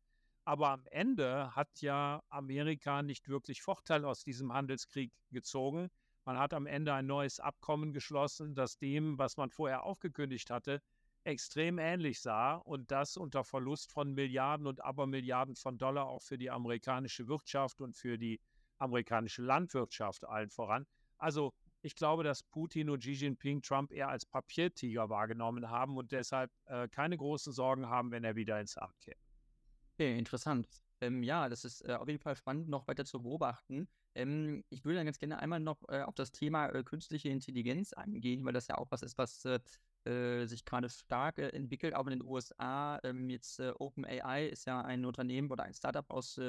aber 0.47 0.70
am 0.70 0.87
Ende 0.87 1.55
hat 1.55 1.68
ja 1.83 2.22
Amerika 2.30 3.03
nicht 3.03 3.28
wirklich 3.28 3.61
Vorteil 3.61 4.07
aus 4.07 4.24
diesem 4.24 4.55
Handelskrieg 4.55 5.12
gezogen. 5.30 5.91
Man 6.24 6.39
hat 6.39 6.55
am 6.55 6.64
Ende 6.64 6.95
ein 6.95 7.05
neues 7.05 7.39
Abkommen 7.39 7.93
geschlossen, 7.93 8.55
das 8.55 8.78
dem, 8.78 9.18
was 9.18 9.37
man 9.37 9.51
vorher 9.51 9.83
aufgekündigt 9.83 10.49
hatte, 10.49 10.80
extrem 11.24 11.78
ähnlich 11.78 12.22
sah 12.22 12.55
und 12.55 12.91
das 12.91 13.18
unter 13.18 13.45
Verlust 13.45 13.93
von 13.93 14.14
Milliarden 14.14 14.66
und 14.66 14.83
Abermilliarden 14.83 15.55
von 15.55 15.76
Dollar 15.76 16.07
auch 16.07 16.22
für 16.22 16.39
die 16.39 16.51
amerikanische 16.51 17.28
Wirtschaft 17.28 17.83
und 17.83 17.95
für 17.95 18.16
die 18.16 18.41
amerikanische 18.78 19.43
Landwirtschaft 19.43 20.26
allen 20.26 20.49
voran. 20.49 20.87
Also 21.18 21.53
ich 21.83 21.95
glaube, 21.95 22.24
dass 22.24 22.43
Putin 22.43 22.91
und 22.91 23.01
Xi 23.01 23.12
Jinping 23.12 23.61
Trump 23.61 23.93
eher 23.93 24.09
als 24.09 24.24
Papiertiger 24.24 25.09
wahrgenommen 25.09 25.68
haben 25.68 25.97
und 25.97 26.12
deshalb 26.12 26.51
äh, 26.66 26.89
keine 26.89 27.16
großen 27.16 27.53
Sorgen 27.53 27.89
haben, 27.89 28.11
wenn 28.11 28.24
er 28.24 28.37
wieder 28.37 28.61
ins 28.61 28.76
Amt 28.78 28.99
kehrt. 29.01 29.18
Okay, 29.95 30.16
interessant. 30.16 30.68
Ähm, 31.01 31.22
ja, 31.24 31.49
das 31.49 31.64
ist 31.64 31.83
äh, 31.83 31.95
auf 31.95 32.09
jeden 32.09 32.20
Fall 32.20 32.37
spannend, 32.37 32.68
noch 32.68 32.87
weiter 32.87 33.05
zu 33.05 33.20
beobachten. 33.20 33.89
Ähm, 34.14 34.64
ich 34.70 34.85
würde 34.85 34.99
dann 34.99 35.07
ganz 35.07 35.18
gerne 35.18 35.41
einmal 35.41 35.59
noch 35.59 35.83
äh, 35.89 36.03
auf 36.03 36.14
das 36.14 36.30
Thema 36.30 36.68
äh, 36.68 36.85
künstliche 36.85 37.28
Intelligenz 37.28 37.93
eingehen, 37.93 38.45
weil 38.45 38.53
das 38.53 38.68
ja 38.68 38.78
auch 38.78 38.91
was 38.91 39.03
ist, 39.03 39.18
was 39.18 39.45
äh, 39.45 39.59
äh, 40.05 40.47
sich 40.47 40.64
gerade 40.64 40.89
stark 40.89 41.39
entwickelt, 41.39 41.95
auch 41.95 42.07
in 42.07 42.18
den 42.18 42.22
USA. 42.22 43.01
Ähm, 43.03 43.28
jetzt 43.30 43.61
OpenAI 43.61 44.47
ist 44.47 44.66
ja 44.66 44.80
ein 44.83 45.05
Unternehmen 45.05 45.51
oder 45.51 45.64
ein 45.64 45.74
Startup 45.74 46.09
aus 46.11 46.41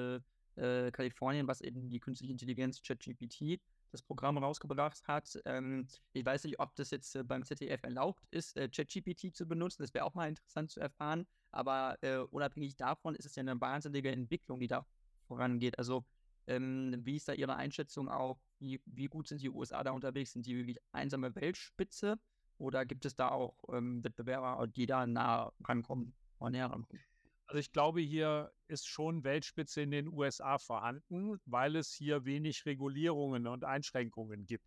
Kalifornien, 0.56 1.48
was 1.48 1.62
eben 1.62 1.90
die 1.90 2.00
künstliche 2.00 2.32
Intelligenz 2.32 2.80
ChatGPT 2.84 3.60
das 3.94 4.02
Programm 4.02 4.38
rausgebracht 4.38 5.08
hat. 5.08 5.40
Ähm, 5.46 5.88
ich 6.12 6.26
weiß 6.26 6.44
nicht, 6.44 6.60
ob 6.60 6.76
das 6.76 6.92
jetzt 6.92 7.16
äh, 7.16 7.24
beim 7.24 7.46
ZDF 7.46 7.84
erlaubt 7.84 8.26
ist, 8.32 8.58
äh, 8.58 8.68
ChatGPT 8.68 9.36
zu 9.36 9.48
benutzen. 9.48 9.84
Das 9.84 9.94
wäre 9.94 10.06
auch 10.06 10.16
mal 10.16 10.28
interessant 10.28 10.72
zu 10.72 10.80
erfahren. 10.80 11.26
Aber 11.52 11.98
äh, 12.02 12.18
unabhängig 12.18 12.76
davon 12.76 13.16
ist 13.16 13.26
es 13.26 13.36
ja 13.36 13.42
eine 13.42 13.60
wahnsinnige 13.62 14.12
Entwicklung, 14.12 14.60
die 14.60 14.68
da 14.68 14.86
vorangeht. 15.28 15.78
Also 15.78 16.04
ähm, 16.48 17.00
wie 17.04 17.16
ist 17.16 17.28
da 17.28 17.34
Ihre 17.34 17.56
Einschätzung 17.56 18.10
auch? 18.10 18.40
Wie, 18.60 18.82
wie, 18.86 19.08
gut 19.08 19.28
sind 19.28 19.42
die 19.42 19.50
USA 19.50 19.84
da 19.84 19.92
unterwegs? 19.92 20.34
Sind 20.34 20.46
die 20.46 20.56
wirklich 20.58 20.80
einsame 20.92 21.36
Weltspitze? 21.36 22.20
Oder 22.58 22.86
gibt 22.86 23.06
es 23.06 23.16
da 23.16 23.30
auch 23.30 23.56
ähm, 23.72 24.04
Wettbewerber, 24.04 24.68
die 24.68 24.86
da 24.86 25.06
nah 25.06 25.52
rankommen, 25.64 26.14
näher 26.40 26.66
rankommen? 26.66 27.13
Also 27.54 27.60
ich 27.60 27.72
glaube, 27.72 28.02
hier 28.02 28.52
ist 28.68 28.88
schon 28.88 29.24
Weltspitze 29.24 29.84
in 29.84 29.92
den 29.92 30.08
USA 30.08 30.58
vorhanden, 30.58 31.40
weil 31.46 31.76
es 31.76 31.94
hier 31.94 32.26
wenig 32.26 32.66
Regulierungen 32.66 33.46
und 33.46 33.64
Einschränkungen 33.64 34.48
gibt 34.48 34.66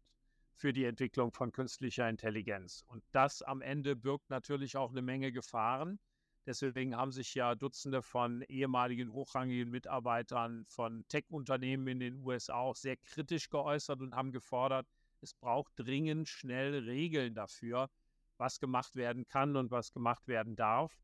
für 0.55 0.73
die 0.73 0.85
Entwicklung 0.85 1.33
von 1.33 1.51
künstlicher 1.51 2.09
Intelligenz. 2.09 2.85
Und 2.87 3.03
das 3.11 3.43
am 3.43 3.61
Ende 3.61 3.97
birgt 3.97 4.31
natürlich 4.31 4.77
auch 4.77 4.93
eine 4.93 5.03
Menge 5.03 5.33
Gefahren. 5.33 5.99
Deswegen 6.47 6.97
haben 6.97 7.11
sich 7.11 7.35
ja 7.35 7.57
Dutzende 7.57 8.03
von 8.03 8.43
ehemaligen 8.43 9.13
hochrangigen 9.13 9.69
Mitarbeitern 9.69 10.65
von 10.69 11.05
Tech-Unternehmen 11.09 11.89
in 11.89 11.99
den 11.99 12.25
USA 12.25 12.55
auch 12.55 12.77
sehr 12.77 12.99
kritisch 12.99 13.51
geäußert 13.51 14.01
und 14.01 14.15
haben 14.15 14.31
gefordert, 14.31 14.87
es 15.23 15.35
braucht 15.35 15.73
dringend 15.75 16.29
schnell 16.29 16.85
Regeln 16.85 17.35
dafür, 17.35 17.91
was 18.37 18.61
gemacht 18.61 18.95
werden 18.95 19.27
kann 19.27 19.57
und 19.57 19.73
was 19.73 19.91
gemacht 19.91 20.29
werden 20.29 20.55
darf. 20.55 20.97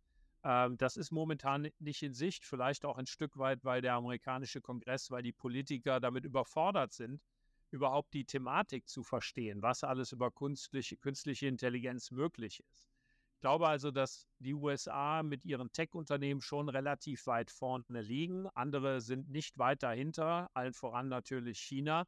Ähm, 0.44 0.76
das 0.76 0.96
ist 0.96 1.10
momentan 1.12 1.68
nicht 1.78 2.02
in 2.02 2.14
Sicht, 2.14 2.44
vielleicht 2.44 2.84
auch 2.84 2.98
ein 2.98 3.06
Stück 3.06 3.38
weit, 3.38 3.64
weil 3.64 3.80
der 3.80 3.94
amerikanische 3.94 4.60
Kongress, 4.60 5.10
weil 5.10 5.22
die 5.22 5.32
Politiker 5.32 6.00
damit 6.00 6.24
überfordert 6.24 6.92
sind, 6.92 7.20
überhaupt 7.70 8.12
die 8.12 8.24
Thematik 8.24 8.88
zu 8.88 9.02
verstehen, 9.02 9.62
was 9.62 9.84
alles 9.84 10.12
über 10.12 10.30
künstliche, 10.30 10.96
künstliche 10.96 11.46
Intelligenz 11.46 12.10
möglich 12.10 12.60
ist. 12.70 12.90
Ich 13.34 13.40
glaube 13.40 13.66
also, 13.66 13.90
dass 13.90 14.28
die 14.38 14.54
USA 14.54 15.22
mit 15.22 15.44
ihren 15.44 15.72
Tech-Unternehmen 15.72 16.40
schon 16.40 16.68
relativ 16.68 17.26
weit 17.26 17.50
vorne 17.50 18.00
liegen. 18.00 18.46
Andere 18.54 19.00
sind 19.00 19.30
nicht 19.30 19.58
weit 19.58 19.82
dahinter, 19.82 20.48
allen 20.54 20.74
voran 20.74 21.08
natürlich 21.08 21.58
China. 21.58 22.06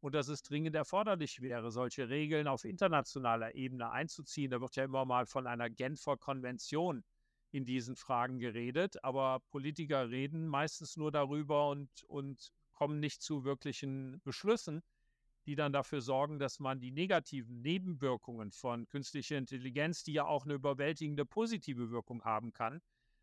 Und 0.00 0.14
dass 0.14 0.28
es 0.28 0.42
dringend 0.42 0.74
erforderlich 0.74 1.42
wäre, 1.42 1.70
solche 1.70 2.08
Regeln 2.08 2.46
auf 2.46 2.64
internationaler 2.64 3.54
Ebene 3.54 3.90
einzuziehen. 3.90 4.50
Da 4.50 4.62
wird 4.62 4.76
ja 4.76 4.84
immer 4.84 5.04
mal 5.04 5.26
von 5.26 5.46
einer 5.46 5.68
Genfer 5.68 6.16
Konvention 6.16 7.04
in 7.52 7.64
diesen 7.64 7.96
Fragen 7.96 8.38
geredet, 8.38 9.02
aber 9.04 9.40
Politiker 9.50 10.10
reden 10.10 10.46
meistens 10.46 10.96
nur 10.96 11.10
darüber 11.10 11.68
und, 11.68 11.90
und 12.04 12.52
kommen 12.72 13.00
nicht 13.00 13.22
zu 13.22 13.44
wirklichen 13.44 14.20
Beschlüssen, 14.22 14.82
die 15.46 15.56
dann 15.56 15.72
dafür 15.72 16.00
sorgen, 16.00 16.38
dass 16.38 16.60
man 16.60 16.80
die 16.80 16.92
negativen 16.92 17.60
Nebenwirkungen 17.60 18.52
von 18.52 18.86
künstlicher 18.88 19.36
Intelligenz, 19.36 20.02
die 20.02 20.12
ja 20.12 20.24
auch 20.24 20.44
eine 20.44 20.54
überwältigende 20.54 21.24
positive 21.24 21.90
Wirkung 21.90 22.24
haben 22.24 22.52
kann, 22.52 22.80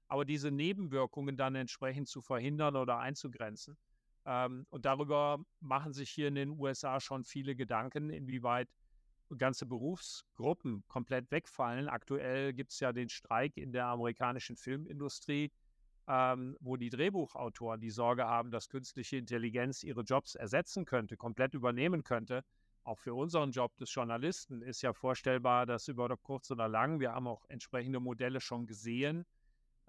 aber 0.07 0.25
diese 0.25 0.51
Nebenwirkungen 0.51 1.37
dann 1.37 1.55
entsprechend 1.55 2.07
zu 2.07 2.21
verhindern 2.21 2.75
oder 2.75 2.99
einzugrenzen. 2.99 3.77
Ähm, 4.25 4.65
und 4.69 4.85
darüber 4.85 5.39
machen 5.59 5.93
sich 5.93 6.09
hier 6.09 6.27
in 6.27 6.35
den 6.35 6.49
USA 6.49 6.99
schon 6.99 7.23
viele 7.23 7.55
Gedanken, 7.55 8.09
inwieweit 8.09 8.69
ganze 9.37 9.65
Berufsgruppen 9.65 10.83
komplett 10.87 11.29
wegfallen. 11.31 11.89
Aktuell 11.89 12.53
gibt 12.53 12.71
es 12.71 12.79
ja 12.79 12.93
den 12.93 13.09
Streik 13.09 13.57
in 13.57 13.71
der 13.71 13.87
amerikanischen 13.87 14.55
Filmindustrie, 14.55 15.51
ähm, 16.07 16.55
wo 16.59 16.77
die 16.77 16.89
Drehbuchautoren 16.89 17.81
die 17.81 17.89
Sorge 17.89 18.25
haben, 18.25 18.51
dass 18.51 18.69
künstliche 18.69 19.17
Intelligenz 19.17 19.83
ihre 19.83 20.01
Jobs 20.01 20.35
ersetzen 20.35 20.85
könnte, 20.85 21.17
komplett 21.17 21.53
übernehmen 21.53 22.03
könnte. 22.03 22.43
Auch 22.83 22.99
für 22.99 23.13
unseren 23.13 23.51
Job 23.51 23.75
des 23.77 23.93
Journalisten 23.93 24.61
ist 24.61 24.81
ja 24.81 24.93
vorstellbar, 24.93 25.65
dass 25.65 25.89
über 25.89 26.15
kurz 26.15 26.49
oder 26.51 26.69
lang, 26.69 27.01
wir 27.01 27.11
haben 27.11 27.27
auch 27.27 27.43
entsprechende 27.49 27.99
Modelle 27.99 28.39
schon 28.39 28.65
gesehen, 28.65 29.25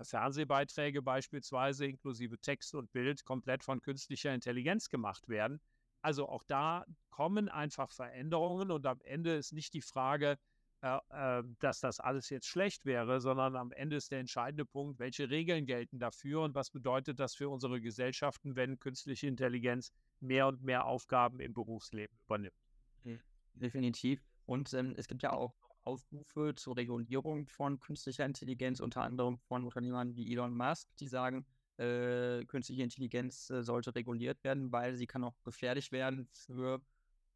Fernsehbeiträge 0.04 1.02
beispielsweise 1.02 1.86
inklusive 1.86 2.38
Text 2.38 2.74
und 2.74 2.92
Bild 2.92 3.24
komplett 3.24 3.64
von 3.64 3.80
künstlicher 3.80 4.34
Intelligenz 4.34 4.88
gemacht 4.88 5.28
werden. 5.28 5.60
Also 6.02 6.28
auch 6.28 6.42
da 6.44 6.84
kommen 7.10 7.48
einfach 7.48 7.90
Veränderungen 7.90 8.70
und 8.70 8.86
am 8.86 9.00
Ende 9.02 9.34
ist 9.34 9.52
nicht 9.52 9.74
die 9.74 9.82
Frage, 9.82 10.38
äh, 10.80 10.98
äh, 11.10 11.42
dass 11.58 11.80
das 11.80 11.98
alles 11.98 12.30
jetzt 12.30 12.46
schlecht 12.46 12.84
wäre, 12.84 13.20
sondern 13.20 13.56
am 13.56 13.72
Ende 13.72 13.96
ist 13.96 14.12
der 14.12 14.20
entscheidende 14.20 14.64
Punkt, 14.64 15.00
welche 15.00 15.28
Regeln 15.28 15.66
gelten 15.66 15.98
dafür 15.98 16.42
und 16.42 16.54
was 16.54 16.70
bedeutet 16.70 17.18
das 17.18 17.34
für 17.34 17.48
unsere 17.48 17.80
Gesellschaften, 17.80 18.54
wenn 18.54 18.78
künstliche 18.78 19.26
Intelligenz 19.26 19.92
mehr 20.20 20.46
und 20.46 20.62
mehr 20.62 20.84
Aufgaben 20.84 21.40
im 21.40 21.52
Berufsleben 21.52 22.16
übernimmt. 22.26 22.54
Hm, 23.02 23.20
definitiv. 23.54 24.22
Und 24.46 24.72
ähm, 24.72 24.94
es 24.96 25.08
gibt 25.08 25.24
ja 25.24 25.32
auch 25.32 25.52
Aufrufe 25.82 26.54
zur 26.54 26.76
Regulierung 26.76 27.48
von 27.48 27.80
künstlicher 27.80 28.24
Intelligenz, 28.24 28.78
unter 28.78 29.02
anderem 29.02 29.38
von 29.38 29.64
Unternehmern 29.64 30.14
wie 30.14 30.32
Elon 30.32 30.56
Musk, 30.56 30.86
die 31.00 31.08
sagen, 31.08 31.44
äh, 31.78 32.44
künstliche 32.46 32.82
Intelligenz 32.82 33.50
äh, 33.50 33.62
sollte 33.62 33.94
reguliert 33.94 34.42
werden, 34.44 34.72
weil 34.72 34.94
sie 34.94 35.06
kann 35.06 35.24
auch 35.24 35.42
gefährlich 35.44 35.92
werden 35.92 36.28
für, 36.32 36.80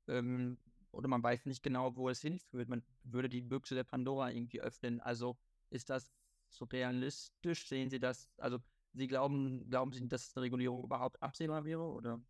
ähm, 0.09 0.59
oder 0.91 1.09
man 1.09 1.23
weiß 1.23 1.47
nicht 1.47 1.63
genau, 1.63 1.97
wo 1.97 2.09
es 2.09 2.21
hinführt. 2.21 2.69
Man 2.69 2.83
würde 3.05 3.29
die 3.29 3.41
Büchse 3.41 3.75
der 3.75 3.85
Pandora 3.85 4.31
irgendwie 4.31 4.61
öffnen. 4.61 5.01
Also 5.01 5.37
ist 5.71 5.91
das 5.91 6.11
so 6.49 6.65
realistisch? 6.67 7.69
Sehen 7.69 7.89
Sie 7.89 7.99
das? 7.99 8.29
Also 8.37 8.59
Sie 8.95 9.07
glauben, 9.07 9.69
glauben 9.71 9.93
Sie, 9.93 10.07
dass 10.07 10.37
eine 10.37 10.45
Regulierung 10.45 10.85
überhaupt 10.85 11.23
absehbar 11.23 11.65
wäre? 11.65 11.83
Oder? 11.83 12.21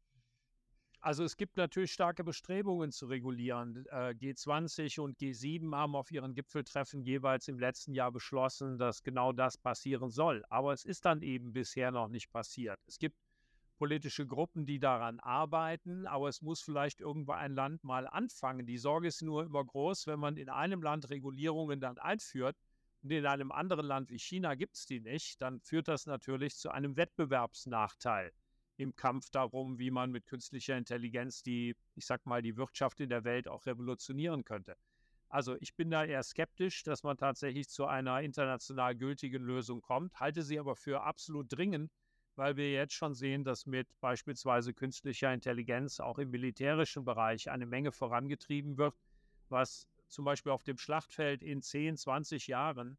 Also 1.05 1.25
es 1.25 1.37
gibt 1.37 1.57
natürlich 1.57 1.91
starke 1.91 2.23
Bestrebungen 2.23 2.93
zu 2.93 3.07
regulieren. 3.07 3.85
Äh, 3.91 4.15
G20 4.15 5.01
und 5.01 5.19
G7 5.19 5.75
haben 5.75 5.97
auf 5.97 6.13
ihren 6.13 6.33
Gipfeltreffen 6.33 7.03
jeweils 7.03 7.49
im 7.49 7.59
letzten 7.59 7.93
Jahr 7.93 8.13
beschlossen, 8.13 8.79
dass 8.79 9.03
genau 9.03 9.33
das 9.33 9.59
passieren 9.59 10.11
soll. 10.11 10.45
Aber 10.49 10.73
es 10.73 10.85
ist 10.85 11.05
dann 11.05 11.21
eben 11.23 11.53
bisher 11.53 11.91
noch 11.91 12.07
nicht 12.07 12.31
passiert. 12.31 12.79
Es 12.87 13.01
gibt 13.01 13.17
politische 13.79 14.29
Gruppen, 14.29 14.65
die 14.65 14.79
daran 14.79 15.19
arbeiten, 15.19 16.07
aber 16.07 16.29
es 16.29 16.41
muss 16.41 16.63
vielleicht 16.63 17.01
irgendwo 17.01 17.33
ein 17.33 17.57
Land 17.57 17.83
mal 17.83 18.07
anfangen. 18.07 18.65
Die 18.65 18.79
Sorge 18.79 19.09
ist 19.09 19.23
nur 19.23 19.43
immer 19.43 19.65
groß, 19.65 20.07
wenn 20.07 20.21
man 20.21 20.37
in 20.37 20.49
einem 20.49 20.85
Land 20.85 21.11
Regulierungen 21.11 21.81
dann 21.81 21.99
einführt 21.99 22.57
und 23.03 23.11
in 23.11 23.27
einem 23.27 23.51
anderen 23.51 23.87
Land 23.87 24.09
wie 24.11 24.21
China 24.21 24.55
gibt 24.55 24.77
es 24.77 24.87
die 24.87 25.01
nicht, 25.01 25.43
dann 25.43 25.59
führt 25.63 25.89
das 25.89 26.07
natürlich 26.07 26.55
zu 26.55 26.71
einem 26.71 26.97
Wettbewerbsnachteil 26.97 28.31
im 28.83 28.97
Kampf 28.97 29.31
darum, 29.31 29.79
wie 29.79 29.91
man 29.91 30.11
mit 30.11 30.27
künstlicher 30.27 30.77
Intelligenz 30.77 31.43
die, 31.43 31.77
ich 31.95 32.05
sag 32.05 32.27
mal, 32.27 32.43
die 32.43 32.57
Wirtschaft 32.57 33.01
in 33.01 33.09
der 33.09 33.25
Welt 33.25 33.49
auch 33.49 33.65
revolutionieren 33.67 34.45
könnte. 34.45 34.77
Also 35.29 35.57
ich 35.61 35.75
bin 35.75 35.91
da 35.91 36.05
eher 36.05 36.23
skeptisch, 36.23 36.83
dass 36.83 37.03
man 37.05 37.17
tatsächlich 37.17 37.69
zu 37.71 37.87
einer 37.87 38.21
international 38.21 38.95
gültigen 38.95 39.43
Lösung 39.43 39.81
kommt, 39.81 40.21
halte 40.21 40.43
sie 40.43 40.59
aber 40.59 40.77
für 40.77 41.03
absolut 41.03 41.47
dringend, 41.49 41.91
weil 42.37 42.57
wir 42.57 42.71
jetzt 42.71 42.93
schon 42.93 43.15
sehen, 43.15 43.43
dass 43.43 43.65
mit 43.65 43.89
beispielsweise 44.01 44.75
künstlicher 44.75 45.33
Intelligenz 45.33 46.01
auch 46.01 46.19
im 46.19 46.31
militärischen 46.31 47.05
Bereich 47.05 47.51
eine 47.51 47.65
Menge 47.65 47.93
vorangetrieben 47.93 48.77
wird, 48.77 48.95
was 49.49 49.87
zum 50.09 50.27
Beispiel 50.27 50.53
auf 50.53 50.65
dem 50.65 50.77
Schlachtfeld 50.77 51.43
in 51.43 51.63
10, 51.63 51.97
20 51.97 52.47
Jahren 52.49 52.99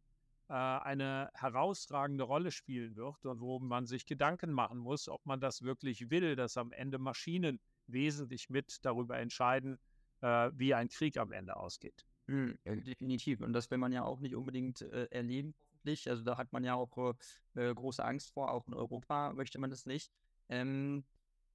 eine 0.55 1.29
herausragende 1.33 2.23
Rolle 2.23 2.51
spielen 2.51 2.95
wird 2.95 3.25
und 3.25 3.39
wo 3.39 3.59
man 3.59 3.85
sich 3.85 4.05
Gedanken 4.05 4.51
machen 4.51 4.77
muss, 4.77 5.09
ob 5.09 5.25
man 5.25 5.39
das 5.39 5.61
wirklich 5.61 6.09
will, 6.09 6.35
dass 6.35 6.57
am 6.57 6.71
Ende 6.71 6.97
Maschinen 6.99 7.59
wesentlich 7.87 8.49
mit 8.49 8.85
darüber 8.85 9.17
entscheiden, 9.17 9.79
äh, 10.21 10.51
wie 10.53 10.73
ein 10.73 10.89
Krieg 10.89 11.17
am 11.17 11.31
Ende 11.31 11.55
ausgeht. 11.55 12.05
Mhm, 12.27 12.57
definitiv. 12.65 13.41
Und 13.41 13.53
das 13.53 13.69
will 13.71 13.77
man 13.77 13.91
ja 13.91 14.03
auch 14.03 14.19
nicht 14.19 14.35
unbedingt 14.35 14.81
äh, 14.81 15.07
erleben, 15.11 15.53
hoffentlich. 15.83 16.09
Also 16.09 16.23
da 16.23 16.37
hat 16.37 16.51
man 16.51 16.63
ja 16.63 16.75
auch 16.75 17.15
äh, 17.55 17.73
große 17.73 18.03
Angst 18.03 18.31
vor, 18.31 18.51
auch 18.51 18.67
in 18.67 18.73
Europa 18.73 19.33
möchte 19.33 19.59
man 19.59 19.69
das 19.69 19.85
nicht. 19.85 20.11
Ähm, 20.49 21.03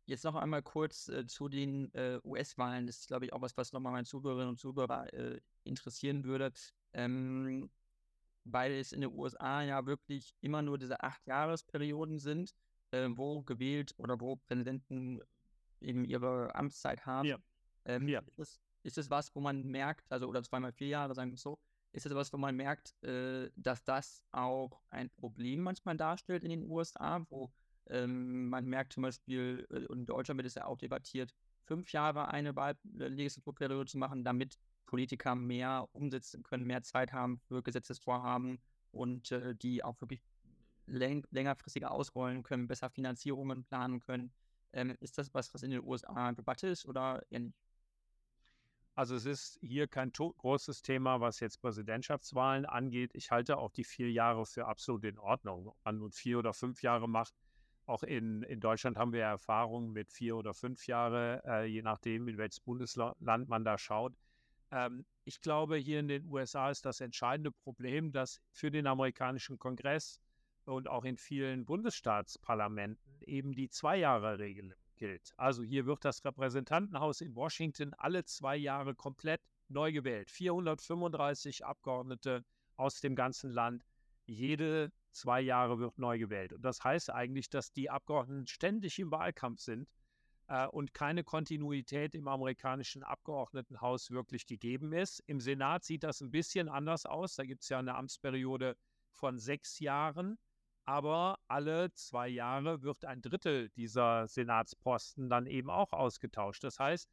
jetzt 0.07 0.25
noch 0.25 0.35
einmal 0.35 0.63
kurz 0.63 1.09
äh, 1.09 1.27
zu 1.27 1.49
den 1.49 1.93
äh, 1.95 2.21
US-Wahlen. 2.25 2.87
Das 2.87 2.99
ist, 2.99 3.09
glaube 3.09 3.27
ich, 3.27 3.33
auch 3.33 3.41
was, 3.41 3.57
was 3.57 3.73
nochmal 3.73 3.93
meine 3.93 4.07
Zuhörerinnen 4.07 4.51
und 4.51 4.59
Zuhörer 4.59 5.13
äh, 5.13 5.41
interessieren 5.65 6.25
würde. 6.25 6.53
Ähm, 6.93 7.71
weil 8.53 8.73
es 8.73 8.93
in 8.93 9.01
den 9.01 9.13
USA 9.13 9.63
ja 9.63 9.87
wirklich 9.87 10.35
immer 10.41 10.63
nur 10.63 10.79
diese 10.79 11.03
acht 11.03 11.27
Jahresperioden 11.27 12.19
sind, 12.19 12.55
äh, 12.91 13.09
wo 13.11 13.43
gewählt 13.43 13.95
oder 13.99 14.21
wo 14.21 14.37
Präsidenten 14.37 15.21
eben 15.81 16.05
ihre 16.05 16.55
Amtszeit 16.55 17.07
haben. 17.07 17.29
Ja. 17.29 17.39
Ähm, 17.85 18.09
ja. 18.09 18.21
Ist, 18.21 18.39
es, 18.39 18.61
ist 18.83 18.99
es 18.99 19.11
was, 19.11 19.35
wo 19.35 19.41
man 19.41 19.65
merkt, 19.65 20.11
also 20.11 20.27
oder 20.29 20.43
zweimal 20.43 20.73
vier 20.73 20.89
Jahre, 20.89 21.15
sagen 21.15 21.31
wir 21.31 21.37
es 21.37 21.43
so, 21.43 21.59
ist 21.93 22.07
es 22.07 22.15
was, 22.15 22.33
wo 22.33 22.37
man 22.37 22.57
merkt, 22.57 22.95
äh, 23.03 23.51
dass 23.57 23.85
das 23.85 24.23
auch 24.33 24.81
ein 24.91 25.11
Problem 25.11 25.61
manchmal 25.61 25.97
darstellt 25.97 26.45
in 26.45 26.51
den 26.51 26.71
USA, 26.71 27.25
wo 27.31 27.51
ähm, 27.91 28.49
man 28.49 28.67
merkt 28.67 28.93
zum 28.93 29.03
Beispiel, 29.03 29.67
äh, 29.71 29.87
und 29.87 30.01
in 30.01 30.07
Deutschland 30.07 30.39
wird 30.39 30.47
es 30.47 30.55
ja 30.55 30.67
auch 30.67 30.77
debattiert, 30.77 31.35
fünf 31.65 31.93
Jahre 31.93 32.29
eine 32.29 32.57
Wahl 32.57 32.77
äh, 32.99 33.09
Legislaturperiode 33.09 33.87
zu 33.87 33.99
machen, 33.99 34.25
damit 34.25 34.59
Politiker 34.89 35.35
mehr 35.35 35.87
umsetzen 35.93 36.43
können, 36.43 36.67
mehr 36.67 36.83
Zeit 36.83 37.13
haben 37.13 37.39
für 37.39 37.63
Gesetzesvorhaben 37.63 38.59
und 38.91 39.31
äh, 39.31 39.55
die 39.55 39.85
auch 39.85 40.01
wirklich 40.01 40.23
läng 40.87 41.27
längerfristiger 41.31 41.91
ausrollen 41.91 42.43
können, 42.43 42.67
besser 42.67 42.89
Finanzierungen 42.89 43.65
planen 43.65 44.01
können. 44.01 44.33
Ähm, 44.73 44.97
ist 45.01 45.19
das 45.19 45.33
was, 45.35 45.53
was 45.53 45.63
in 45.63 45.71
den 45.71 45.85
USA 45.85 46.33
Debatte 46.33 46.69
ist 46.69 46.87
oder 46.87 47.23
eher 47.29 47.41
nicht? 47.41 47.59
Also 48.95 49.15
es 49.15 49.27
ist 49.27 49.59
hier 49.61 49.87
kein 49.87 50.11
großes 50.11 50.83
Thema, 50.83 51.21
was 51.21 51.39
jetzt 51.39 51.61
Präsidentschaftswahlen 51.61 52.65
angeht. 52.65 53.11
Ich 53.15 53.31
halte 53.31 53.59
auch 53.59 53.71
die 53.71 53.85
vier 53.85 54.11
Jahre 54.11 54.47
für 54.47 54.67
absolut 54.67 55.05
in 55.05 55.19
Ordnung. 55.19 55.69
Ob 55.69 55.77
man 55.85 55.99
nun 55.99 56.11
vier 56.11 56.39
oder 56.39 56.53
fünf 56.53 56.83
Jahre 56.83 57.09
macht, 57.09 57.35
auch 57.87 58.03
in, 58.03 58.43
in 58.43 58.59
Deutschland 58.59 58.97
haben 58.97 59.13
wir 59.13 59.23
Erfahrungen 59.23 59.93
mit 59.93 60.11
vier 60.11 60.37
oder 60.37 60.53
fünf 60.55 60.87
Jahre, 60.87 61.43
äh, 61.47 61.67
je 61.67 61.83
nachdem, 61.83 62.27
in 62.27 62.39
welches 62.39 62.61
Bundesland 62.61 63.21
man 63.21 63.65
da 63.65 63.79
schaut. 63.79 64.15
Ähm, 64.71 65.05
ich 65.25 65.41
glaube, 65.41 65.77
hier 65.77 66.01
in 66.01 66.09
den 66.09 66.25
USA 66.27 66.71
ist 66.71 66.85
das 66.85 67.01
entscheidende 67.01 67.53
Problem, 67.53 68.13
dass 68.13 68.41
für 68.51 68.71
den 68.71 68.87
amerikanischen 68.87 69.59
Kongress 69.59 70.21
und 70.65 70.89
auch 70.89 71.05
in 71.05 71.17
vielen 71.17 71.65
Bundesstaatsparlamenten 71.65 73.21
eben 73.23 73.53
die 73.53 73.69
Zwei-Jahre-Regelung 73.69 74.75
gilt. 74.97 75.33
Also 75.37 75.63
hier 75.63 75.87
wird 75.87 76.05
das 76.05 76.25
Repräsentantenhaus 76.25 77.21
in 77.21 77.35
Washington 77.35 77.95
alle 77.95 78.25
zwei 78.25 78.57
Jahre 78.57 78.95
komplett 78.95 79.41
neu 79.69 79.93
gewählt. 79.93 80.31
435 80.31 81.65
Abgeordnete 81.65 82.45
aus 82.77 83.01
dem 83.01 83.15
ganzen 83.15 83.51
Land. 83.51 83.85
Jede 84.27 84.93
zwei 85.11 85.41
Jahre 85.41 85.79
wird 85.79 85.99
neu 85.99 86.19
gewählt. 86.19 86.53
Und 86.53 86.63
das 86.63 86.85
heißt 86.85 87.11
eigentlich, 87.11 87.49
dass 87.49 87.73
die 87.73 87.89
Abgeordneten 87.89 88.47
ständig 88.47 88.99
im 88.99 89.11
Wahlkampf 89.11 89.61
sind 89.61 89.89
und 90.71 90.95
keine 90.95 91.25
Kontinuität 91.25 92.15
im 92.15 92.27
amerikanischen 92.27 93.03
Abgeordnetenhaus 93.03 94.11
wirklich 94.11 94.47
gegeben 94.47 94.93
ist. 94.93 95.21
Im 95.27 95.41
Senat 95.41 95.85
sieht 95.85 96.05
das 96.05 96.21
ein 96.21 96.31
bisschen 96.31 96.69
anders 96.69 97.05
aus. 97.05 97.37
Da 97.37 97.45
gibt 97.45 97.63
es 97.63 97.69
ja 97.69 97.79
eine 97.79 97.95
Amtsperiode 97.95 98.77
von 99.11 99.39
sechs 99.39 99.79
Jahren. 99.79 100.39
Aber 100.85 101.39
alle 101.49 101.93
zwei 101.93 102.29
Jahre 102.29 102.83
wird 102.83 103.05
ein 103.05 103.21
Drittel 103.21 103.69
dieser 103.71 104.27
Senatsposten 104.27 105.29
dann 105.29 105.45
eben 105.45 105.69
auch 105.69 105.93
ausgetauscht. 105.93 106.65
Das 106.65 106.79
heißt, 106.79 107.11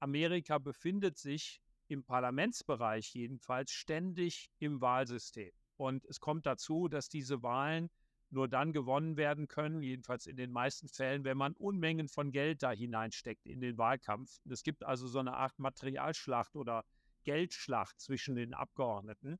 Amerika 0.00 0.58
befindet 0.58 1.16
sich 1.16 1.62
im 1.86 2.02
Parlamentsbereich 2.02 3.14
jedenfalls 3.14 3.70
ständig 3.70 4.50
im 4.58 4.80
Wahlsystem. 4.80 5.52
Und 5.76 6.04
es 6.06 6.18
kommt 6.18 6.44
dazu, 6.46 6.88
dass 6.88 7.08
diese 7.08 7.42
Wahlen 7.44 7.88
nur 8.34 8.48
dann 8.48 8.72
gewonnen 8.72 9.16
werden 9.16 9.48
können, 9.48 9.82
jedenfalls 9.82 10.26
in 10.26 10.36
den 10.36 10.50
meisten 10.52 10.88
Fällen, 10.88 11.24
wenn 11.24 11.36
man 11.36 11.54
Unmengen 11.54 12.08
von 12.08 12.32
Geld 12.32 12.62
da 12.62 12.72
hineinsteckt 12.72 13.46
in 13.46 13.60
den 13.60 13.78
Wahlkampf. 13.78 14.38
Es 14.50 14.62
gibt 14.62 14.84
also 14.84 15.06
so 15.06 15.20
eine 15.20 15.34
Art 15.34 15.58
Materialschlacht 15.58 16.56
oder 16.56 16.84
Geldschlacht 17.24 17.98
zwischen 18.00 18.34
den 18.34 18.52
Abgeordneten. 18.52 19.38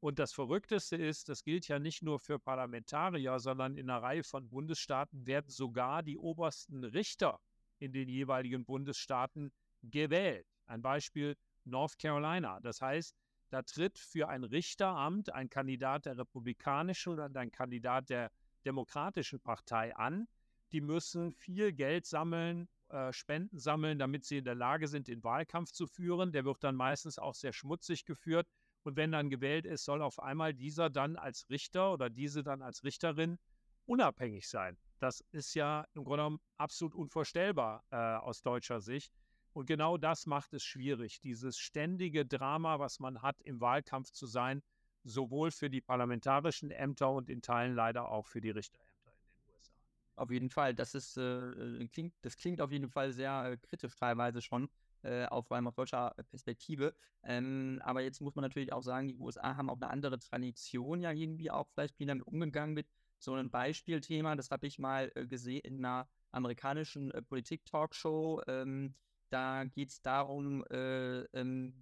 Und 0.00 0.18
das 0.18 0.32
Verrückteste 0.32 0.96
ist, 0.96 1.28
das 1.28 1.44
gilt 1.44 1.68
ja 1.68 1.78
nicht 1.78 2.02
nur 2.02 2.18
für 2.18 2.38
Parlamentarier, 2.38 3.38
sondern 3.38 3.76
in 3.76 3.88
einer 3.88 4.02
Reihe 4.02 4.24
von 4.24 4.48
Bundesstaaten 4.48 5.26
werden 5.26 5.48
sogar 5.48 6.02
die 6.02 6.18
obersten 6.18 6.82
Richter 6.82 7.40
in 7.78 7.92
den 7.92 8.08
jeweiligen 8.08 8.64
Bundesstaaten 8.64 9.52
gewählt. 9.82 10.46
Ein 10.66 10.82
Beispiel 10.82 11.36
North 11.64 11.98
Carolina. 11.98 12.58
Das 12.60 12.80
heißt, 12.80 13.16
da 13.52 13.60
tritt 13.62 13.98
für 13.98 14.30
ein 14.30 14.44
Richteramt 14.44 15.30
ein 15.30 15.50
Kandidat 15.50 16.06
der 16.06 16.16
Republikanischen 16.16 17.18
und 17.18 17.36
ein 17.36 17.52
Kandidat 17.52 18.08
der 18.08 18.32
Demokratischen 18.64 19.40
Partei 19.40 19.94
an. 19.94 20.26
Die 20.72 20.80
müssen 20.80 21.34
viel 21.34 21.74
Geld 21.74 22.06
sammeln, 22.06 22.66
äh, 22.88 23.12
Spenden 23.12 23.58
sammeln, 23.58 23.98
damit 23.98 24.24
sie 24.24 24.38
in 24.38 24.44
der 24.44 24.54
Lage 24.54 24.88
sind, 24.88 25.06
den 25.06 25.22
Wahlkampf 25.22 25.70
zu 25.70 25.86
führen. 25.86 26.32
Der 26.32 26.46
wird 26.46 26.64
dann 26.64 26.76
meistens 26.76 27.18
auch 27.18 27.34
sehr 27.34 27.52
schmutzig 27.52 28.06
geführt. 28.06 28.48
Und 28.84 28.96
wenn 28.96 29.12
dann 29.12 29.28
gewählt 29.28 29.66
ist, 29.66 29.84
soll 29.84 30.00
auf 30.00 30.18
einmal 30.18 30.54
dieser 30.54 30.88
dann 30.88 31.16
als 31.16 31.50
Richter 31.50 31.92
oder 31.92 32.08
diese 32.08 32.42
dann 32.42 32.62
als 32.62 32.84
Richterin 32.84 33.38
unabhängig 33.84 34.48
sein. 34.48 34.78
Das 34.98 35.20
ist 35.32 35.52
ja 35.52 35.86
im 35.92 36.04
Grunde 36.04 36.22
genommen 36.22 36.40
absolut 36.56 36.94
unvorstellbar 36.94 37.84
äh, 37.90 37.96
aus 37.96 38.40
deutscher 38.40 38.80
Sicht. 38.80 39.12
Und 39.52 39.66
genau 39.66 39.98
das 39.98 40.26
macht 40.26 40.54
es 40.54 40.62
schwierig, 40.62 41.20
dieses 41.20 41.58
ständige 41.58 42.24
Drama, 42.24 42.78
was 42.78 43.00
man 43.00 43.20
hat, 43.22 43.40
im 43.42 43.60
Wahlkampf 43.60 44.10
zu 44.10 44.26
sein, 44.26 44.62
sowohl 45.04 45.50
für 45.50 45.68
die 45.68 45.80
parlamentarischen 45.80 46.70
Ämter 46.70 47.10
und 47.10 47.28
in 47.28 47.42
Teilen 47.42 47.74
leider 47.74 48.08
auch 48.08 48.26
für 48.26 48.40
die 48.40 48.50
Richterämter 48.50 49.12
in 49.12 49.42
den 49.46 49.56
USA. 49.56 49.74
Auf 50.16 50.30
jeden 50.30 50.50
Fall, 50.50 50.74
das 50.74 50.94
ist 50.94 51.16
äh, 51.16 51.50
äh, 51.50 51.88
klingt, 51.88 52.14
das 52.22 52.36
klingt 52.36 52.60
auf 52.60 52.72
jeden 52.72 52.88
Fall 52.88 53.12
sehr 53.12 53.52
äh, 53.52 53.56
kritisch 53.58 53.96
teilweise 53.96 54.40
schon, 54.40 54.68
äh, 55.02 55.26
auch 55.26 55.44
vor 55.44 55.56
allem 55.56 55.66
aus 55.66 55.74
deutscher 55.74 56.14
Perspektive. 56.30 56.94
Ähm, 57.24 57.80
aber 57.84 58.00
jetzt 58.00 58.20
muss 58.20 58.34
man 58.34 58.44
natürlich 58.44 58.72
auch 58.72 58.82
sagen, 58.82 59.08
die 59.08 59.16
USA 59.16 59.56
haben 59.56 59.68
auch 59.68 59.80
eine 59.80 59.90
andere 59.90 60.18
Tradition 60.18 61.00
ja 61.00 61.12
irgendwie 61.12 61.50
auch 61.50 61.68
vielleicht 61.68 61.98
wie 61.98 62.06
damit 62.06 62.26
umgegangen 62.26 62.74
mit 62.74 62.86
so 63.18 63.34
einem 63.34 63.50
Beispielthema. 63.50 64.34
Das 64.34 64.50
habe 64.50 64.66
ich 64.66 64.78
mal 64.78 65.12
äh, 65.14 65.26
gesehen 65.26 65.60
in 65.60 65.84
einer 65.84 66.08
amerikanischen 66.30 67.10
äh, 67.10 67.22
Politik-Talkshow. 67.22 68.42
Ähm, 68.46 68.94
da 69.32 69.64
geht 69.64 69.88
es 69.88 70.02
darum, 70.02 70.64
äh, 70.70 71.22
ähm, 71.32 71.74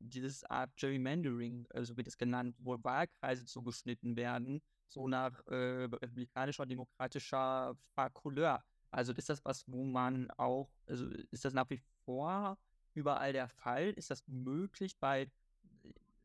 dieses 0.00 0.44
Art 0.44 0.76
Gerrymandering, 0.76 1.66
so 1.70 1.78
also 1.78 1.96
wird 1.96 2.08
es 2.08 2.16
genannt, 2.16 2.56
wo 2.58 2.76
Wahlkreise 2.82 3.44
zugeschnitten 3.44 4.16
werden, 4.16 4.60
so 4.88 5.08
nach 5.08 5.44
äh, 5.46 5.84
republikanischer, 5.84 6.66
demokratischer 6.66 7.76
Couleur. 8.12 8.62
Also 8.90 9.12
ist 9.12 9.28
das 9.28 9.44
was, 9.44 9.64
wo 9.66 9.84
man 9.84 10.30
auch, 10.32 10.70
also 10.86 11.08
ist 11.30 11.44
das 11.44 11.52
nach 11.52 11.68
wie 11.70 11.80
vor 12.04 12.56
überall 12.94 13.32
der 13.32 13.48
Fall? 13.48 13.90
Ist 13.90 14.10
das 14.10 14.26
möglich 14.26 14.96
bei 14.98 15.30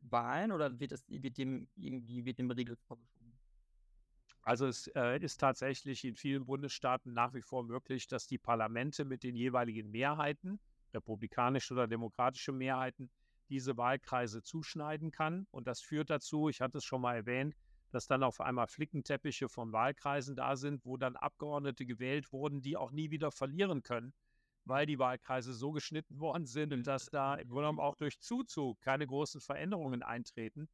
Wahlen 0.01 0.51
oder 0.51 0.79
wird 0.79 0.91
das 0.91 1.03
wird 1.07 1.37
dem 1.37 1.67
irgendwie 1.75 2.25
wird 2.25 2.39
dem 2.39 2.51
Regel 2.51 2.75
vorgeschoben? 2.87 3.22
Also 4.43 4.67
es 4.67 4.87
äh, 4.87 5.19
ist 5.23 5.39
tatsächlich 5.39 6.03
in 6.03 6.15
vielen 6.15 6.45
Bundesstaaten 6.45 7.13
nach 7.13 7.33
wie 7.33 7.41
vor 7.41 7.63
möglich, 7.63 8.07
dass 8.07 8.27
die 8.27 8.37
Parlamente 8.37 9.05
mit 9.05 9.23
den 9.23 9.35
jeweiligen 9.35 9.89
Mehrheiten, 9.89 10.59
republikanische 10.93 11.73
oder 11.73 11.87
demokratische 11.87 12.51
Mehrheiten, 12.51 13.09
diese 13.49 13.77
Wahlkreise 13.77 14.43
zuschneiden 14.43 15.11
kann. 15.11 15.47
Und 15.51 15.67
das 15.67 15.81
führt 15.81 16.09
dazu, 16.09 16.49
ich 16.49 16.59
hatte 16.59 16.79
es 16.79 16.83
schon 16.83 17.01
mal 17.01 17.15
erwähnt, 17.15 17.55
dass 17.91 18.07
dann 18.07 18.23
auf 18.23 18.41
einmal 18.41 18.67
Flickenteppiche 18.67 19.47
von 19.47 19.71
Wahlkreisen 19.71 20.35
da 20.35 20.55
sind, 20.55 20.83
wo 20.85 20.97
dann 20.97 21.15
Abgeordnete 21.15 21.85
gewählt 21.85 22.33
wurden, 22.33 22.61
die 22.61 22.75
auch 22.75 22.91
nie 22.91 23.11
wieder 23.11 23.31
verlieren 23.31 23.83
können, 23.83 24.13
weil 24.65 24.85
die 24.85 24.99
Wahlkreise 24.99 25.53
so 25.53 25.71
geschnitten 25.71 26.19
worden 26.19 26.47
sind 26.47 26.73
und 26.73 26.85
dass 26.85 27.09
da 27.09 27.35
im 27.35 27.47
Grunde 27.47 27.61
genommen 27.61 27.79
auch 27.79 27.95
durch 27.95 28.19
Zuzug 28.19 28.81
keine 28.81 29.07
großen 29.07 29.39
Veränderungen 29.39 30.03
eintreten. 30.03 30.67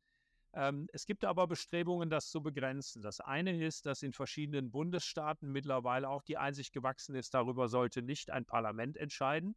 Ähm, 0.54 0.88
es 0.93 1.06
gibt 1.06 1.26
aber 1.26 1.47
Bestrebungen, 1.47 2.10
das 2.10 2.30
zu 2.30 2.41
begrenzen. 2.41 3.02
Das 3.02 3.20
eine 3.20 3.64
ist, 3.64 3.86
dass 3.86 4.02
in 4.02 4.14
verschiedenen 4.14 4.72
Bundesstaaten 4.72 5.52
mittlerweile 5.52 6.10
auch 6.10 6.24
die 6.24 6.38
Einsicht 6.38 6.74
gewachsen 6.74 7.16
ist, 7.16 7.34
darüber 7.34 7.68
sollte 7.68 8.02
nicht 8.02 8.32
ein 8.32 8.45
Parlament 8.45 8.97
entscheiden, 8.97 9.56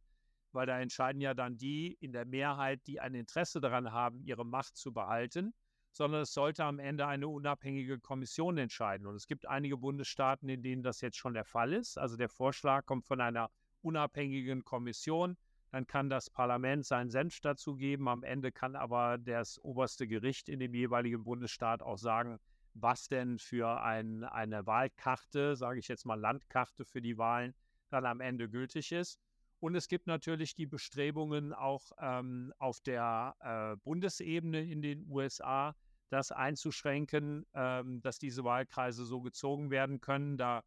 weil 0.51 0.67
da 0.67 0.79
entscheiden 0.79 1.21
ja 1.21 1.33
dann 1.33 1.57
die 1.57 1.97
in 1.99 2.11
der 2.11 2.25
Mehrheit, 2.25 2.85
die 2.85 2.99
ein 2.99 3.15
Interesse 3.15 3.59
daran 3.59 3.91
haben, 3.91 4.23
ihre 4.23 4.45
Macht 4.45 4.77
zu 4.77 4.93
behalten, 4.93 5.53
sondern 5.91 6.21
es 6.21 6.33
sollte 6.33 6.63
am 6.63 6.79
Ende 6.79 7.07
eine 7.07 7.27
unabhängige 7.27 7.99
Kommission 7.99 8.57
entscheiden. 8.57 9.07
Und 9.07 9.15
es 9.15 9.27
gibt 9.27 9.47
einige 9.47 9.77
Bundesstaaten, 9.77 10.47
in 10.49 10.61
denen 10.61 10.83
das 10.83 11.01
jetzt 11.01 11.17
schon 11.17 11.33
der 11.33 11.45
Fall 11.45 11.73
ist. 11.73 11.97
Also 11.97 12.17
der 12.17 12.29
Vorschlag 12.29 12.85
kommt 12.85 13.05
von 13.05 13.19
einer 13.19 13.49
unabhängigen 13.81 14.63
Kommission 14.63 15.37
Dann 15.73 15.87
kann 15.87 16.07
das 16.07 16.29
Parlament 16.29 16.85
seinen 16.85 17.09
Senf 17.09 17.39
dazu 17.39 17.75
geben. 17.75 18.07
Am 18.07 18.21
Ende 18.21 18.51
kann 18.51 18.75
aber 18.75 19.17
das 19.17 19.57
oberste 19.63 20.07
Gericht 20.07 20.47
in 20.47 20.59
dem 20.59 20.75
jeweiligen 20.75 21.23
Bundesstaat 21.23 21.81
auch 21.81 21.97
sagen, 21.97 22.37
was 22.75 23.07
denn 23.07 23.39
für 23.39 23.81
ein, 23.81 24.23
eine 24.23 24.67
Wahlkarte, 24.67 25.55
sage 25.55 25.79
ich 25.79 25.87
jetzt 25.87 26.05
mal 26.05 26.19
Landkarte 26.19 26.85
für 26.85 27.01
die 27.01 27.17
Wahlen, 27.17 27.55
dann 27.89 28.05
am 28.05 28.21
Ende 28.21 28.49
gültig 28.49 28.91
ist. 28.91 29.19
Und 29.61 29.73
es 29.73 29.87
gibt 29.87 30.05
natürlich 30.05 30.53
die 30.53 30.67
Bestrebungen 30.67 31.53
auch 31.53 31.91
ähm, 31.99 32.53
auf 32.59 32.79
der 32.81 33.35
äh, 33.39 33.75
Bundesebene 33.83 34.61
in 34.61 34.83
den 34.83 35.07
USA, 35.09 35.75
das 36.09 36.31
einzuschränken, 36.31 37.47
ähm, 37.55 37.99
dass 38.03 38.19
diese 38.19 38.43
Wahlkreise 38.43 39.05
so 39.05 39.21
gezogen 39.21 39.71
werden 39.71 40.01
können. 40.01 40.37
Da 40.37 40.61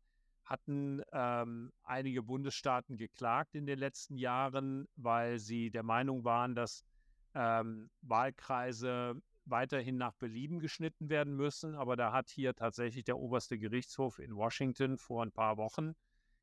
hatten 0.46 1.02
ähm, 1.12 1.72
einige 1.82 2.22
Bundesstaaten 2.22 2.96
geklagt 2.96 3.54
in 3.54 3.66
den 3.66 3.78
letzten 3.78 4.16
Jahren, 4.16 4.88
weil 4.96 5.38
sie 5.38 5.70
der 5.70 5.82
Meinung 5.82 6.24
waren, 6.24 6.54
dass 6.54 6.84
ähm, 7.34 7.90
Wahlkreise 8.02 9.20
weiterhin 9.44 9.96
nach 9.96 10.14
Belieben 10.14 10.60
geschnitten 10.60 11.08
werden 11.08 11.34
müssen. 11.34 11.74
Aber 11.74 11.96
da 11.96 12.12
hat 12.12 12.30
hier 12.30 12.54
tatsächlich 12.54 13.04
der 13.04 13.18
oberste 13.18 13.58
Gerichtshof 13.58 14.18
in 14.18 14.34
Washington 14.36 14.98
vor 14.98 15.24
ein 15.24 15.32
paar 15.32 15.56
Wochen 15.56 15.94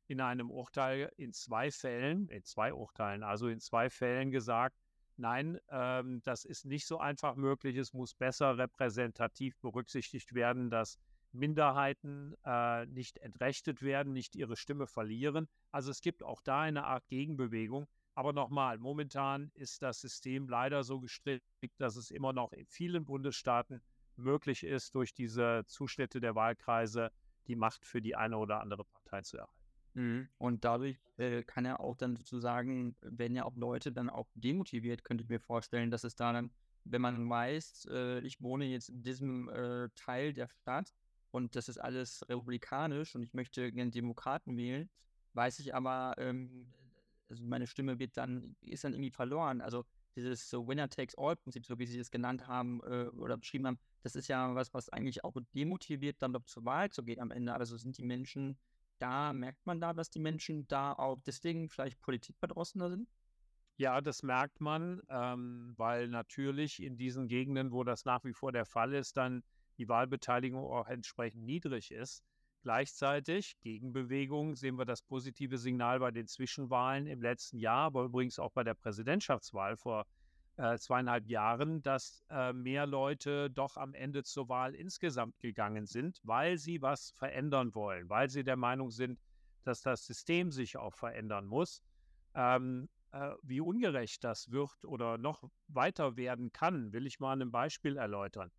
in 0.06 0.20
einem 0.20 0.50
Urteil 0.50 1.10
in 1.16 1.32
zwei 1.32 1.70
Fällen, 1.70 2.28
in 2.28 2.44
zwei 2.44 2.74
Urteilen, 2.74 3.22
also 3.22 3.48
in 3.48 3.60
zwei 3.60 3.88
Fällen 3.88 4.30
gesagt, 4.30 4.76
nein, 5.16 5.58
ähm, 5.70 6.20
das 6.24 6.44
ist 6.44 6.66
nicht 6.66 6.86
so 6.86 6.98
einfach 6.98 7.36
möglich. 7.36 7.76
Es 7.76 7.94
muss 7.94 8.14
besser 8.14 8.58
repräsentativ 8.58 9.56
berücksichtigt 9.60 10.34
werden, 10.34 10.68
dass 10.68 10.98
Minderheiten 11.34 12.34
äh, 12.44 12.86
nicht 12.86 13.18
entrechtet 13.18 13.82
werden, 13.82 14.12
nicht 14.12 14.36
ihre 14.36 14.56
Stimme 14.56 14.86
verlieren. 14.86 15.48
Also 15.72 15.90
es 15.90 16.00
gibt 16.00 16.22
auch 16.22 16.40
da 16.40 16.62
eine 16.62 16.84
Art 16.84 17.06
Gegenbewegung. 17.08 17.86
Aber 18.14 18.32
nochmal, 18.32 18.78
momentan 18.78 19.50
ist 19.54 19.82
das 19.82 20.00
System 20.00 20.48
leider 20.48 20.84
so 20.84 21.00
gestrickt, 21.00 21.44
dass 21.78 21.96
es 21.96 22.12
immer 22.12 22.32
noch 22.32 22.52
in 22.52 22.64
vielen 22.66 23.04
Bundesstaaten 23.04 23.82
möglich 24.16 24.62
ist, 24.62 24.94
durch 24.94 25.12
diese 25.12 25.64
Zuschnitte 25.66 26.20
der 26.20 26.36
Wahlkreise 26.36 27.10
die 27.48 27.56
Macht 27.56 27.84
für 27.84 28.00
die 28.00 28.14
eine 28.14 28.38
oder 28.38 28.60
andere 28.60 28.84
Partei 28.84 29.22
zu 29.22 29.38
erhalten. 29.38 29.64
Mhm. 29.94 30.28
Und 30.38 30.64
dadurch 30.64 30.98
äh, 31.16 31.42
kann 31.42 31.64
er 31.64 31.80
auch 31.80 31.96
dann 31.96 32.16
sozusagen, 32.16 32.96
wenn 33.00 33.34
ja 33.34 33.44
auch 33.44 33.56
Leute 33.56 33.92
dann 33.92 34.10
auch 34.10 34.28
demotiviert, 34.34 35.04
könnte 35.04 35.24
ich 35.24 35.30
mir 35.30 35.40
vorstellen, 35.40 35.90
dass 35.90 36.04
es 36.04 36.14
da 36.14 36.32
dann, 36.32 36.52
wenn 36.84 37.02
man 37.02 37.28
weiß, 37.28 37.88
äh, 37.90 38.20
ich 38.20 38.40
wohne 38.40 38.66
jetzt 38.66 38.90
in 38.90 39.02
diesem 39.02 39.48
äh, 39.48 39.88
Teil 39.94 40.32
der 40.32 40.48
Stadt 40.48 40.92
und 41.34 41.56
das 41.56 41.68
ist 41.68 41.78
alles 41.78 42.24
republikanisch 42.28 43.16
und 43.16 43.24
ich 43.24 43.34
möchte 43.34 43.72
gerne 43.72 43.90
Demokraten 43.90 44.56
wählen, 44.56 44.88
weiß 45.32 45.58
ich 45.58 45.74
aber, 45.74 46.14
ähm, 46.18 46.72
also 47.28 47.42
meine 47.42 47.66
Stimme 47.66 47.98
wird 47.98 48.16
dann, 48.16 48.54
ist 48.60 48.84
dann 48.84 48.92
irgendwie 48.92 49.10
verloren. 49.10 49.60
Also 49.60 49.84
dieses 50.14 50.48
so 50.48 50.68
Winner 50.68 50.88
takes 50.88 51.18
all 51.18 51.34
Prinzip, 51.34 51.66
so 51.66 51.76
wie 51.76 51.86
Sie 51.86 51.98
es 51.98 52.12
genannt 52.12 52.46
haben 52.46 52.80
äh, 52.84 53.08
oder 53.08 53.36
beschrieben 53.36 53.66
haben, 53.66 53.80
das 54.02 54.14
ist 54.14 54.28
ja 54.28 54.54
was, 54.54 54.72
was 54.74 54.88
eigentlich 54.90 55.24
auch 55.24 55.36
demotiviert, 55.56 56.22
dann 56.22 56.32
doch 56.32 56.44
zur 56.44 56.64
Wahl 56.64 56.90
zu 56.90 57.02
gehen 57.02 57.20
am 57.20 57.32
Ende. 57.32 57.52
Also 57.52 57.76
sind 57.76 57.98
die 57.98 58.04
Menschen, 58.04 58.56
da 59.00 59.32
merkt 59.32 59.66
man 59.66 59.80
da, 59.80 59.92
dass 59.92 60.10
die 60.10 60.20
Menschen 60.20 60.68
da 60.68 60.92
auch 60.92 61.18
deswegen 61.26 61.68
vielleicht 61.68 62.00
politikverdrossener 62.00 62.90
sind? 62.90 63.08
Ja, 63.76 64.00
das 64.00 64.22
merkt 64.22 64.60
man, 64.60 65.02
ähm, 65.08 65.74
weil 65.76 66.06
natürlich 66.06 66.80
in 66.80 66.96
diesen 66.96 67.26
Gegenden, 67.26 67.72
wo 67.72 67.82
das 67.82 68.04
nach 68.04 68.22
wie 68.22 68.34
vor 68.34 68.52
der 68.52 68.66
Fall 68.66 68.94
ist, 68.94 69.16
dann 69.16 69.42
die 69.78 69.88
Wahlbeteiligung 69.88 70.64
auch 70.64 70.88
entsprechend 70.88 71.44
niedrig 71.44 71.90
ist. 71.90 72.22
Gleichzeitig, 72.62 73.58
Gegenbewegung, 73.60 74.56
sehen 74.56 74.78
wir 74.78 74.86
das 74.86 75.02
positive 75.02 75.58
Signal 75.58 76.00
bei 76.00 76.10
den 76.10 76.26
Zwischenwahlen 76.26 77.06
im 77.06 77.20
letzten 77.20 77.58
Jahr, 77.58 77.86
aber 77.86 78.04
übrigens 78.04 78.38
auch 78.38 78.52
bei 78.52 78.64
der 78.64 78.74
Präsidentschaftswahl 78.74 79.76
vor 79.76 80.06
äh, 80.56 80.78
zweieinhalb 80.78 81.26
Jahren, 81.26 81.82
dass 81.82 82.24
äh, 82.30 82.52
mehr 82.52 82.86
Leute 82.86 83.50
doch 83.50 83.76
am 83.76 83.92
Ende 83.92 84.22
zur 84.22 84.48
Wahl 84.48 84.74
insgesamt 84.74 85.38
gegangen 85.40 85.86
sind, 85.86 86.20
weil 86.22 86.58
sie 86.58 86.80
was 86.80 87.10
verändern 87.10 87.74
wollen, 87.74 88.08
weil 88.08 88.30
sie 88.30 88.44
der 88.44 88.56
Meinung 88.56 88.90
sind, 88.90 89.20
dass 89.64 89.82
das 89.82 90.06
System 90.06 90.52
sich 90.52 90.76
auch 90.76 90.94
verändern 90.94 91.46
muss. 91.46 91.82
Ähm, 92.34 92.88
äh, 93.12 93.30
wie 93.42 93.60
ungerecht 93.60 94.24
das 94.24 94.50
wird 94.50 94.84
oder 94.84 95.18
noch 95.18 95.44
weiter 95.68 96.16
werden 96.16 96.52
kann, 96.52 96.92
will 96.92 97.06
ich 97.06 97.20
mal 97.20 97.32
an 97.32 97.42
einem 97.42 97.52
Beispiel 97.52 97.96
erläutern. 97.96 98.50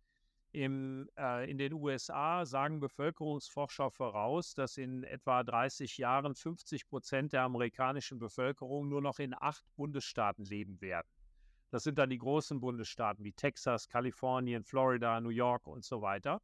Im, 0.52 1.08
äh, 1.18 1.50
in 1.50 1.58
den 1.58 1.74
USA 1.74 2.46
sagen 2.46 2.80
Bevölkerungsforscher 2.80 3.90
voraus, 3.90 4.54
dass 4.54 4.78
in 4.78 5.02
etwa 5.04 5.42
30 5.44 5.98
Jahren 5.98 6.34
50 6.34 6.88
Prozent 6.88 7.32
der 7.32 7.42
amerikanischen 7.42 8.18
Bevölkerung 8.18 8.88
nur 8.88 9.02
noch 9.02 9.18
in 9.18 9.34
acht 9.38 9.64
Bundesstaaten 9.76 10.44
leben 10.44 10.80
werden. 10.80 11.08
Das 11.70 11.82
sind 11.82 11.98
dann 11.98 12.10
die 12.10 12.18
großen 12.18 12.60
Bundesstaaten 12.60 13.24
wie 13.24 13.32
Texas, 13.32 13.88
Kalifornien, 13.88 14.64
Florida, 14.64 15.20
New 15.20 15.30
York 15.30 15.66
und 15.66 15.84
so 15.84 16.00
weiter, 16.00 16.40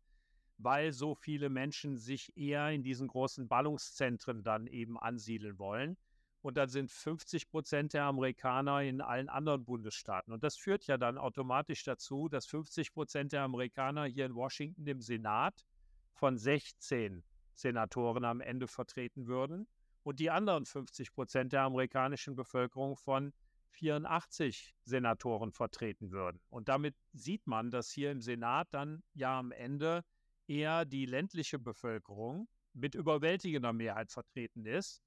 weil 0.59 0.93
so 0.93 1.15
viele 1.15 1.49
Menschen 1.49 1.97
sich 1.97 2.37
eher 2.37 2.71
in 2.71 2.83
diesen 2.83 3.09
großen 3.09 3.49
Ballungszentren 3.49 4.43
dann 4.43 4.67
eben 4.67 4.99
ansiedeln 4.99 5.59
wollen 5.59 5.97
und 6.43 6.57
dann 6.57 6.69
sind 6.69 6.91
50 6.91 7.49
Prozent 7.49 7.95
der 7.95 8.05
Amerikaner 8.05 8.83
in 8.83 9.01
allen 9.01 9.29
anderen 9.29 9.65
Bundesstaaten. 9.65 10.33
Und 10.33 10.43
das 10.43 10.57
führt 10.57 10.87
ja 10.87 10.99
dann 10.99 11.17
automatisch 11.17 11.85
dazu, 11.85 12.29
dass 12.29 12.47
50 12.47 12.93
Prozent 12.93 13.33
der 13.33 13.43
Amerikaner 13.43 14.05
hier 14.05 14.27
in 14.27 14.35
Washington 14.35 14.87
im 14.87 15.01
Senat 15.01 15.65
von 16.13 16.37
16 16.37 17.23
Senatoren 17.55 18.25
am 18.25 18.41
Ende 18.41 18.67
vertreten 18.67 19.27
würden 19.27 19.69
und 20.03 20.19
die 20.19 20.31
anderen 20.31 20.67
50 20.67 21.13
Prozent 21.13 21.53
der 21.53 21.63
amerikanischen 21.63 22.35
Bevölkerung 22.35 22.97
von 22.97 23.33
84 23.71 24.75
Senatoren 24.85 25.53
vertreten 25.53 26.11
würden. 26.11 26.41
Und 26.51 26.69
damit 26.69 26.97
sieht 27.13 27.47
man, 27.47 27.71
dass 27.71 27.91
hier 27.91 28.11
im 28.11 28.21
Senat 28.21 28.69
dann 28.73 29.03
ja 29.15 29.39
am 29.39 29.53
Ende 29.53 30.05
eher 30.49 30.85
die 30.85 31.07
ländliche 31.07 31.59
Bevölkerung 31.59 32.49
mit 32.75 32.95
überwältigender 32.95 33.73
Mehrheit 33.73 34.11
vertreten 34.11 34.67
ist 34.67 35.03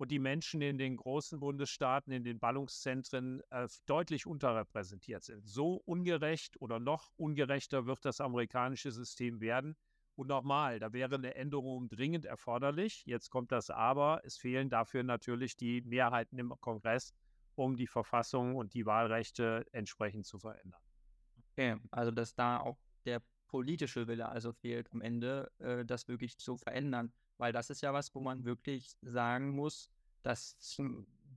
und 0.00 0.10
die 0.10 0.18
Menschen 0.18 0.62
in 0.62 0.78
den 0.78 0.96
großen 0.96 1.38
Bundesstaaten, 1.40 2.10
in 2.10 2.24
den 2.24 2.38
Ballungszentren 2.38 3.42
äh, 3.50 3.68
deutlich 3.84 4.26
unterrepräsentiert 4.26 5.22
sind. 5.22 5.46
So 5.46 5.74
ungerecht 5.84 6.58
oder 6.58 6.80
noch 6.80 7.12
ungerechter 7.16 7.84
wird 7.84 8.02
das 8.06 8.22
amerikanische 8.22 8.92
System 8.92 9.42
werden. 9.42 9.76
Und 10.14 10.28
nochmal, 10.28 10.78
da 10.78 10.94
wäre 10.94 11.16
eine 11.16 11.34
Änderung 11.34 11.90
dringend 11.90 12.24
erforderlich. 12.24 13.04
Jetzt 13.04 13.28
kommt 13.28 13.52
das 13.52 13.68
Aber. 13.68 14.22
Es 14.24 14.38
fehlen 14.38 14.70
dafür 14.70 15.02
natürlich 15.02 15.58
die 15.58 15.82
Mehrheiten 15.82 16.38
im 16.38 16.54
Kongress, 16.60 17.12
um 17.54 17.76
die 17.76 17.86
Verfassung 17.86 18.56
und 18.56 18.72
die 18.72 18.86
Wahlrechte 18.86 19.66
entsprechend 19.72 20.24
zu 20.24 20.38
verändern. 20.38 20.80
Okay, 21.52 21.76
also 21.90 22.10
dass 22.10 22.34
da 22.34 22.58
auch 22.60 22.78
der 23.04 23.20
politische 23.48 24.06
Wille 24.06 24.30
also 24.30 24.54
fehlt 24.54 24.90
am 24.92 25.02
Ende, 25.02 25.52
äh, 25.58 25.84
das 25.84 26.08
wirklich 26.08 26.38
zu 26.38 26.56
verändern. 26.56 27.12
Weil 27.40 27.54
das 27.54 27.70
ist 27.70 27.80
ja 27.80 27.94
was, 27.94 28.14
wo 28.14 28.20
man 28.20 28.44
wirklich 28.44 28.98
sagen 29.00 29.48
muss, 29.56 29.88
das 30.22 30.58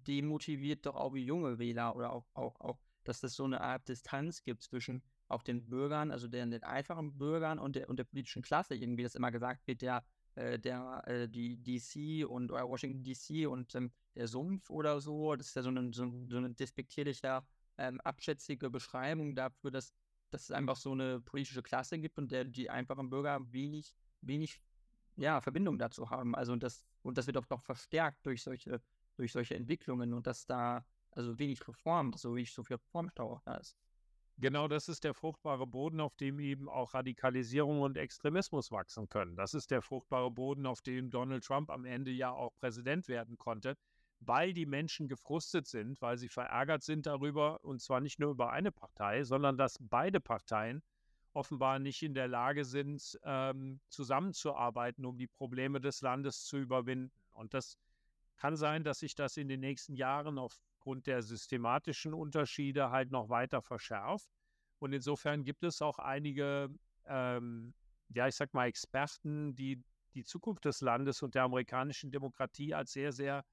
demotiviert 0.05 0.85
doch 0.85 0.95
auch 0.95 1.15
junge 1.15 1.59
Wähler 1.59 1.95
oder 1.95 2.11
auch, 2.11 2.25
auch, 2.33 2.59
auch, 2.59 2.77
dass 3.05 3.23
es 3.23 3.35
so 3.35 3.45
eine 3.45 3.61
Art 3.61 3.87
Distanz 3.87 4.43
gibt 4.43 4.63
zwischen 4.63 5.01
auch 5.29 5.43
den 5.43 5.65
Bürgern, 5.65 6.11
also 6.11 6.27
den, 6.27 6.51
den 6.51 6.61
einfachen 6.63 7.17
Bürgern 7.17 7.57
und 7.57 7.77
der, 7.77 7.89
und 7.89 7.99
der 7.99 8.03
politischen 8.03 8.41
Klasse, 8.41 8.75
irgendwie 8.75 9.03
das 9.03 9.15
immer 9.15 9.31
gesagt 9.31 9.65
wird, 9.65 9.81
der, 9.81 10.03
äh, 10.35 10.59
der, 10.59 11.03
äh, 11.07 11.29
die 11.29 11.55
DC 11.63 12.29
und 12.29 12.51
oder 12.51 12.67
Washington 12.67 13.01
DC 13.01 13.47
und 13.47 13.73
ähm, 13.73 13.89
der 14.13 14.27
Sumpf 14.27 14.69
oder 14.69 14.99
so, 14.99 15.37
das 15.37 15.47
ist 15.47 15.55
ja 15.55 15.61
so 15.61 15.69
eine, 15.69 15.93
so, 15.93 16.11
so 16.27 16.35
eine 16.35 16.53
despektierliche, 16.53 17.43
ähm, 17.77 18.01
abschätzige 18.01 18.69
Beschreibung 18.69 19.35
dafür, 19.35 19.71
dass, 19.71 19.93
dass 20.31 20.43
es 20.43 20.51
einfach 20.51 20.75
so 20.75 20.91
eine 20.91 21.21
politische 21.21 21.63
Klasse 21.63 21.97
gibt 21.97 22.17
und 22.17 22.29
der 22.29 22.43
die 22.43 22.69
einfachen 22.69 23.09
Bürger 23.09 23.39
wenig, 23.53 23.95
wenig 24.19 24.59
ja, 25.15 25.41
Verbindung 25.41 25.77
dazu 25.77 26.09
haben. 26.09 26.35
Also 26.35 26.55
das, 26.55 26.83
und 27.01 27.17
das 27.17 27.27
wird 27.27 27.37
auch 27.37 27.49
noch 27.49 27.61
verstärkt 27.61 28.25
durch 28.25 28.41
solche, 28.43 28.81
durch 29.15 29.31
solche 29.31 29.55
Entwicklungen 29.55 30.13
und 30.13 30.27
dass 30.27 30.45
da 30.45 30.85
also 31.11 31.37
wenig 31.37 31.67
Reform, 31.67 32.13
so 32.13 32.35
wenig 32.35 32.53
so 32.53 32.63
viel 32.63 32.77
Reformstau 32.77 33.31
auch 33.31 33.41
da 33.41 33.55
ist. 33.55 33.77
Genau 34.39 34.67
das 34.67 34.89
ist 34.89 35.03
der 35.03 35.13
fruchtbare 35.13 35.67
Boden, 35.67 35.99
auf 35.99 36.15
dem 36.15 36.39
eben 36.39 36.67
auch 36.67 36.95
Radikalisierung 36.95 37.81
und 37.81 37.97
Extremismus 37.97 38.71
wachsen 38.71 39.07
können. 39.07 39.35
Das 39.35 39.53
ist 39.53 39.69
der 39.69 39.83
fruchtbare 39.83 40.31
Boden, 40.31 40.65
auf 40.65 40.81
dem 40.81 41.11
Donald 41.11 41.43
Trump 41.45 41.69
am 41.69 41.85
Ende 41.85 42.09
ja 42.09 42.31
auch 42.31 42.55
Präsident 42.55 43.07
werden 43.07 43.37
konnte, 43.37 43.77
weil 44.19 44.53
die 44.53 44.65
Menschen 44.65 45.07
gefrustet 45.07 45.67
sind, 45.67 46.01
weil 46.01 46.17
sie 46.17 46.29
verärgert 46.29 46.81
sind 46.81 47.05
darüber, 47.05 47.63
und 47.63 47.79
zwar 47.81 48.01
nicht 48.01 48.19
nur 48.19 48.31
über 48.31 48.51
eine 48.51 48.71
Partei, 48.71 49.23
sondern 49.23 49.55
dass 49.55 49.77
beide 49.79 50.19
Parteien 50.19 50.81
offenbar 51.33 51.79
nicht 51.79 52.03
in 52.03 52.13
der 52.13 52.27
Lage 52.27 52.65
sind, 52.65 53.19
ähm, 53.23 53.79
zusammenzuarbeiten, 53.89 55.05
um 55.05 55.17
die 55.17 55.27
Probleme 55.27 55.81
des 55.81 56.01
Landes 56.01 56.45
zu 56.45 56.57
überwinden. 56.57 57.11
Und 57.31 57.53
das 57.53 57.77
kann 58.37 58.55
sein, 58.55 58.83
dass 58.83 58.99
sich 58.99 59.15
das 59.15 59.37
in 59.37 59.47
den 59.47 59.59
nächsten 59.59 59.95
Jahren 59.95 60.37
aufgrund 60.37 61.07
der 61.07 61.21
systematischen 61.23 62.13
Unterschiede 62.13 62.91
halt 62.91 63.11
noch 63.11 63.29
weiter 63.29 63.61
verschärft. 63.61 64.29
Und 64.79 64.93
insofern 64.93 65.43
gibt 65.43 65.63
es 65.63 65.81
auch 65.81 65.99
einige, 65.99 66.69
ähm, 67.05 67.73
ja, 68.09 68.27
ich 68.27 68.35
sag 68.35 68.53
mal, 68.53 68.67
Experten, 68.67 69.55
die 69.55 69.81
die 70.13 70.23
Zukunft 70.23 70.65
des 70.65 70.81
Landes 70.81 71.23
und 71.23 71.35
der 71.35 71.43
amerikanischen 71.43 72.11
Demokratie 72.11 72.73
als 72.73 72.91
sehr, 72.93 73.11
sehr 73.11 73.43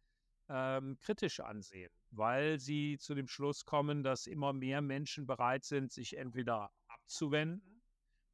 ähm, 0.49 0.99
kritisch 1.01 1.41
ansehen. 1.41 1.91
weil 2.11 2.59
sie 2.59 2.99
zu 2.99 3.15
dem 3.15 3.29
Schluss 3.29 3.65
kommen, 3.65 4.03
dass 4.03 4.27
immer 4.27 4.53
mehr 4.53 4.83
Menschen 4.83 5.27
bereit 5.27 5.65
sind, 5.65 5.93
sich 5.93 6.17
entweder 6.17 6.71
abzuwenden 6.89 7.70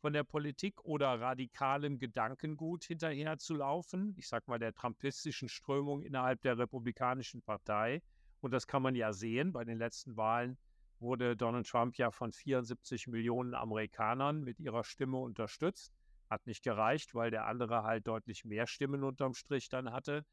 von 0.06 0.12
der 0.12 0.22
Politik 0.22 0.84
oder 0.84 1.20
radikalem 1.20 1.98
Gedankengut 1.98 2.84
hinterher 2.84 3.38
zu 3.38 3.56
laufen. 3.56 4.14
Ich 4.16 4.28
sage 4.28 4.44
mal 4.46 4.60
der 4.60 4.72
trumpistischen 4.72 5.48
Strömung 5.48 6.04
innerhalb 6.04 6.40
der 6.42 6.56
Republikanischen 6.58 7.42
Partei. 7.42 8.04
Und 8.40 8.52
das 8.52 8.68
kann 8.68 8.82
man 8.82 8.94
ja 8.94 9.12
sehen. 9.12 9.52
Bei 9.52 9.64
den 9.64 9.78
letzten 9.78 10.16
Wahlen 10.16 10.58
wurde 11.00 11.36
Donald 11.36 11.66
Trump 11.66 11.98
ja 11.98 12.12
von 12.12 12.30
74 12.30 13.08
Millionen 13.08 13.52
Amerikanern 13.52 14.44
mit 14.44 14.60
ihrer 14.60 14.84
Stimme 14.84 15.16
unterstützt. 15.16 15.92
Hat 16.30 16.46
nicht 16.46 16.62
gereicht, 16.62 17.16
weil 17.16 17.32
der 17.32 17.46
andere 17.46 17.82
halt 17.82 18.06
deutlich 18.06 18.44
mehr 18.44 18.68
Stimmen 18.68 19.02
unterm 19.02 19.34
Strich 19.34 19.68
dann 19.68 19.90
hatte. 19.90 20.24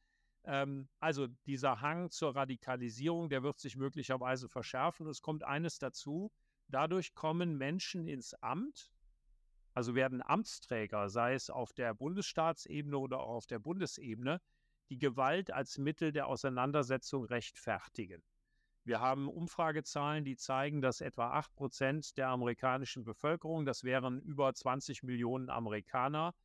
Ähm, 0.44 0.88
also 1.00 1.26
dieser 1.48 1.82
Hang 1.82 2.12
zur 2.12 2.36
Radikalisierung, 2.36 3.28
der 3.28 3.42
wird 3.42 3.60
sich 3.60 3.76
möglicherweise 3.76 4.50
verschärfen. 4.50 5.08
es 5.08 5.24
kommt 5.24 5.44
eines 5.44 5.80
dazu, 5.80 6.32
dadurch 6.68 7.16
kommen 7.16 7.58
Menschen 7.58 8.08
ins 8.08 8.36
Amt, 8.36 8.92
also 9.74 9.96
werden 9.96 10.22
Amtsträger, 10.22 11.10
sei 11.10 11.34
es 11.34 11.50
auf 11.50 11.74
der 11.74 11.94
Bundesstaatsebene 11.94 12.98
oder 12.98 13.20
auch 13.20 13.36
auf 13.36 13.48
der 13.48 13.60
Bundesebene, 13.60 14.40
die 14.90 15.00
Gewalt 15.00 15.52
als 15.52 15.78
Mittel 15.78 16.12
der 16.12 16.28
Auseinandersetzung 16.28 17.26
rechtfertigen. 17.26 18.22
Wir 18.86 19.00
haben 19.00 19.30
Umfragezahlen, 19.30 20.26
die 20.26 20.36
zeigen, 20.36 20.82
dass 20.82 21.00
etwa 21.00 21.32
8 21.32 21.56
Prozent 21.56 22.18
der 22.18 22.28
amerikanischen 22.28 23.06
Bevölkerung, 23.06 23.66
das 23.66 23.84
wären 23.84 24.20
über 24.22 24.54
20 24.54 25.04
Millionen 25.04 25.50
Amerikaner, 25.50 26.36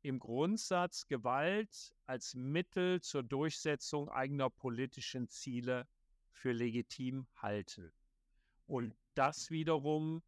im 0.00 0.18
Grundsatz 0.18 1.06
Gewalt 1.06 1.92
als 2.06 2.34
Mittel 2.34 3.00
zur 3.02 3.22
Durchsetzung 3.22 4.08
eigener 4.08 4.48
politischen 4.48 5.28
Ziele 5.28 5.86
für 6.30 6.52
legitim 6.52 7.26
halten. 7.36 7.92
Und 8.66 8.94
das 9.14 9.50
wiederum 9.50 10.22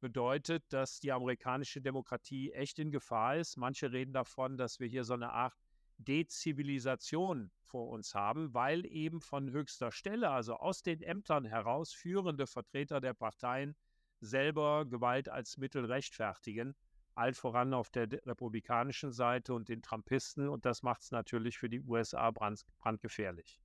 bedeutet, 0.00 0.64
dass 0.72 1.00
die 1.00 1.12
amerikanische 1.12 1.80
Demokratie 1.80 2.52
echt 2.52 2.78
in 2.78 2.90
Gefahr 2.90 3.36
ist. 3.36 3.56
Manche 3.56 3.92
reden 3.92 4.12
davon, 4.12 4.56
dass 4.56 4.80
wir 4.80 4.88
hier 4.88 5.04
so 5.04 5.14
eine 5.14 5.32
Art 5.32 5.54
Dezivilisation 5.98 7.50
vor 7.62 7.88
uns 7.90 8.14
haben, 8.14 8.52
weil 8.54 8.86
eben 8.86 9.20
von 9.20 9.50
höchster 9.50 9.92
Stelle, 9.92 10.30
also 10.30 10.54
aus 10.54 10.82
den 10.82 11.02
Ämtern 11.02 11.44
heraus, 11.44 11.92
führende 11.92 12.46
Vertreter 12.46 13.00
der 13.00 13.14
Parteien 13.14 13.76
selber 14.20 14.86
Gewalt 14.86 15.28
als 15.28 15.56
Mittel 15.58 15.84
rechtfertigen 15.84 16.74
allen 17.14 17.34
voran 17.34 17.74
auf 17.74 17.90
der 17.90 18.10
republikanischen 18.26 19.12
Seite 19.12 19.54
und 19.54 19.68
den 19.68 19.82
Trumpisten. 19.82 20.48
Und 20.48 20.64
das 20.64 20.82
macht 20.82 21.02
es 21.02 21.10
natürlich 21.10 21.58
für 21.58 21.68
die 21.68 21.80
USA 21.80 22.30
brand, 22.30 22.64
brandgefährlich. 22.78 23.60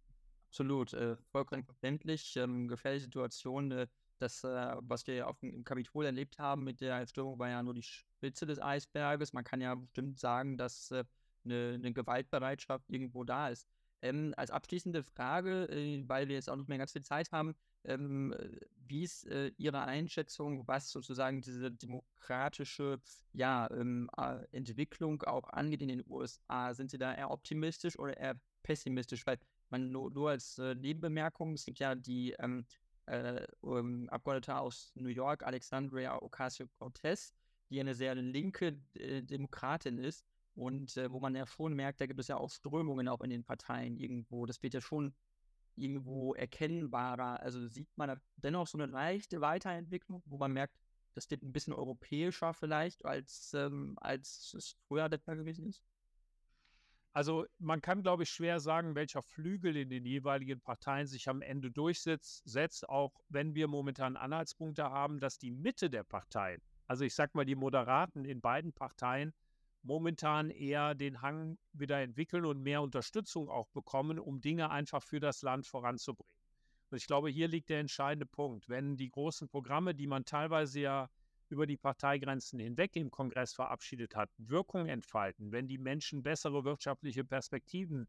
Absolut, 0.49 0.93
äh, 0.93 1.15
vollkommen 1.31 1.63
verständlich. 1.63 2.35
Ähm, 2.37 2.67
gefährliche 2.67 3.05
Situation. 3.05 3.71
Äh, 3.71 3.87
das, 4.19 4.43
äh, 4.43 4.75
was 4.79 5.05
wir 5.07 5.27
auf 5.27 5.41
im 5.41 5.63
Kapitol 5.63 6.05
erlebt 6.05 6.39
haben 6.39 6.63
mit 6.63 6.81
der 6.81 7.05
Störung, 7.07 7.39
war 7.39 7.49
ja 7.49 7.63
nur 7.63 7.73
die 7.73 7.83
Spitze 7.83 8.45
des 8.45 8.61
Eisberges. 8.61 9.33
Man 9.33 9.43
kann 9.43 9.61
ja 9.61 9.75
bestimmt 9.75 10.19
sagen, 10.19 10.57
dass 10.57 10.91
äh, 10.91 11.03
eine, 11.43 11.73
eine 11.75 11.93
Gewaltbereitschaft 11.93 12.89
irgendwo 12.89 13.23
da 13.23 13.49
ist. 13.49 13.67
Ähm, 14.01 14.33
als 14.37 14.51
abschließende 14.51 15.03
Frage, 15.03 15.65
äh, 15.69 16.03
weil 16.07 16.27
wir 16.27 16.35
jetzt 16.35 16.49
auch 16.49 16.55
nicht 16.55 16.69
mehr 16.69 16.77
ganz 16.77 16.91
viel 16.91 17.03
Zeit 17.03 17.31
haben, 17.31 17.55
ähm, 17.85 18.33
äh, 18.33 18.59
wie 18.87 19.03
ist 19.03 19.25
äh, 19.27 19.51
Ihre 19.57 19.81
Einschätzung, 19.81 20.67
was 20.67 20.91
sozusagen 20.91 21.41
diese 21.41 21.71
demokratische 21.71 22.99
ja, 23.33 23.69
ähm, 23.71 24.09
äh, 24.17 24.45
Entwicklung 24.51 25.23
auch 25.23 25.49
angeht 25.49 25.81
in 25.81 25.87
den 25.87 26.03
USA? 26.07 26.73
Sind 26.73 26.91
Sie 26.91 26.97
da 26.97 27.13
eher 27.13 27.31
optimistisch 27.31 27.97
oder 27.97 28.15
eher 28.17 28.39
pessimistisch? 28.63 29.25
Weil 29.25 29.39
man 29.69 29.91
nur, 29.91 30.11
nur 30.11 30.29
als 30.31 30.57
äh, 30.59 30.75
Nebenbemerkung, 30.75 31.53
es 31.53 31.65
gibt 31.65 31.79
ja 31.79 31.95
die 31.95 32.35
ähm, 32.39 32.65
äh, 33.07 33.45
um, 33.61 34.09
Abgeordnete 34.09 34.57
aus 34.57 34.91
New 34.95 35.09
York, 35.09 35.43
Alexandria 35.43 36.21
Ocasio-Cortez, 36.21 37.33
die 37.69 37.79
eine 37.79 37.95
sehr 37.95 38.15
linke 38.15 38.79
äh, 38.93 39.21
Demokratin 39.21 39.97
ist 39.97 40.25
und 40.55 40.95
wo 41.09 41.19
man 41.19 41.35
ja 41.35 41.45
schon 41.45 41.73
merkt, 41.73 41.99
da 41.99 42.05
gibt 42.05 42.19
es 42.19 42.29
ja 42.29 42.37
auch 42.37 42.49
Strömungen 42.49 43.09
auch 43.09 43.19
in 43.21 43.29
den 43.29 43.43
Parteien 43.43 43.97
irgendwo. 43.97 44.45
Das 44.45 44.63
wird 44.63 44.73
ja 44.73 44.79
schon 44.79 45.13
irgendwo 45.75 46.33
erkennbarer. 46.33 47.41
Also 47.41 47.67
sieht 47.67 47.89
man 47.97 48.19
dennoch 48.37 48.67
so 48.67 48.77
eine 48.77 48.85
leichte 48.85 49.41
Weiterentwicklung, 49.41 50.23
wo 50.25 50.37
man 50.37 50.53
merkt, 50.53 50.77
das 51.13 51.29
wird 51.29 51.43
ein 51.43 51.53
bisschen 51.53 51.73
europäischer 51.73 52.53
vielleicht, 52.53 53.05
als, 53.05 53.53
ähm, 53.53 53.97
als 54.01 54.53
es 54.53 54.75
früher 54.87 55.09
der 55.09 55.19
Fall 55.19 55.37
gewesen 55.37 55.67
ist? 55.67 55.83
Also 57.15 57.45
man 57.59 57.81
kann, 57.81 58.03
glaube 58.03 58.23
ich, 58.23 58.29
schwer 58.29 58.59
sagen, 58.59 58.93
welcher 58.93 59.21
Flügel 59.21 59.77
in 59.77 59.89
den 59.89 60.03
jeweiligen 60.03 60.59
Parteien 60.59 61.07
sich 61.07 61.29
am 61.29 61.41
Ende 61.41 61.71
durchsetzt, 61.71 62.89
auch 62.89 63.13
wenn 63.29 63.55
wir 63.55 63.69
momentan 63.69 64.17
Anhaltspunkte 64.17 64.83
haben, 64.83 65.21
dass 65.21 65.37
die 65.37 65.51
Mitte 65.51 65.89
der 65.89 66.03
Parteien, 66.03 66.61
also 66.87 67.05
ich 67.05 67.15
sage 67.15 67.31
mal 67.35 67.45
die 67.45 67.55
Moderaten 67.55 68.25
in 68.25 68.41
beiden 68.41 68.73
Parteien, 68.73 69.33
momentan 69.81 70.49
eher 70.49 70.93
den 70.93 71.21
Hang 71.21 71.57
wieder 71.71 72.01
entwickeln 72.01 72.43
und 72.43 72.61
mehr 72.61 72.81
Unterstützung 72.81 73.47
auch 73.47 73.69
bekommen, 73.69 74.19
um 74.19 74.41
Dinge 74.41 74.69
einfach 74.69 75.01
für 75.01 75.21
das 75.21 75.41
Land 75.41 75.67
voranzubringen. 75.67 76.35
Und 76.89 76.97
ich 76.97 77.07
glaube, 77.07 77.29
hier 77.29 77.47
liegt 77.47 77.69
der 77.69 77.79
entscheidende 77.79 78.25
Punkt. 78.25 78.67
Wenn 78.67 78.97
die 78.97 79.09
großen 79.09 79.47
Programme, 79.47 79.95
die 79.95 80.07
man 80.07 80.25
teilweise 80.25 80.81
ja 80.81 81.09
über 81.49 81.67
die 81.67 81.77
Parteigrenzen 81.77 82.59
hinweg 82.59 82.95
im 82.95 83.11
Kongress 83.11 83.53
verabschiedet 83.53 84.15
hat, 84.15 84.29
Wirkung 84.37 84.87
entfalten, 84.87 85.51
wenn 85.51 85.67
die 85.67 85.77
Menschen 85.77 86.23
bessere 86.23 86.63
wirtschaftliche 86.63 87.23
Perspektiven 87.23 88.07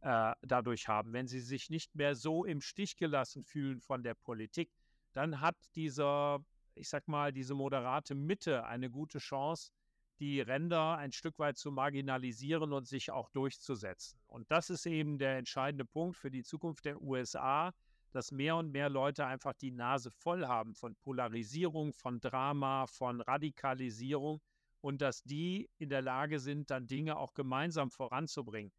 äh, 0.00 0.32
dadurch 0.42 0.88
haben, 0.88 1.12
wenn 1.12 1.28
sie 1.28 1.40
sich 1.40 1.70
nicht 1.70 1.94
mehr 1.94 2.14
so 2.14 2.44
im 2.44 2.60
Stich 2.60 2.96
gelassen 2.96 3.44
fühlen 3.44 3.80
von 3.80 4.02
der 4.02 4.14
Politik, 4.14 4.70
dann 5.12 5.40
hat 5.40 5.56
dieser, 5.74 6.44
ich 6.74 6.88
sag 6.88 7.06
mal, 7.06 7.32
diese 7.32 7.54
moderate 7.54 8.14
Mitte 8.14 8.64
eine 8.64 8.90
gute 8.90 9.18
Chance, 9.18 9.70
die 10.18 10.40
Ränder 10.40 10.96
ein 10.98 11.12
Stück 11.12 11.38
weit 11.38 11.56
zu 11.56 11.70
marginalisieren 11.72 12.72
und 12.72 12.86
sich 12.86 13.10
auch 13.10 13.28
durchzusetzen. 13.30 14.18
Und 14.26 14.50
das 14.50 14.70
ist 14.70 14.86
eben 14.86 15.18
der 15.18 15.36
entscheidende 15.36 15.84
Punkt 15.84 16.16
für 16.16 16.30
die 16.30 16.42
Zukunft 16.42 16.84
der 16.84 17.00
USA, 17.00 17.72
dass 18.12 18.30
mehr 18.30 18.56
und 18.56 18.70
mehr 18.70 18.88
Leute 18.88 19.26
einfach 19.26 19.54
die 19.54 19.70
Nase 19.72 20.10
voll 20.10 20.46
haben 20.46 20.74
von 20.74 20.94
Polarisierung, 20.96 21.92
von 21.92 22.20
Drama, 22.20 22.86
von 22.86 23.20
Radikalisierung 23.20 24.40
und 24.80 25.00
dass 25.00 25.22
die 25.22 25.70
in 25.78 25.88
der 25.88 26.02
Lage 26.02 26.38
sind, 26.38 26.70
dann 26.70 26.86
Dinge 26.86 27.16
auch 27.16 27.34
gemeinsam 27.34 27.90
voranzubringen. 27.90 28.72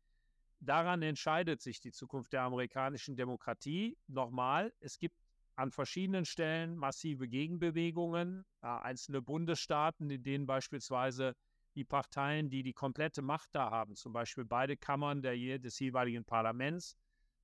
Daran 0.59 1.01
entscheidet 1.01 1.61
sich 1.61 1.81
die 1.81 1.91
Zukunft 1.91 2.31
der 2.31 2.43
amerikanischen 2.43 3.15
Demokratie. 3.15 3.97
Nochmal, 4.07 4.73
es 4.79 4.97
gibt 4.97 5.17
an 5.55 5.71
verschiedenen 5.71 6.25
Stellen 6.25 6.75
massive 6.75 7.27
Gegenbewegungen, 7.27 8.45
einzelne 8.61 9.21
Bundesstaaten, 9.21 10.09
in 10.09 10.23
denen 10.23 10.45
beispielsweise 10.45 11.35
die 11.75 11.83
Parteien, 11.83 12.49
die 12.49 12.63
die 12.63 12.73
komplette 12.73 13.21
Macht 13.21 13.49
da 13.53 13.71
haben, 13.71 13.95
zum 13.95 14.13
Beispiel 14.13 14.45
beide 14.45 14.77
Kammern 14.77 15.21
der, 15.21 15.59
des 15.59 15.79
jeweiligen 15.79 16.23
Parlaments, 16.23 16.95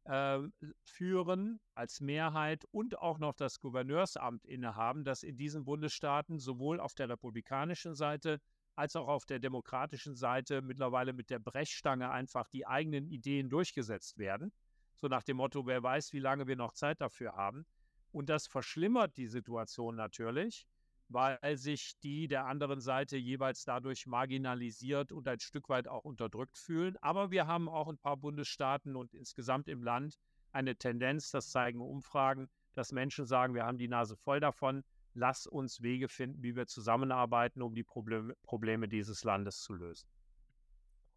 äh, 0.05 0.39
führen 0.83 1.59
als 1.75 2.01
Mehrheit 2.01 2.65
und 2.71 2.99
auch 2.99 3.19
noch 3.19 3.33
das 3.33 3.59
Gouverneursamt 3.59 4.45
innehaben, 4.45 5.03
dass 5.03 5.23
in 5.23 5.37
diesen 5.37 5.65
Bundesstaaten 5.65 6.39
sowohl 6.39 6.79
auf 6.79 6.93
der 6.93 7.09
republikanischen 7.09 7.95
Seite 7.95 8.39
als 8.75 8.95
auch 8.95 9.07
auf 9.07 9.25
der 9.25 9.39
demokratischen 9.39 10.15
Seite 10.15 10.61
mittlerweile 10.61 11.11
mit 11.11 11.29
der 11.29 11.39
Brechstange 11.39 12.09
einfach 12.11 12.47
die 12.47 12.65
eigenen 12.65 13.07
Ideen 13.07 13.49
durchgesetzt 13.49 14.17
werden. 14.17 14.53
So 14.95 15.07
nach 15.07 15.23
dem 15.23 15.37
Motto, 15.37 15.65
wer 15.65 15.83
weiß, 15.83 16.13
wie 16.13 16.19
lange 16.19 16.47
wir 16.47 16.55
noch 16.55 16.73
Zeit 16.73 17.01
dafür 17.01 17.33
haben. 17.33 17.65
Und 18.11 18.29
das 18.29 18.47
verschlimmert 18.47 19.17
die 19.17 19.27
Situation 19.27 19.95
natürlich, 19.95 20.65
weil 21.09 21.57
sich 21.57 21.99
die 21.99 22.27
der 22.27 22.45
anderen 22.45 22.79
Seite 22.79 23.17
jeweils 23.17 23.65
dadurch 23.65 24.05
marginalisiert 24.05 25.11
und 25.11 25.27
ein 25.27 25.39
Stück 25.39 25.67
weit 25.69 25.87
auch 25.87 26.05
unterdrückt 26.05 26.57
fühlen. 26.57 26.97
Aber 27.01 27.31
wir 27.31 27.47
haben 27.47 27.67
auch 27.67 27.87
ein 27.87 27.97
paar 27.97 28.17
Bundesstaaten 28.17 28.95
und 28.95 29.13
insgesamt 29.13 29.67
im 29.67 29.83
Land 29.83 30.17
eine 30.51 30.75
Tendenz, 30.75 31.31
das 31.31 31.51
zeigen 31.51 31.81
Umfragen, 31.81 32.47
dass 32.73 32.91
Menschen 32.91 33.25
sagen, 33.25 33.53
wir 33.55 33.65
haben 33.65 33.77
die 33.77 33.87
Nase 33.87 34.15
voll 34.15 34.39
davon, 34.39 34.83
lass 35.13 35.47
uns 35.47 35.81
Wege 35.81 36.07
finden, 36.07 36.41
wie 36.43 36.55
wir 36.55 36.67
zusammenarbeiten, 36.67 37.61
um 37.61 37.73
die 37.73 37.83
Probleme, 37.83 38.87
dieses 38.87 39.23
Landes 39.23 39.61
zu 39.61 39.73
lösen. 39.73 40.07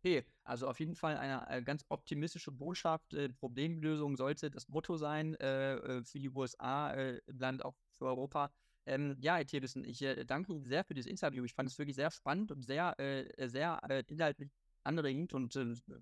Okay, 0.04 0.24
also 0.42 0.66
auf 0.66 0.80
jeden 0.80 0.96
Fall 0.96 1.16
eine 1.16 1.48
äh, 1.48 1.62
ganz 1.62 1.84
optimistische 1.88 2.50
Botschaft. 2.50 3.14
Äh, 3.14 3.28
Problemlösung 3.28 4.16
sollte 4.16 4.50
das 4.50 4.68
Motto 4.68 4.96
sein 4.96 5.36
äh, 5.36 5.74
äh 5.74 6.04
für 6.04 6.18
die 6.18 6.28
USA, 6.28 6.92
äh, 6.92 7.20
Land 7.26 7.64
auch 7.64 7.76
für 7.90 8.06
Europa. 8.06 8.50
Ähm, 8.86 9.16
ja, 9.20 9.36
Herr 9.36 9.46
Thiersen, 9.46 9.84
ich 9.84 10.02
äh, 10.02 10.24
danke 10.24 10.52
Ihnen 10.52 10.64
sehr 10.64 10.84
für 10.84 10.94
dieses 10.94 11.10
Interview. 11.10 11.44
Ich 11.44 11.54
fand 11.54 11.68
es 11.68 11.78
wirklich 11.78 11.96
sehr 11.96 12.10
spannend 12.10 12.50
und 12.50 12.62
sehr, 12.62 12.94
sehr 13.38 14.04
inhaltlich 14.08 14.50
anregend 14.82 15.32
und 15.34 15.52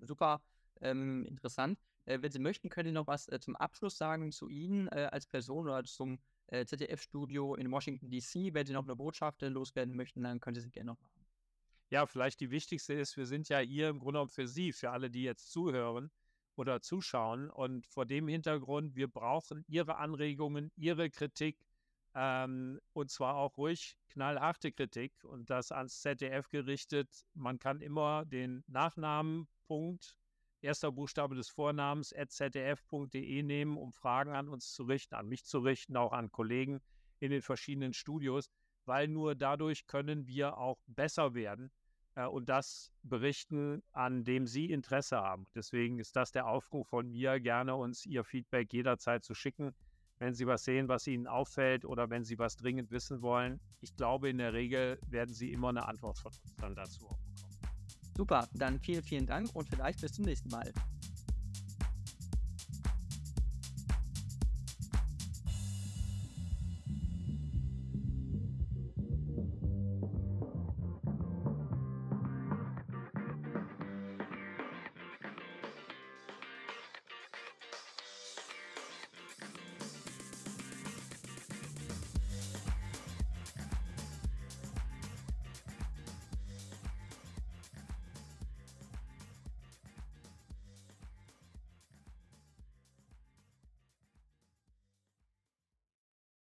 super 0.01 0.41
ähm, 0.81 1.25
interessant. 1.25 1.79
wenn 2.05 2.31
Sie 2.31 2.39
möchten, 2.39 2.69
können 2.69 2.89
Sie 2.89 2.93
noch 2.93 3.07
was 3.07 3.29
zum 3.41 3.55
Abschluss 3.55 3.97
sagen 3.97 4.31
zu 4.31 4.49
Ihnen 4.49 4.89
als 4.89 5.27
Person 5.27 5.67
oder 5.67 5.83
zum 5.83 6.17
ZDF-Studio 6.47 7.55
in 7.55 7.71
Washington, 7.71 8.09
D.C. 8.09 8.53
Wenn 8.53 8.65
Sie 8.65 8.73
noch 8.73 8.85
eine 8.85 8.95
Botschaft 8.95 9.41
loswerden 9.41 9.95
möchten, 9.95 10.23
dann 10.23 10.39
können 10.39 10.55
Sie 10.55 10.61
sie 10.61 10.71
gerne 10.71 10.91
noch 10.91 10.99
machen. 10.99 11.25
Ja, 11.91 12.05
vielleicht 12.07 12.39
die 12.39 12.49
wichtigste 12.49 12.93
ist, 12.93 13.15
wir 13.15 13.27
sind 13.27 13.47
ja 13.49 13.59
hier 13.59 13.89
im 13.89 13.99
Grunde 13.99 14.13
genommen 14.13 14.29
für 14.29 14.47
Sie, 14.47 14.71
für 14.71 14.89
alle, 14.89 15.11
die 15.11 15.23
jetzt 15.23 15.51
zuhören, 15.51 16.09
oder 16.55 16.81
zuschauen. 16.81 17.49
Und 17.49 17.85
vor 17.87 18.05
dem 18.05 18.27
Hintergrund, 18.27 18.95
wir 18.95 19.07
brauchen 19.07 19.65
Ihre 19.67 19.97
Anregungen, 19.97 20.71
Ihre 20.75 21.09
Kritik 21.09 21.57
ähm, 22.15 22.79
und 22.93 23.09
zwar 23.09 23.35
auch 23.35 23.57
ruhig 23.57 23.97
knallharte 24.09 24.71
Kritik 24.71 25.13
und 25.23 25.49
das 25.49 25.71
ans 25.71 26.01
ZDF 26.01 26.49
gerichtet. 26.49 27.09
Man 27.33 27.59
kann 27.59 27.81
immer 27.81 28.25
den 28.25 28.63
Nachnamen, 28.67 29.47
Punkt, 29.67 30.17
erster 30.61 30.91
Buchstabe 30.91 31.35
des 31.35 31.49
Vornamens 31.49 32.09
zdf.de 32.09 33.43
nehmen, 33.43 33.77
um 33.77 33.93
Fragen 33.93 34.31
an 34.31 34.49
uns 34.49 34.73
zu 34.73 34.83
richten, 34.83 35.15
an 35.15 35.27
mich 35.27 35.45
zu 35.45 35.59
richten, 35.59 35.95
auch 35.95 36.11
an 36.11 36.31
Kollegen 36.31 36.81
in 37.19 37.31
den 37.31 37.41
verschiedenen 37.41 37.93
Studios, 37.93 38.49
weil 38.85 39.07
nur 39.07 39.35
dadurch 39.35 39.87
können 39.87 40.27
wir 40.27 40.57
auch 40.57 40.79
besser 40.87 41.33
werden 41.33 41.71
äh, 42.15 42.25
und 42.25 42.49
das 42.49 42.91
berichten, 43.03 43.83
an 43.93 44.25
dem 44.25 44.47
Sie 44.47 44.69
Interesse 44.69 45.17
haben. 45.17 45.45
Deswegen 45.55 45.99
ist 45.99 46.15
das 46.15 46.31
der 46.31 46.47
Aufruf 46.47 46.89
von 46.89 47.09
mir, 47.09 47.39
gerne 47.39 47.75
uns 47.75 48.05
Ihr 48.05 48.23
Feedback 48.23 48.73
jederzeit 48.73 49.23
zu 49.23 49.33
schicken 49.33 49.73
wenn 50.21 50.35
Sie 50.35 50.45
was 50.45 50.63
sehen, 50.63 50.87
was 50.87 51.07
Ihnen 51.07 51.25
auffällt 51.25 51.83
oder 51.83 52.11
wenn 52.11 52.23
Sie 52.23 52.37
was 52.37 52.55
dringend 52.55 52.91
wissen 52.91 53.23
wollen. 53.23 53.59
Ich 53.81 53.95
glaube, 53.95 54.29
in 54.29 54.37
der 54.37 54.53
Regel 54.53 54.99
werden 55.09 55.33
Sie 55.33 55.51
immer 55.51 55.69
eine 55.69 55.87
Antwort 55.87 56.19
von 56.19 56.31
uns 56.31 56.55
dann 56.57 56.75
dazu 56.75 56.99
bekommen. 56.99 57.35
Super, 58.15 58.47
dann 58.53 58.79
vielen, 58.79 59.01
vielen 59.01 59.25
Dank 59.25 59.49
und 59.55 59.67
vielleicht 59.67 59.99
bis 59.99 60.13
zum 60.13 60.25
nächsten 60.25 60.49
Mal. 60.49 60.71